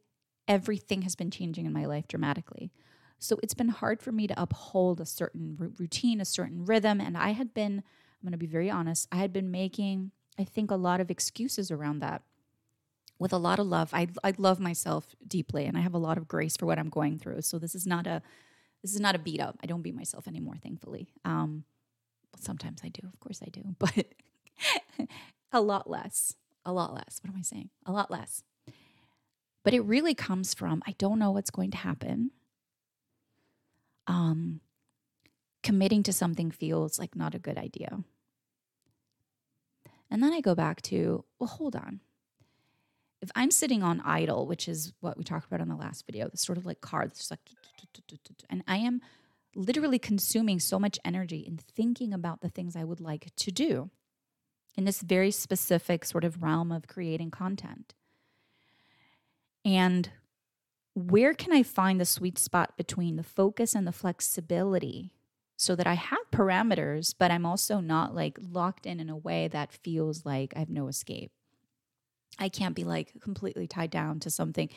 everything 0.47 1.03
has 1.03 1.15
been 1.15 1.29
changing 1.29 1.67
in 1.67 1.71
my 1.71 1.85
life 1.85 2.07
dramatically. 2.07 2.71
So 3.19 3.37
it's 3.43 3.53
been 3.53 3.69
hard 3.69 4.01
for 4.01 4.11
me 4.11 4.25
to 4.25 4.41
uphold 4.41 4.99
a 4.99 5.05
certain 5.05 5.55
routine, 5.77 6.19
a 6.19 6.25
certain 6.25 6.65
rhythm 6.65 6.99
and 6.99 7.15
I 7.15 7.29
had 7.29 7.53
been 7.53 7.83
I'm 7.83 8.25
going 8.25 8.31
to 8.31 8.39
be 8.39 8.47
very 8.47 8.71
honest, 8.71 9.07
I 9.11 9.17
had 9.17 9.31
been 9.31 9.51
making 9.51 10.13
I 10.39 10.45
think 10.45 10.71
a 10.71 10.75
lot 10.75 10.99
of 10.99 11.11
excuses 11.11 11.69
around 11.69 11.99
that 11.99 12.23
with 13.21 13.31
a 13.31 13.37
lot 13.37 13.59
of 13.59 13.67
love. 13.67 13.91
I 13.93 14.07
I 14.23 14.33
love 14.39 14.59
myself 14.59 15.15
deeply 15.25 15.67
and 15.67 15.77
I 15.77 15.81
have 15.81 15.93
a 15.93 15.99
lot 15.99 16.17
of 16.17 16.27
grace 16.27 16.57
for 16.57 16.65
what 16.65 16.79
I'm 16.79 16.89
going 16.89 17.19
through. 17.19 17.43
So 17.43 17.59
this 17.59 17.75
is 17.75 17.85
not 17.85 18.07
a 18.07 18.23
this 18.81 18.95
is 18.95 18.99
not 18.99 19.13
a 19.13 19.19
beat 19.19 19.39
up. 19.39 19.59
I 19.63 19.67
don't 19.67 19.83
beat 19.83 19.95
myself 19.95 20.27
anymore, 20.27 20.55
thankfully. 20.61 21.13
Um, 21.23 21.63
sometimes 22.39 22.81
I 22.83 22.89
do, 22.89 23.07
of 23.07 23.19
course 23.19 23.39
I 23.45 23.49
do, 23.49 23.61
but 23.79 24.07
a 25.51 25.61
lot 25.61 25.87
less. 25.87 26.35
A 26.65 26.73
lot 26.73 26.95
less. 26.95 27.19
What 27.21 27.31
am 27.31 27.39
I 27.39 27.43
saying? 27.43 27.69
A 27.85 27.91
lot 27.91 28.09
less. 28.09 28.43
But 29.63 29.75
it 29.75 29.81
really 29.81 30.15
comes 30.15 30.55
from 30.55 30.81
I 30.87 30.95
don't 30.97 31.19
know 31.19 31.29
what's 31.29 31.51
going 31.51 31.69
to 31.71 31.77
happen. 31.77 32.31
Um, 34.07 34.61
committing 35.61 36.01
to 36.03 36.11
something 36.11 36.49
feels 36.49 36.97
like 36.97 37.15
not 37.15 37.35
a 37.35 37.39
good 37.39 37.59
idea. 37.59 37.99
And 40.09 40.23
then 40.23 40.33
I 40.33 40.41
go 40.41 40.55
back 40.55 40.81
to, 40.83 41.23
well, 41.39 41.47
hold 41.47 41.75
on 41.75 42.01
if 43.21 43.29
I'm 43.35 43.51
sitting 43.51 43.83
on 43.83 44.01
idle, 44.01 44.47
which 44.47 44.67
is 44.67 44.93
what 44.99 45.17
we 45.17 45.23
talked 45.23 45.45
about 45.45 45.61
in 45.61 45.69
the 45.69 45.75
last 45.75 46.05
video, 46.05 46.27
the 46.27 46.37
sort 46.37 46.57
of 46.57 46.65
like 46.65 46.81
car 46.81 47.05
that's 47.05 47.29
like, 47.29 47.39
and 48.49 48.63
I 48.67 48.77
am 48.77 49.01
literally 49.55 49.99
consuming 49.99 50.59
so 50.59 50.79
much 50.79 50.97
energy 51.05 51.39
in 51.39 51.57
thinking 51.57 52.13
about 52.13 52.41
the 52.41 52.49
things 52.49 52.75
I 52.75 52.83
would 52.83 53.01
like 53.01 53.31
to 53.35 53.51
do 53.51 53.89
in 54.77 54.85
this 54.85 55.01
very 55.01 55.31
specific 55.31 56.05
sort 56.05 56.23
of 56.23 56.41
realm 56.41 56.71
of 56.71 56.87
creating 56.87 57.31
content. 57.31 57.93
And 59.63 60.09
where 60.95 61.33
can 61.33 61.53
I 61.53 61.63
find 61.63 61.99
the 61.99 62.05
sweet 62.05 62.39
spot 62.39 62.75
between 62.77 63.15
the 63.15 63.23
focus 63.23 63.75
and 63.75 63.85
the 63.85 63.91
flexibility 63.91 65.11
so 65.57 65.75
that 65.75 65.87
I 65.87 65.93
have 65.93 66.31
parameters, 66.31 67.13
but 67.17 67.29
I'm 67.29 67.45
also 67.45 67.79
not 67.79 68.15
like 68.15 68.39
locked 68.41 68.85
in 68.85 68.99
in 68.99 69.09
a 69.09 69.17
way 69.17 69.47
that 69.49 69.71
feels 69.71 70.25
like 70.25 70.53
I 70.55 70.59
have 70.59 70.69
no 70.69 70.87
escape? 70.87 71.31
I 72.39 72.49
can't 72.49 72.75
be 72.75 72.83
like 72.83 73.13
completely 73.21 73.67
tied 73.67 73.91
down 73.91 74.19
to 74.21 74.29
something. 74.29 74.69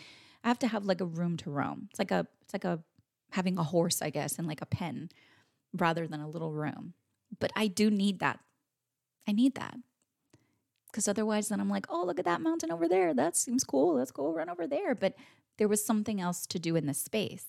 I 0.42 0.48
have 0.48 0.59
to 0.61 0.68
have 0.68 0.84
like 0.84 1.00
a 1.00 1.07
room 1.07 1.36
to 1.38 1.50
roam. 1.50 1.88
It's 1.90 1.98
like 1.98 2.11
a 2.11 2.26
it's 2.42 2.52
like 2.52 2.64
a 2.64 2.80
having 3.32 3.59
a 3.59 3.64
horse, 3.64 4.02
I 4.02 4.11
guess, 4.11 4.38
and 4.38 4.46
like 4.46 4.62
a 4.62 4.66
pen 4.66 5.11
rather 5.72 6.07
than 6.07 6.20
a 6.20 6.28
little 6.28 6.52
room. 6.52 6.94
But 7.40 7.52
I 7.57 7.66
do 7.66 7.90
need 7.90 8.20
that. 8.20 8.40
I 9.26 9.32
need 9.32 9.55
that. 9.57 9.76
Because 10.86 11.09
otherwise 11.09 11.48
then 11.48 11.61
I'm 11.61 11.70
like, 11.70 11.86
oh, 11.88 12.05
look 12.05 12.20
at 12.20 12.24
that 12.26 12.40
mountain 12.40 12.70
over 12.70 12.86
there. 12.88 13.12
That 13.12 13.36
seems 13.36 13.64
cool. 13.64 13.94
Let's 13.94 14.12
go 14.12 14.32
run 14.32 14.48
over 14.48 14.66
there. 14.66 14.94
But 14.94 15.14
there 15.59 15.66
was 15.68 15.84
something 15.84 16.20
else 16.20 16.46
to 16.46 16.59
do 16.59 16.76
in 16.76 16.86
this 16.86 16.98
space. 16.98 17.46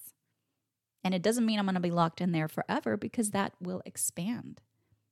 And 1.04 1.14
it 1.14 1.22
doesn't 1.22 1.46
mean 1.46 1.60
I'm 1.60 1.66
going 1.66 1.76
to 1.76 1.82
be 1.82 1.92
locked 1.92 2.22
in 2.22 2.32
there 2.32 2.48
forever 2.48 2.98
because 2.98 3.30
that 3.32 3.54
will 3.62 3.84
expand 3.86 4.62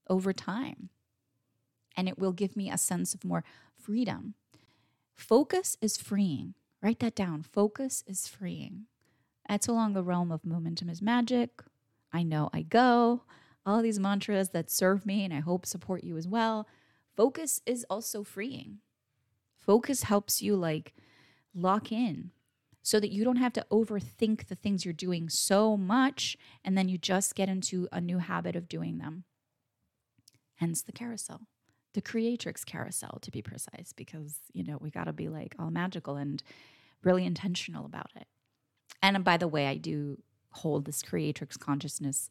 over 0.10 0.34
time. 0.34 0.90
And 1.96 2.10
it 2.10 2.18
will 2.18 2.32
give 2.32 2.58
me 2.58 2.72
a 2.72 2.78
sense 2.80 3.14
of 3.14 3.24
more 3.24 3.44
freedom 3.78 4.34
Focus 5.16 5.78
is 5.82 5.98
freeing. 5.98 6.54
Write 6.82 7.00
that 7.00 7.16
down. 7.16 7.44
Focus 7.44 8.04
is 8.08 8.28
freeing. 8.28 8.86
That's 9.48 9.68
along 9.68 9.94
the 9.94 10.04
realm 10.04 10.32
of 10.32 10.46
momentum 10.46 10.90
is 10.90 11.02
magic. 11.02 11.62
I 12.12 12.24
know 12.24 12.50
I 12.54 12.62
go. 12.62 13.24
All 13.66 13.82
these 13.82 14.00
mantras 14.00 14.50
that 14.50 14.70
serve 14.70 15.06
me 15.06 15.24
and 15.24 15.34
I 15.34 15.40
hope 15.40 15.66
support 15.66 16.04
you 16.04 16.18
as 16.18 16.28
well. 16.28 16.68
Focus 17.16 17.62
is 17.66 17.86
also 17.90 18.24
freeing. 18.24 18.80
Focus 19.58 20.04
helps 20.04 20.42
you 20.42 20.56
like 20.56 20.94
lock 21.54 21.92
in 21.92 22.32
so 22.82 23.00
that 23.00 23.12
you 23.12 23.24
don't 23.24 23.38
have 23.38 23.54
to 23.54 23.66
overthink 23.72 24.48
the 24.48 24.56
things 24.56 24.84
you're 24.84 24.94
doing 24.94 25.30
so 25.30 25.78
much 25.78 26.38
and 26.66 26.78
then 26.78 26.90
you 26.90 26.98
just 26.98 27.36
get 27.36 27.48
into 27.48 27.88
a 27.92 28.02
new 28.02 28.18
habit 28.18 28.56
of 28.56 28.68
doing 28.68 28.98
them. 28.98 29.24
Hence 30.56 30.82
the 30.82 30.92
carousel 30.92 31.48
the 31.94 32.02
creatrix 32.02 32.64
carousel 32.64 33.20
to 33.22 33.32
be 33.32 33.42
precise 33.42 33.94
because 33.96 34.40
you 34.54 34.64
know 34.64 34.78
we 34.80 34.90
got 34.90 35.06
to 35.06 35.14
be 35.14 35.30
like 35.30 35.56
all 35.60 35.72
magical 35.72 36.16
and 36.16 36.44
really 37.04 37.26
intentional 37.26 37.86
about 37.86 38.10
it. 38.16 38.28
And 39.02 39.24
by 39.24 39.38
the 39.38 39.48
way 39.48 39.68
i 39.68 39.76
do 39.76 40.22
hold 40.52 40.86
this 40.86 41.02
creatrix 41.02 41.58
consciousness 41.58 42.30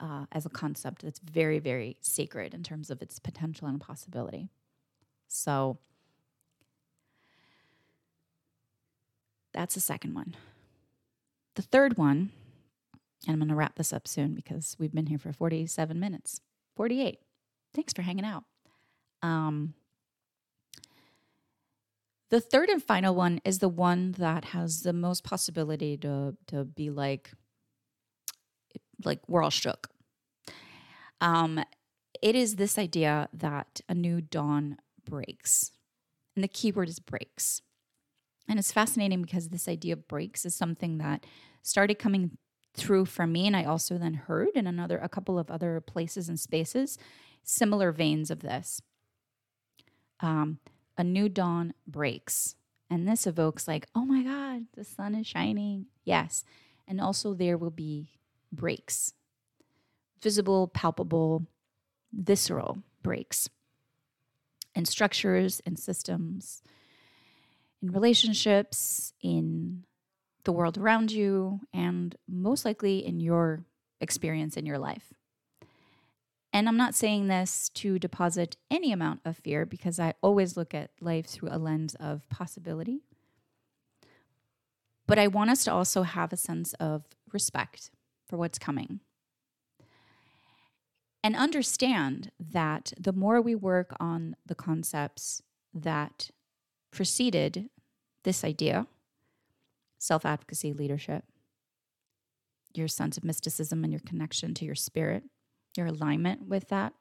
uh, 0.00 0.26
as 0.32 0.44
a 0.44 0.50
concept 0.50 1.02
that's 1.02 1.20
very 1.20 1.58
very 1.58 1.96
sacred 2.00 2.54
in 2.54 2.62
terms 2.62 2.90
of 2.90 3.02
its 3.02 3.18
potential 3.18 3.68
and 3.68 3.80
possibility. 3.80 4.48
So 5.28 5.78
that's 9.52 9.74
the 9.74 9.80
second 9.80 10.14
one. 10.14 10.34
The 11.54 11.62
third 11.62 11.96
one 11.96 12.32
and 13.26 13.34
i'm 13.34 13.38
going 13.38 13.48
to 13.48 13.54
wrap 13.54 13.76
this 13.76 13.92
up 13.92 14.06
soon 14.06 14.34
because 14.34 14.76
we've 14.78 14.92
been 14.92 15.06
here 15.06 15.18
for 15.18 15.32
47 15.32 15.98
minutes 15.98 16.40
48 16.76 17.18
thanks 17.74 17.92
for 17.92 18.02
hanging 18.02 18.24
out 18.24 18.44
um, 19.24 19.72
the 22.28 22.40
third 22.40 22.68
and 22.68 22.82
final 22.82 23.14
one 23.14 23.40
is 23.44 23.58
the 23.58 23.68
one 23.68 24.12
that 24.12 24.46
has 24.46 24.82
the 24.82 24.92
most 24.92 25.24
possibility 25.24 25.96
to 25.98 26.36
to 26.48 26.64
be 26.64 26.90
like 26.90 27.30
like 29.04 29.20
we're 29.26 29.42
all 29.42 29.50
shook. 29.50 29.88
Um, 31.20 31.64
it 32.20 32.34
is 32.34 32.56
this 32.56 32.78
idea 32.78 33.28
that 33.32 33.80
a 33.88 33.94
new 33.94 34.20
dawn 34.20 34.76
breaks. 35.08 35.72
And 36.36 36.44
the 36.44 36.48
key 36.48 36.70
word 36.70 36.88
is 36.88 36.98
breaks. 36.98 37.62
And 38.48 38.58
it's 38.58 38.72
fascinating 38.72 39.22
because 39.22 39.48
this 39.48 39.68
idea 39.68 39.94
of 39.94 40.06
breaks 40.06 40.44
is 40.44 40.54
something 40.54 40.98
that 40.98 41.24
started 41.62 41.98
coming 41.98 42.36
through 42.74 43.06
for 43.06 43.26
me 43.26 43.46
and 43.46 43.56
I 43.56 43.64
also 43.64 43.96
then 43.96 44.14
heard 44.14 44.48
in 44.54 44.66
another 44.66 44.98
a 44.98 45.08
couple 45.08 45.38
of 45.38 45.50
other 45.50 45.80
places 45.80 46.28
and 46.28 46.38
spaces 46.38 46.98
similar 47.44 47.92
veins 47.92 48.30
of 48.30 48.40
this 48.40 48.82
um, 50.20 50.58
a 50.96 51.04
new 51.04 51.28
dawn 51.28 51.74
breaks. 51.86 52.56
And 52.90 53.08
this 53.08 53.26
evokes, 53.26 53.66
like, 53.66 53.88
oh 53.94 54.04
my 54.04 54.22
God, 54.22 54.66
the 54.74 54.84
sun 54.84 55.14
is 55.14 55.26
shining. 55.26 55.86
Yes. 56.04 56.44
And 56.86 57.00
also, 57.00 57.34
there 57.34 57.56
will 57.56 57.70
be 57.70 58.10
breaks 58.52 59.14
visible, 60.24 60.68
palpable, 60.68 61.46
visceral 62.12 62.78
breaks 63.02 63.48
in 64.74 64.86
structures 64.86 65.60
and 65.66 65.78
systems, 65.78 66.62
in 67.82 67.92
relationships, 67.92 69.12
in 69.20 69.84
the 70.44 70.52
world 70.52 70.78
around 70.78 71.12
you, 71.12 71.60
and 71.72 72.16
most 72.26 72.64
likely 72.64 73.04
in 73.04 73.20
your 73.20 73.64
experience 74.00 74.56
in 74.56 74.64
your 74.66 74.78
life. 74.78 75.12
And 76.54 76.68
I'm 76.68 76.76
not 76.76 76.94
saying 76.94 77.26
this 77.26 77.68
to 77.70 77.98
deposit 77.98 78.56
any 78.70 78.92
amount 78.92 79.20
of 79.24 79.36
fear 79.36 79.66
because 79.66 79.98
I 79.98 80.14
always 80.22 80.56
look 80.56 80.72
at 80.72 80.92
life 81.00 81.26
through 81.26 81.48
a 81.50 81.58
lens 81.58 81.96
of 81.96 82.28
possibility. 82.28 83.00
But 85.08 85.18
I 85.18 85.26
want 85.26 85.50
us 85.50 85.64
to 85.64 85.72
also 85.72 86.04
have 86.04 86.32
a 86.32 86.36
sense 86.36 86.72
of 86.74 87.06
respect 87.32 87.90
for 88.28 88.36
what's 88.36 88.60
coming. 88.60 89.00
And 91.24 91.34
understand 91.34 92.30
that 92.38 92.92
the 93.00 93.12
more 93.12 93.42
we 93.42 93.56
work 93.56 93.92
on 93.98 94.36
the 94.46 94.54
concepts 94.54 95.42
that 95.74 96.30
preceded 96.92 97.68
this 98.22 98.44
idea 98.44 98.86
self 99.98 100.24
advocacy, 100.24 100.72
leadership, 100.72 101.24
your 102.74 102.86
sense 102.86 103.16
of 103.16 103.24
mysticism 103.24 103.82
and 103.82 103.92
your 103.92 104.02
connection 104.06 104.54
to 104.54 104.64
your 104.64 104.76
spirit, 104.76 105.24
your 105.76 105.86
alignment 105.86 106.48
with 106.48 106.68
that. 106.68 106.92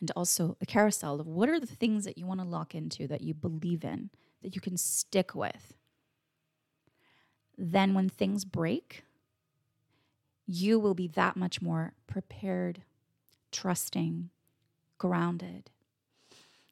And 0.00 0.10
also 0.16 0.56
a 0.60 0.66
carousel 0.66 1.20
of 1.20 1.26
what 1.26 1.48
are 1.48 1.60
the 1.60 1.66
things 1.66 2.04
that 2.04 2.18
you 2.18 2.26
want 2.26 2.40
to 2.40 2.46
lock 2.46 2.74
into 2.74 3.06
that 3.08 3.22
you 3.22 3.32
believe 3.32 3.84
in, 3.84 4.10
that 4.42 4.54
you 4.54 4.60
can 4.60 4.76
stick 4.76 5.34
with. 5.34 5.72
Then 7.56 7.94
when 7.94 8.08
things 8.08 8.44
break, 8.44 9.04
you 10.46 10.78
will 10.78 10.94
be 10.94 11.08
that 11.08 11.36
much 11.36 11.62
more 11.62 11.94
prepared, 12.06 12.82
trusting, 13.50 14.30
grounded, 14.98 15.70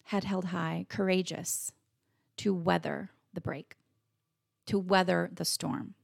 head 0.05 0.25
held 0.25 0.47
high, 0.47 0.85
courageous 0.89 1.73
to 2.39 2.53
weather 2.53 3.11
the 3.33 3.41
break, 3.41 3.77
to 4.67 4.79
weather 4.79 5.31
the 5.33 5.45
storm. 5.45 5.95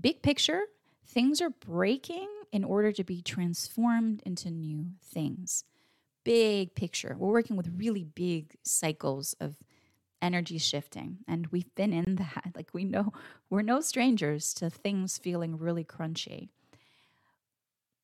Big 0.00 0.22
picture, 0.22 0.62
things 1.04 1.40
are 1.40 1.50
breaking 1.50 2.28
in 2.54 2.62
order 2.62 2.92
to 2.92 3.02
be 3.02 3.20
transformed 3.20 4.22
into 4.24 4.48
new 4.48 4.86
things. 5.02 5.64
big 6.22 6.74
picture. 6.74 7.16
We're 7.18 7.32
working 7.32 7.56
with 7.56 7.74
really 7.76 8.04
big 8.04 8.56
cycles 8.62 9.34
of 9.40 9.56
energy 10.22 10.56
shifting. 10.56 11.18
And 11.28 11.48
we've 11.48 11.74
been 11.74 11.92
in 11.92 12.14
that. 12.14 12.52
Like 12.54 12.70
we 12.72 12.84
know 12.84 13.12
we're 13.50 13.60
no 13.60 13.80
strangers 13.80 14.54
to 14.54 14.70
things 14.70 15.18
feeling 15.18 15.58
really 15.58 15.84
crunchy. 15.84 16.48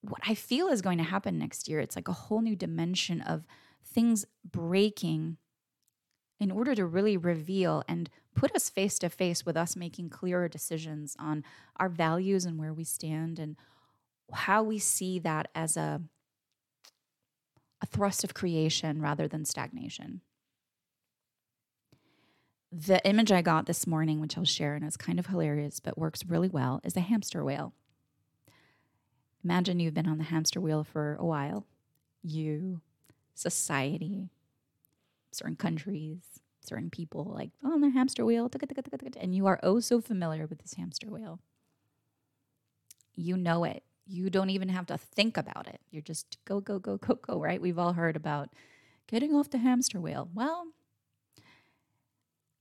What 0.03 0.21
I 0.27 0.35
feel 0.35 0.67
is 0.69 0.83
going 0.83 0.99
to 0.99 1.05
happen 1.05 1.39
next 1.39 1.69
year, 1.69 1.79
it's 1.81 1.97
like 1.97 2.09
a 2.09 2.13
whole 2.13 2.43
new 2.43 2.57
dimension 2.57 3.21
of 3.21 3.47
things 3.85 4.27
breaking 4.45 5.37
in 6.41 6.51
order 6.51 6.75
to 6.75 6.85
really 6.85 7.17
reveal 7.17 7.85
and 7.87 8.11
put 8.35 8.55
us 8.57 8.69
face 8.69 8.99
to 8.99 9.09
face 9.09 9.47
with 9.47 9.57
us 9.57 9.77
making 9.77 10.11
clearer 10.11 10.49
decisions 10.49 11.17
on 11.19 11.45
our 11.77 11.89
values 11.89 12.45
and 12.45 12.59
where 12.59 12.75
we 12.75 12.85
stand 12.85 13.39
and 13.39 13.57
how 14.33 14.63
we 14.63 14.79
see 14.79 15.19
that 15.21 15.49
as 15.55 15.77
a 15.77 16.01
a 17.83 17.87
thrust 17.87 18.25
of 18.25 18.35
creation 18.35 19.01
rather 19.01 19.27
than 19.27 19.45
stagnation. 19.45 20.21
The 22.71 23.05
image 23.07 23.33
I 23.33 23.43
got 23.43 23.67
this 23.67 23.87
morning, 23.87 24.21
which 24.21 24.37
I'll 24.37 24.45
share 24.45 24.75
and 24.75 24.85
is 24.85 24.97
kind 24.97 25.19
of 25.19 25.27
hilarious 25.27 25.81
but 25.81 25.99
works 25.99 26.25
really 26.27 26.49
well, 26.49 26.81
is 26.85 26.97
a 26.97 27.01
hamster 27.01 27.43
wheel. 27.43 27.73
Imagine 29.43 29.81
you've 29.81 29.95
been 29.95 30.07
on 30.09 30.19
the 30.19 30.25
hamster 30.25 30.61
wheel 30.61 30.85
for 30.85 31.17
a 31.19 31.25
while. 31.25 31.67
You, 32.23 32.83
society, 33.35 34.29
certain 35.33 35.57
countries, 35.57 36.21
certain 36.61 36.91
people, 36.91 37.25
like 37.25 37.51
oh, 37.65 37.73
on 37.73 37.81
the 37.81 37.91
hamster 37.91 38.25
wheel, 38.25 38.51
and 39.17 39.35
you 39.35 39.47
are 39.47 39.59
oh 39.63 39.81
so 39.81 40.01
familiar 40.01 40.47
with 40.47 40.59
this 40.59 40.75
hamster 40.75 41.09
wheel. 41.09 41.41
You 43.17 43.37
know 43.37 43.65
it. 43.65 43.83
You 44.13 44.29
don't 44.29 44.51
even 44.51 44.69
have 44.71 44.87
to 44.87 44.99
think 44.99 45.37
about 45.37 45.69
it. 45.69 45.81
You're 45.93 46.03
just 46.03 46.39
go, 46.45 46.61
go, 46.61 46.81
go, 46.81 46.97
go, 46.97 47.15
go, 47.15 47.41
right? 47.41 47.63
We've 47.63 47.79
all 47.79 47.93
heard 47.93 48.17
about 48.17 48.49
getting 49.07 49.35
off 49.37 49.51
the 49.51 49.59
hamster 49.59 50.01
wheel. 50.01 50.29
Well, 50.35 50.67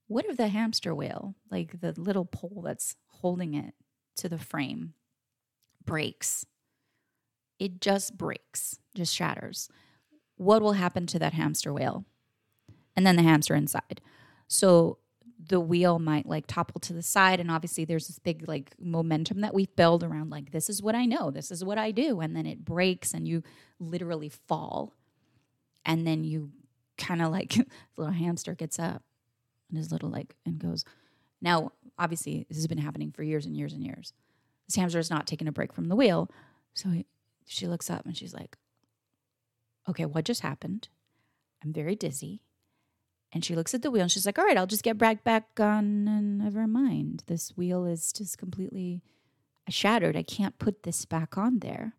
what 0.07 0.25
if 0.25 0.37
the 0.37 0.49
hamster 0.49 0.93
wheel, 0.93 1.33
like 1.49 1.81
the 1.81 1.99
little 1.99 2.25
pole 2.25 2.61
that's 2.65 2.95
holding 3.07 3.55
it 3.55 3.73
to 4.17 4.29
the 4.29 4.37
frame, 4.37 4.93
breaks? 5.83 6.45
It 7.57 7.81
just 7.81 8.15
breaks, 8.15 8.79
just 8.93 9.15
shatters. 9.15 9.69
What 10.37 10.61
will 10.61 10.73
happen 10.73 11.07
to 11.07 11.19
that 11.19 11.33
hamster 11.33 11.73
wheel? 11.73 12.05
And 12.95 13.07
then 13.07 13.15
the 13.15 13.23
hamster 13.23 13.55
inside. 13.55 14.01
So 14.47 14.99
the 15.47 15.59
wheel 15.59 15.99
might 15.99 16.25
like 16.25 16.45
topple 16.47 16.81
to 16.81 16.93
the 16.93 17.01
side 17.01 17.39
and 17.39 17.49
obviously 17.49 17.85
there's 17.85 18.07
this 18.07 18.19
big 18.19 18.47
like 18.47 18.73
momentum 18.77 19.41
that 19.41 19.53
we 19.53 19.67
build 19.67 20.03
around 20.03 20.29
like 20.29 20.51
this 20.51 20.69
is 20.69 20.81
what 20.81 20.95
I 20.95 21.05
know, 21.05 21.31
this 21.31 21.49
is 21.49 21.63
what 21.63 21.77
I 21.77 21.91
do 21.91 22.19
and 22.19 22.35
then 22.35 22.45
it 22.45 22.65
breaks 22.65 23.13
and 23.13 23.27
you 23.27 23.43
literally 23.79 24.29
fall. 24.29 24.95
And 25.85 26.05
then 26.05 26.23
you 26.23 26.51
kind 26.97 27.21
of 27.21 27.31
like 27.31 27.55
little 27.97 28.13
hamster 28.13 28.53
gets 28.53 28.77
up 28.77 29.01
and 29.69 29.77
his 29.77 29.91
little 29.91 30.09
like 30.09 30.35
and 30.45 30.59
goes. 30.59 30.83
Now, 31.41 31.71
obviously, 31.97 32.45
this 32.49 32.57
has 32.57 32.67
been 32.67 32.77
happening 32.77 33.11
for 33.11 33.23
years 33.23 33.45
and 33.45 33.55
years 33.55 33.71
and 33.71 33.83
years. 33.83 34.13
This 34.67 34.75
hamster 34.75 34.99
is 34.99 35.09
not 35.09 35.25
taking 35.25 35.47
a 35.47 35.53
break 35.53 35.71
from 35.71 35.87
the 35.87 35.95
wheel. 35.95 36.29
So 36.73 36.89
he, 36.89 37.05
she 37.45 37.65
looks 37.65 37.89
up 37.89 38.05
and 38.05 38.15
she's 38.15 38.33
like, 38.33 38.57
Okay, 39.87 40.05
what 40.05 40.25
just 40.25 40.41
happened? 40.41 40.89
I'm 41.63 41.73
very 41.73 41.95
dizzy. 41.95 42.41
And 43.31 43.45
she 43.45 43.55
looks 43.55 43.73
at 43.73 43.81
the 43.81 43.91
wheel 43.91 44.03
and 44.03 44.11
she's 44.11 44.25
like, 44.25 44.39
All 44.39 44.45
right, 44.45 44.57
I'll 44.57 44.65
just 44.67 44.83
get 44.83 44.97
back 44.97 45.23
back 45.23 45.59
on 45.59 46.07
and 46.07 46.39
never 46.39 46.67
mind. 46.67 47.23
This 47.27 47.55
wheel 47.55 47.85
is 47.85 48.11
just 48.11 48.37
completely 48.37 49.03
shattered. 49.69 50.17
I 50.17 50.23
can't 50.23 50.57
put 50.57 50.83
this 50.83 51.05
back 51.05 51.37
on 51.37 51.59
there. 51.59 51.93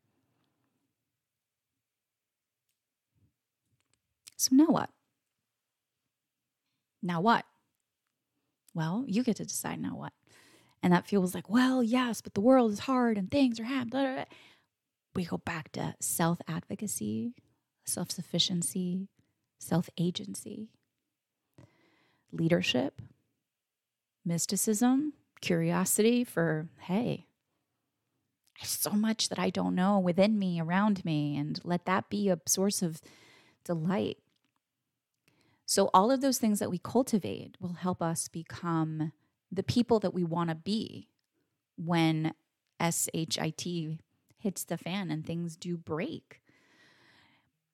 So 4.36 4.56
now 4.56 4.66
what? 4.66 4.90
Now 7.02 7.20
what? 7.20 7.44
Well, 8.74 9.04
you 9.06 9.22
get 9.22 9.36
to 9.36 9.44
decide 9.44 9.80
now 9.80 9.96
what. 9.96 10.12
And 10.82 10.92
that 10.92 11.06
feels 11.06 11.34
like, 11.34 11.50
well, 11.50 11.82
yes, 11.82 12.20
but 12.20 12.34
the 12.34 12.40
world 12.40 12.72
is 12.72 12.78
hard 12.80 13.18
and 13.18 13.30
things 13.30 13.60
are 13.60 13.64
happening. 13.64 14.24
We 15.14 15.24
go 15.24 15.38
back 15.38 15.72
to 15.72 15.94
self 16.00 16.40
advocacy, 16.48 17.34
self 17.84 18.10
sufficiency, 18.10 19.08
self 19.58 19.90
agency, 19.98 20.70
leadership, 22.32 23.00
mysticism, 24.24 25.14
curiosity 25.40 26.24
for, 26.24 26.68
hey, 26.80 27.26
there's 28.58 28.70
so 28.70 28.90
much 28.90 29.30
that 29.30 29.38
I 29.38 29.50
don't 29.50 29.74
know 29.74 29.98
within 29.98 30.38
me, 30.38 30.60
around 30.60 31.04
me, 31.04 31.36
and 31.36 31.58
let 31.64 31.86
that 31.86 32.10
be 32.10 32.28
a 32.28 32.38
source 32.46 32.82
of 32.82 33.00
delight. 33.64 34.18
So, 35.64 35.88
all 35.94 36.10
of 36.10 36.20
those 36.20 36.38
things 36.38 36.58
that 36.58 36.70
we 36.70 36.78
cultivate 36.78 37.56
will 37.60 37.74
help 37.74 38.02
us 38.02 38.28
become 38.28 39.12
the 39.50 39.62
people 39.62 39.98
that 40.00 40.12
we 40.12 40.24
want 40.24 40.50
to 40.50 40.56
be 40.56 41.08
when 41.76 42.34
SHIT 42.80 43.66
hits 44.38 44.64
the 44.64 44.76
fan 44.76 45.10
and 45.10 45.24
things 45.24 45.56
do 45.56 45.76
break. 45.76 46.42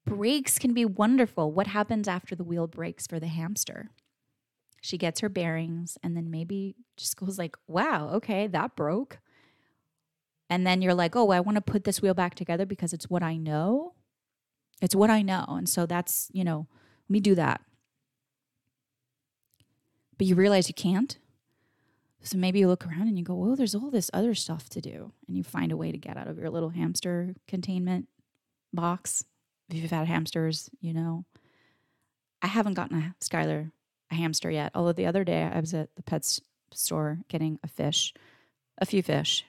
Breaks 0.04 0.58
can 0.58 0.72
be 0.72 0.84
wonderful. 0.84 1.50
What 1.50 1.66
happens 1.68 2.06
after 2.06 2.36
the 2.36 2.44
wheel 2.44 2.66
breaks 2.66 3.06
for 3.06 3.18
the 3.18 3.26
hamster? 3.26 3.90
She 4.86 4.98
gets 4.98 5.20
her 5.20 5.28
bearings 5.28 5.98
and 6.02 6.16
then 6.16 6.30
maybe 6.30 6.76
just 6.96 7.16
goes 7.16 7.38
like, 7.38 7.56
"Wow, 7.66 8.10
okay, 8.14 8.46
that 8.46 8.76
broke." 8.76 9.18
And 10.48 10.66
then 10.66 10.80
you're 10.80 10.94
like, 10.94 11.16
"Oh, 11.16 11.30
I 11.30 11.40
want 11.40 11.56
to 11.56 11.60
put 11.60 11.84
this 11.84 12.00
wheel 12.00 12.14
back 12.14 12.34
together 12.34 12.66
because 12.66 12.92
it's 12.92 13.10
what 13.10 13.22
I 13.22 13.36
know." 13.36 13.94
It's 14.82 14.94
what 14.94 15.08
I 15.08 15.22
know. 15.22 15.44
And 15.48 15.66
so 15.68 15.86
that's, 15.86 16.30
you 16.34 16.44
know, 16.44 16.66
let 17.08 17.10
me 17.10 17.20
do 17.20 17.34
that 17.34 17.62
but 20.18 20.26
you 20.26 20.34
realize 20.34 20.68
you 20.68 20.74
can't. 20.74 21.18
So 22.22 22.38
maybe 22.38 22.58
you 22.58 22.68
look 22.68 22.86
around 22.86 23.08
and 23.08 23.18
you 23.18 23.24
go, 23.24 23.34
well, 23.34 23.54
there's 23.54 23.74
all 23.74 23.90
this 23.90 24.10
other 24.12 24.34
stuff 24.34 24.68
to 24.70 24.80
do. 24.80 25.12
And 25.28 25.36
you 25.36 25.44
find 25.44 25.70
a 25.70 25.76
way 25.76 25.92
to 25.92 25.98
get 25.98 26.16
out 26.16 26.26
of 26.26 26.38
your 26.38 26.50
little 26.50 26.70
hamster 26.70 27.34
containment 27.46 28.08
box. 28.72 29.24
If 29.68 29.76
you've 29.76 29.90
had 29.90 30.06
hamsters, 30.06 30.70
you 30.80 30.92
know. 30.92 31.24
I 32.42 32.48
haven't 32.48 32.74
gotten 32.74 32.98
a 32.98 33.14
Skylar 33.20 33.70
a 34.10 34.14
hamster 34.14 34.50
yet. 34.50 34.72
Although 34.74 34.92
the 34.92 35.06
other 35.06 35.24
day 35.24 35.42
I 35.42 35.60
was 35.60 35.74
at 35.74 35.94
the 35.96 36.02
pet 36.02 36.24
store 36.72 37.18
getting 37.28 37.58
a 37.62 37.68
fish, 37.68 38.14
a 38.78 38.86
few 38.86 39.02
fish. 39.02 39.44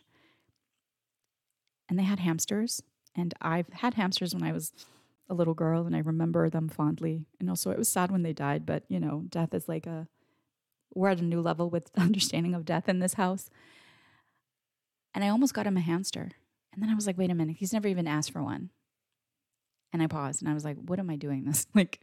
And 1.89 1.97
they 1.97 2.03
had 2.03 2.19
hamsters. 2.19 2.81
And 3.15 3.33
I've 3.41 3.69
had 3.71 3.95
hamsters 3.95 4.33
when 4.33 4.43
I 4.43 4.51
was 4.51 4.73
a 5.29 5.33
little 5.33 5.53
girl 5.53 5.85
and 5.85 5.95
I 5.95 5.99
remember 5.99 6.49
them 6.49 6.69
fondly. 6.69 7.25
And 7.39 7.49
also 7.49 7.71
it 7.71 7.77
was 7.77 7.89
sad 7.89 8.11
when 8.11 8.23
they 8.23 8.33
died, 8.33 8.65
but 8.65 8.83
you 8.87 8.99
know, 8.99 9.23
death 9.29 9.53
is 9.53 9.67
like 9.67 9.85
a 9.85 10.07
we're 10.93 11.09
at 11.09 11.19
a 11.19 11.23
new 11.23 11.41
level 11.41 11.69
with 11.69 11.91
understanding 11.97 12.53
of 12.53 12.65
death 12.65 12.87
in 12.89 12.99
this 12.99 13.15
house. 13.15 13.49
And 15.13 15.23
I 15.23 15.29
almost 15.29 15.53
got 15.53 15.67
him 15.67 15.77
a 15.77 15.81
hamster. 15.81 16.31
And 16.73 16.81
then 16.81 16.89
I 16.89 16.95
was 16.95 17.07
like, 17.07 17.17
wait 17.17 17.31
a 17.31 17.35
minute, 17.35 17.57
he's 17.57 17.73
never 17.73 17.87
even 17.87 18.07
asked 18.07 18.31
for 18.31 18.43
one. 18.43 18.69
And 19.91 20.01
I 20.01 20.07
paused 20.07 20.41
and 20.41 20.49
I 20.49 20.53
was 20.53 20.65
like, 20.65 20.77
what 20.77 20.99
am 20.99 21.09
I 21.09 21.15
doing 21.15 21.45
this? 21.45 21.65
Like, 21.75 22.01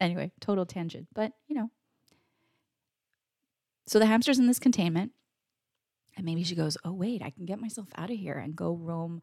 anyway, 0.00 0.32
total 0.40 0.66
tangent. 0.66 1.08
But, 1.14 1.32
you 1.46 1.54
know. 1.54 1.70
So 3.86 3.98
the 3.98 4.06
hamster's 4.06 4.38
in 4.38 4.46
this 4.46 4.58
containment. 4.58 5.12
And 6.16 6.26
maybe 6.26 6.42
she 6.42 6.54
goes, 6.54 6.76
oh, 6.84 6.92
wait, 6.92 7.22
I 7.22 7.30
can 7.30 7.46
get 7.46 7.60
myself 7.60 7.88
out 7.96 8.10
of 8.10 8.16
here 8.16 8.34
and 8.34 8.56
go 8.56 8.74
roam 8.74 9.22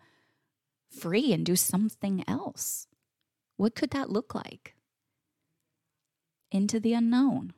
free 0.90 1.34
and 1.34 1.46
do 1.46 1.56
something 1.56 2.24
else. 2.28 2.88
What 3.58 3.76
could 3.76 3.92
that 3.92 4.10
look 4.10 4.34
like? 4.34 4.76
Into 6.52 6.80
the 6.80 6.94
unknown 6.94 7.54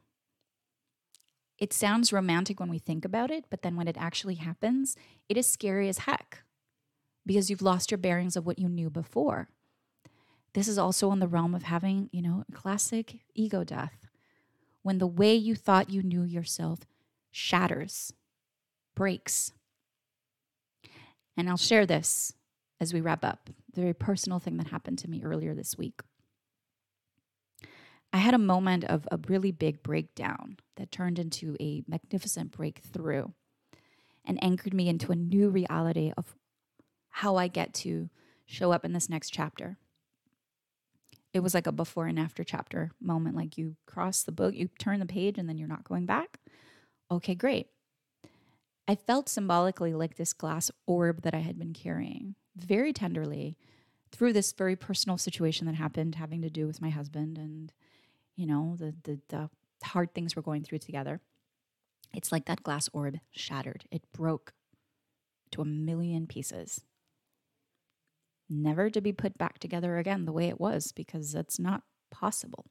it 1.60 1.74
sounds 1.74 2.14
romantic 2.14 2.60
when 2.60 2.70
we 2.70 2.80
think 2.80 3.04
about 3.04 3.32
it, 3.32 3.46
but 3.50 3.62
then 3.62 3.76
when 3.76 3.88
it 3.88 3.98
actually 4.00 4.36
happens, 4.36 4.96
it 5.28 5.36
is 5.36 5.46
scary 5.46 5.90
as 5.90 6.00
heck 6.00 6.44
because 7.26 7.50
you've 7.50 7.62
lost 7.62 7.92
your 7.92 7.98
bearings 7.98 8.38
of 8.38 8.46
what 8.46 8.60
you 8.60 8.70
knew 8.70 8.90
before. 8.90 9.50
This 10.54 10.68
is 10.68 10.78
also 10.78 11.12
in 11.12 11.20
the 11.20 11.28
realm 11.28 11.54
of 11.54 11.64
having, 11.64 12.10
you 12.12 12.22
know, 12.22 12.44
classic 12.54 13.20
ego 13.36 13.64
death. 13.64 14.08
When 14.82 14.98
the 14.98 15.08
way 15.08 15.36
you 15.36 15.56
thought 15.56 15.90
you 15.90 16.02
knew 16.02 16.24
yourself 16.24 16.80
shatters, 17.32 18.14
breaks. 18.96 19.54
And 21.38 21.50
I'll 21.50 21.58
share 21.58 21.86
this 21.86 22.34
as 22.82 22.94
we 22.94 23.02
wrap 23.02 23.24
up. 23.24 23.50
The 23.74 23.82
very 23.82 23.94
personal 23.94 24.40
thing 24.40 24.58
that 24.58 24.68
happened 24.68 24.98
to 25.00 25.10
me 25.10 25.24
earlier 25.24 25.54
this 25.54 25.78
week. 25.78 26.02
I 28.12 28.18
had 28.18 28.34
a 28.34 28.40
moment 28.40 28.84
of 28.86 29.08
a 29.12 29.20
really 29.28 29.52
big 29.52 29.84
breakdown 29.84 30.58
that 30.78 30.92
turned 30.92 31.20
into 31.20 31.56
a 31.60 31.84
magnificent 31.88 32.52
breakthrough 32.52 33.28
and 34.26 34.44
anchored 34.44 34.74
me 34.74 34.90
into 34.90 35.12
a 35.12 35.16
new 35.16 35.50
reality 35.50 36.12
of 36.18 36.36
how 37.10 37.36
I 37.36 37.48
get 37.48 37.74
to 37.76 38.10
show 38.46 38.72
up 38.72 38.84
in 38.84 38.94
this 38.94 39.10
next 39.10 39.30
chapter. 39.30 39.78
It 41.34 41.42
was 41.42 41.54
like 41.54 41.68
a 41.68 41.72
before 41.72 42.08
and 42.08 42.20
after 42.20 42.44
chapter 42.44 42.92
moment. 43.00 43.36
Like 43.36 43.58
you 43.58 43.76
cross 43.86 44.24
the 44.24 44.32
book, 44.32 44.56
you 44.56 44.70
turn 44.80 45.00
the 45.00 45.06
page, 45.06 45.38
and 45.38 45.48
then 45.48 45.58
you're 45.58 45.68
not 45.68 45.84
going 45.84 46.06
back. 46.06 46.40
Okay, 47.12 47.36
great. 47.36 47.68
I 48.88 48.96
felt 48.96 49.30
symbolically 49.30 49.94
like 49.94 50.16
this 50.16 50.34
glass 50.34 50.72
orb 50.88 51.22
that 51.22 51.36
I 51.36 51.40
had 51.40 51.60
been 51.60 51.74
carrying 51.74 52.36
very 52.56 52.92
tenderly 52.92 53.56
through 54.12 54.34
this 54.34 54.52
very 54.52 54.76
personal 54.76 55.18
situation 55.18 55.68
that 55.68 55.76
happened 55.76 56.16
having 56.16 56.42
to 56.42 56.50
do 56.50 56.66
with 56.66 56.82
my 56.82 56.90
husband 56.90 57.38
and, 57.38 57.72
you 58.36 58.48
know, 58.48 58.76
the, 58.80 58.96
the, 59.04 59.20
the 59.30 59.50
hard 59.84 60.16
things 60.16 60.36
we're 60.36 60.42
going 60.42 60.64
through 60.64 60.80
together. 60.80 61.22
It's 62.16 62.32
like 62.32 62.46
that 62.46 62.64
glass 62.64 62.90
orb 62.92 63.20
shattered. 63.30 63.86
It 63.92 64.02
broke 64.12 64.54
to 65.52 65.62
a 65.62 65.66
million 65.66 66.26
pieces. 66.26 66.82
Never 68.50 68.90
to 68.90 69.02
be 69.02 69.14
put 69.14 69.38
back 69.38 69.60
together 69.60 69.98
again 69.98 70.26
the 70.26 70.32
way 70.34 70.48
it 70.48 70.60
was 70.60 70.92
because 70.92 71.32
that's 71.32 71.60
not 71.60 71.84
possible. 72.10 72.66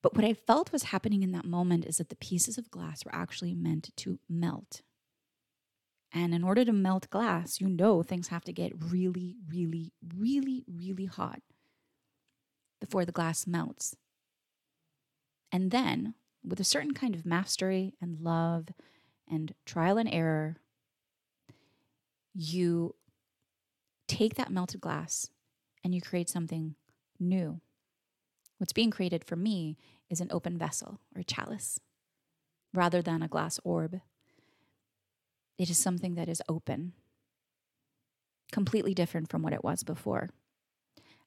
But 0.00 0.14
what 0.14 0.24
I 0.24 0.34
felt 0.34 0.72
was 0.72 0.84
happening 0.84 1.22
in 1.22 1.32
that 1.32 1.44
moment 1.44 1.84
is 1.84 1.98
that 1.98 2.08
the 2.08 2.16
pieces 2.16 2.58
of 2.58 2.70
glass 2.70 3.04
were 3.04 3.14
actually 3.14 3.54
meant 3.54 3.90
to 3.96 4.18
melt. 4.28 4.82
And 6.12 6.34
in 6.34 6.44
order 6.44 6.64
to 6.64 6.72
melt 6.72 7.10
glass, 7.10 7.60
you 7.60 7.68
know 7.68 8.02
things 8.02 8.28
have 8.28 8.44
to 8.44 8.52
get 8.52 8.72
really, 8.78 9.36
really, 9.50 9.92
really, 10.16 10.64
really 10.68 11.06
hot 11.06 11.40
before 12.80 13.04
the 13.04 13.12
glass 13.12 13.46
melts. 13.46 13.96
And 15.50 15.70
then, 15.70 16.14
with 16.44 16.60
a 16.60 16.64
certain 16.64 16.94
kind 16.94 17.14
of 17.14 17.24
mastery 17.24 17.94
and 18.00 18.20
love 18.20 18.68
and 19.26 19.54
trial 19.64 19.98
and 19.98 20.08
error, 20.12 20.56
you 22.34 22.94
take 24.08 24.34
that 24.34 24.50
melted 24.50 24.80
glass 24.80 25.30
and 25.82 25.94
you 25.94 26.00
create 26.00 26.28
something 26.28 26.74
new. 27.18 27.60
What's 28.58 28.72
being 28.72 28.90
created 28.90 29.24
for 29.24 29.36
me 29.36 29.76
is 30.08 30.20
an 30.20 30.28
open 30.30 30.56
vessel 30.58 31.00
or 31.16 31.22
chalice 31.22 31.80
rather 32.72 33.02
than 33.02 33.22
a 33.22 33.28
glass 33.28 33.60
orb. 33.64 34.00
It 35.58 35.70
is 35.70 35.78
something 35.78 36.14
that 36.14 36.28
is 36.28 36.42
open, 36.48 36.92
completely 38.50 38.94
different 38.94 39.30
from 39.30 39.42
what 39.42 39.52
it 39.52 39.64
was 39.64 39.82
before. 39.82 40.30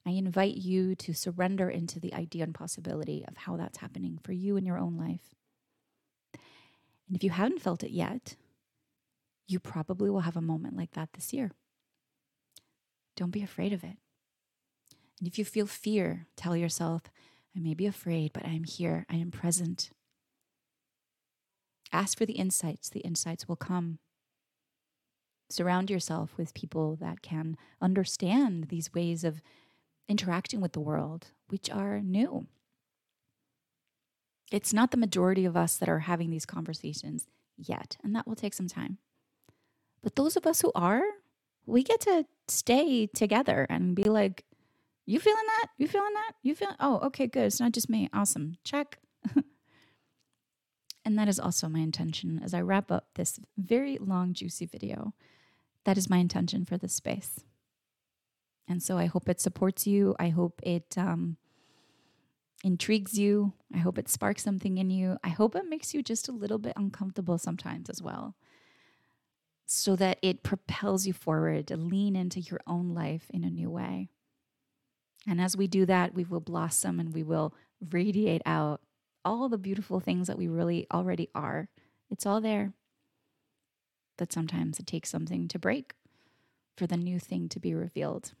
I 0.06 0.10
invite 0.10 0.56
you 0.56 0.94
to 0.96 1.12
surrender 1.12 1.68
into 1.68 2.00
the 2.00 2.14
idea 2.14 2.44
and 2.44 2.54
possibility 2.54 3.24
of 3.26 3.36
how 3.36 3.56
that's 3.56 3.78
happening 3.78 4.18
for 4.22 4.32
you 4.32 4.56
in 4.56 4.64
your 4.64 4.78
own 4.78 4.96
life. 4.96 5.34
And 7.06 7.16
if 7.16 7.24
you 7.24 7.30
haven't 7.30 7.62
felt 7.62 7.82
it 7.82 7.90
yet, 7.90 8.36
you 9.46 9.58
probably 9.58 10.10
will 10.10 10.20
have 10.20 10.36
a 10.36 10.42
moment 10.42 10.76
like 10.76 10.92
that 10.92 11.14
this 11.14 11.32
year. 11.32 11.52
Don't 13.18 13.32
be 13.32 13.42
afraid 13.42 13.72
of 13.72 13.82
it. 13.82 13.96
And 15.18 15.26
if 15.26 15.40
you 15.40 15.44
feel 15.44 15.66
fear, 15.66 16.28
tell 16.36 16.56
yourself, 16.56 17.02
I 17.56 17.58
may 17.58 17.74
be 17.74 17.84
afraid, 17.84 18.32
but 18.32 18.46
I 18.46 18.50
am 18.50 18.62
here. 18.62 19.06
I 19.10 19.16
am 19.16 19.32
present. 19.32 19.90
Ask 21.92 22.16
for 22.16 22.26
the 22.26 22.34
insights, 22.34 22.88
the 22.88 23.00
insights 23.00 23.48
will 23.48 23.56
come. 23.56 23.98
Surround 25.50 25.90
yourself 25.90 26.30
with 26.36 26.54
people 26.54 26.94
that 27.00 27.20
can 27.20 27.56
understand 27.82 28.68
these 28.68 28.94
ways 28.94 29.24
of 29.24 29.42
interacting 30.08 30.60
with 30.60 30.72
the 30.72 30.78
world, 30.78 31.32
which 31.48 31.68
are 31.68 32.00
new. 32.00 32.46
It's 34.52 34.72
not 34.72 34.92
the 34.92 34.96
majority 34.96 35.44
of 35.44 35.56
us 35.56 35.76
that 35.78 35.88
are 35.88 36.00
having 36.00 36.30
these 36.30 36.46
conversations 36.46 37.26
yet, 37.56 37.96
and 38.04 38.14
that 38.14 38.28
will 38.28 38.36
take 38.36 38.54
some 38.54 38.68
time. 38.68 38.98
But 40.04 40.14
those 40.14 40.36
of 40.36 40.46
us 40.46 40.60
who 40.60 40.70
are, 40.76 41.02
we 41.68 41.82
get 41.82 42.00
to 42.00 42.24
stay 42.48 43.06
together 43.06 43.66
and 43.68 43.94
be 43.94 44.04
like, 44.04 44.44
you 45.06 45.20
feeling 45.20 45.46
that? 45.46 45.68
You 45.78 45.86
feeling 45.86 46.14
that? 46.14 46.32
You 46.42 46.54
feel? 46.54 46.74
Oh, 46.80 46.98
okay, 47.06 47.26
good. 47.26 47.44
It's 47.44 47.60
not 47.60 47.72
just 47.72 47.88
me. 47.88 48.08
Awesome. 48.12 48.56
Check. 48.64 48.98
and 51.04 51.18
that 51.18 51.28
is 51.28 51.38
also 51.38 51.68
my 51.68 51.78
intention 51.80 52.40
as 52.42 52.52
I 52.54 52.62
wrap 52.62 52.90
up 52.90 53.08
this 53.14 53.38
very 53.56 53.98
long, 53.98 54.32
juicy 54.34 54.66
video. 54.66 55.14
That 55.84 55.98
is 55.98 56.10
my 56.10 56.18
intention 56.18 56.64
for 56.64 56.76
this 56.76 56.94
space. 56.94 57.40
And 58.66 58.82
so 58.82 58.98
I 58.98 59.06
hope 59.06 59.28
it 59.28 59.40
supports 59.40 59.86
you. 59.86 60.14
I 60.18 60.28
hope 60.28 60.60
it 60.62 60.96
um, 60.98 61.38
intrigues 62.62 63.18
you. 63.18 63.52
I 63.74 63.78
hope 63.78 63.98
it 63.98 64.08
sparks 64.08 64.42
something 64.42 64.76
in 64.78 64.90
you. 64.90 65.16
I 65.24 65.30
hope 65.30 65.54
it 65.54 65.68
makes 65.68 65.94
you 65.94 66.02
just 66.02 66.28
a 66.28 66.32
little 66.32 66.58
bit 66.58 66.74
uncomfortable 66.76 67.38
sometimes 67.38 67.88
as 67.88 68.02
well, 68.02 68.36
so 69.70 69.94
that 69.94 70.18
it 70.22 70.42
propels 70.42 71.06
you 71.06 71.12
forward 71.12 71.66
to 71.66 71.76
lean 71.76 72.16
into 72.16 72.40
your 72.40 72.58
own 72.66 72.94
life 72.94 73.30
in 73.34 73.44
a 73.44 73.50
new 73.50 73.68
way. 73.68 74.08
And 75.26 75.42
as 75.42 75.58
we 75.58 75.66
do 75.66 75.84
that, 75.84 76.14
we 76.14 76.24
will 76.24 76.40
blossom 76.40 76.98
and 76.98 77.12
we 77.12 77.22
will 77.22 77.54
radiate 77.90 78.40
out 78.46 78.80
all 79.26 79.50
the 79.50 79.58
beautiful 79.58 80.00
things 80.00 80.26
that 80.26 80.38
we 80.38 80.48
really 80.48 80.86
already 80.90 81.28
are. 81.34 81.68
It's 82.10 82.24
all 82.24 82.40
there. 82.40 82.72
But 84.16 84.32
sometimes 84.32 84.80
it 84.80 84.86
takes 84.86 85.10
something 85.10 85.48
to 85.48 85.58
break 85.58 85.92
for 86.74 86.86
the 86.86 86.96
new 86.96 87.18
thing 87.18 87.50
to 87.50 87.60
be 87.60 87.74
revealed. 87.74 88.32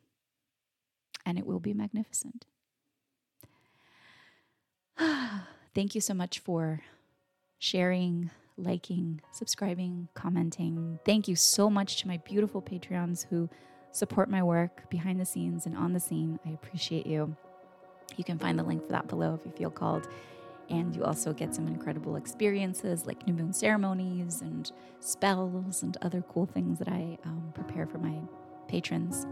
And 1.26 1.38
it 1.38 1.44
will 1.44 1.60
be 1.60 1.74
magnificent. 1.74 2.46
Thank 5.74 5.94
you 5.94 6.00
so 6.00 6.14
much 6.14 6.38
for 6.38 6.80
sharing, 7.58 8.30
liking, 8.58 9.20
subscribing, 9.32 10.08
commenting. 10.14 10.98
Thank 11.04 11.28
you 11.28 11.36
so 11.36 11.70
much 11.70 11.96
to 11.98 12.08
my 12.08 12.18
beautiful 12.18 12.60
Patreons 12.60 13.26
who 13.28 13.48
support 13.92 14.28
my 14.28 14.42
work 14.42 14.88
behind 14.90 15.20
the 15.20 15.24
scenes 15.24 15.66
and 15.66 15.76
on 15.76 15.92
the 15.92 16.00
scene. 16.00 16.38
I 16.44 16.50
appreciate 16.50 17.06
you. 17.06 17.34
You 18.16 18.24
can 18.24 18.38
find 18.38 18.58
the 18.58 18.64
link 18.64 18.84
for 18.84 18.92
that 18.92 19.08
below 19.08 19.34
if 19.34 19.46
you 19.46 19.52
feel 19.52 19.70
called. 19.70 20.08
And 20.70 20.94
you 20.94 21.02
also 21.02 21.32
get 21.32 21.54
some 21.54 21.66
incredible 21.66 22.16
experiences 22.16 23.06
like 23.06 23.26
new 23.26 23.32
moon 23.32 23.52
ceremonies 23.52 24.42
and 24.42 24.70
spells 25.00 25.82
and 25.82 25.96
other 26.02 26.22
cool 26.28 26.44
things 26.44 26.78
that 26.78 26.88
I 26.88 27.16
um, 27.24 27.52
prepare 27.54 27.86
for 27.86 27.98
my 27.98 28.16
patrons. 28.66 29.26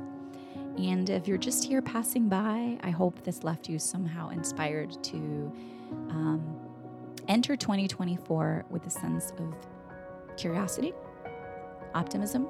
And 0.79 1.09
if 1.11 1.27
you're 1.27 1.39
just 1.39 1.65
here 1.65 1.83
passing 1.83 2.29
by, 2.29 2.79
I 2.83 2.91
hope 2.91 3.23
this 3.23 3.45
left 3.45 3.69
you 3.69 3.79
somehow 3.79 4.31
inspired 4.31 5.03
to 5.05 5.53
um, 6.11 6.66
enter 7.29 7.57
2024 7.57 8.65
with 8.71 8.87
a 8.87 8.91
sense 8.91 9.33
of 9.39 9.55
curiosity, 10.37 10.93
optimism, 11.95 12.49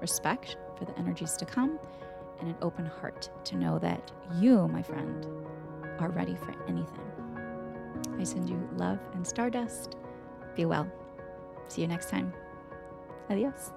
respect, 0.00 0.56
for 0.76 0.84
the 0.84 0.98
energies 0.98 1.36
to 1.36 1.44
come, 1.44 1.78
and 2.40 2.48
an 2.48 2.56
open 2.62 2.86
heart 2.86 3.30
to 3.44 3.56
know 3.56 3.78
that 3.78 4.10
you, 4.40 4.66
my 4.68 4.82
friend, 4.82 5.26
are 5.98 6.10
ready 6.10 6.34
for 6.36 6.54
anything. 6.66 7.12
I 8.18 8.24
send 8.24 8.48
you 8.48 8.68
love 8.76 8.98
and 9.14 9.26
stardust. 9.26 9.96
Be 10.56 10.64
well. 10.64 10.90
See 11.68 11.82
you 11.82 11.88
next 11.88 12.10
time. 12.10 12.32
Adios. 13.30 13.72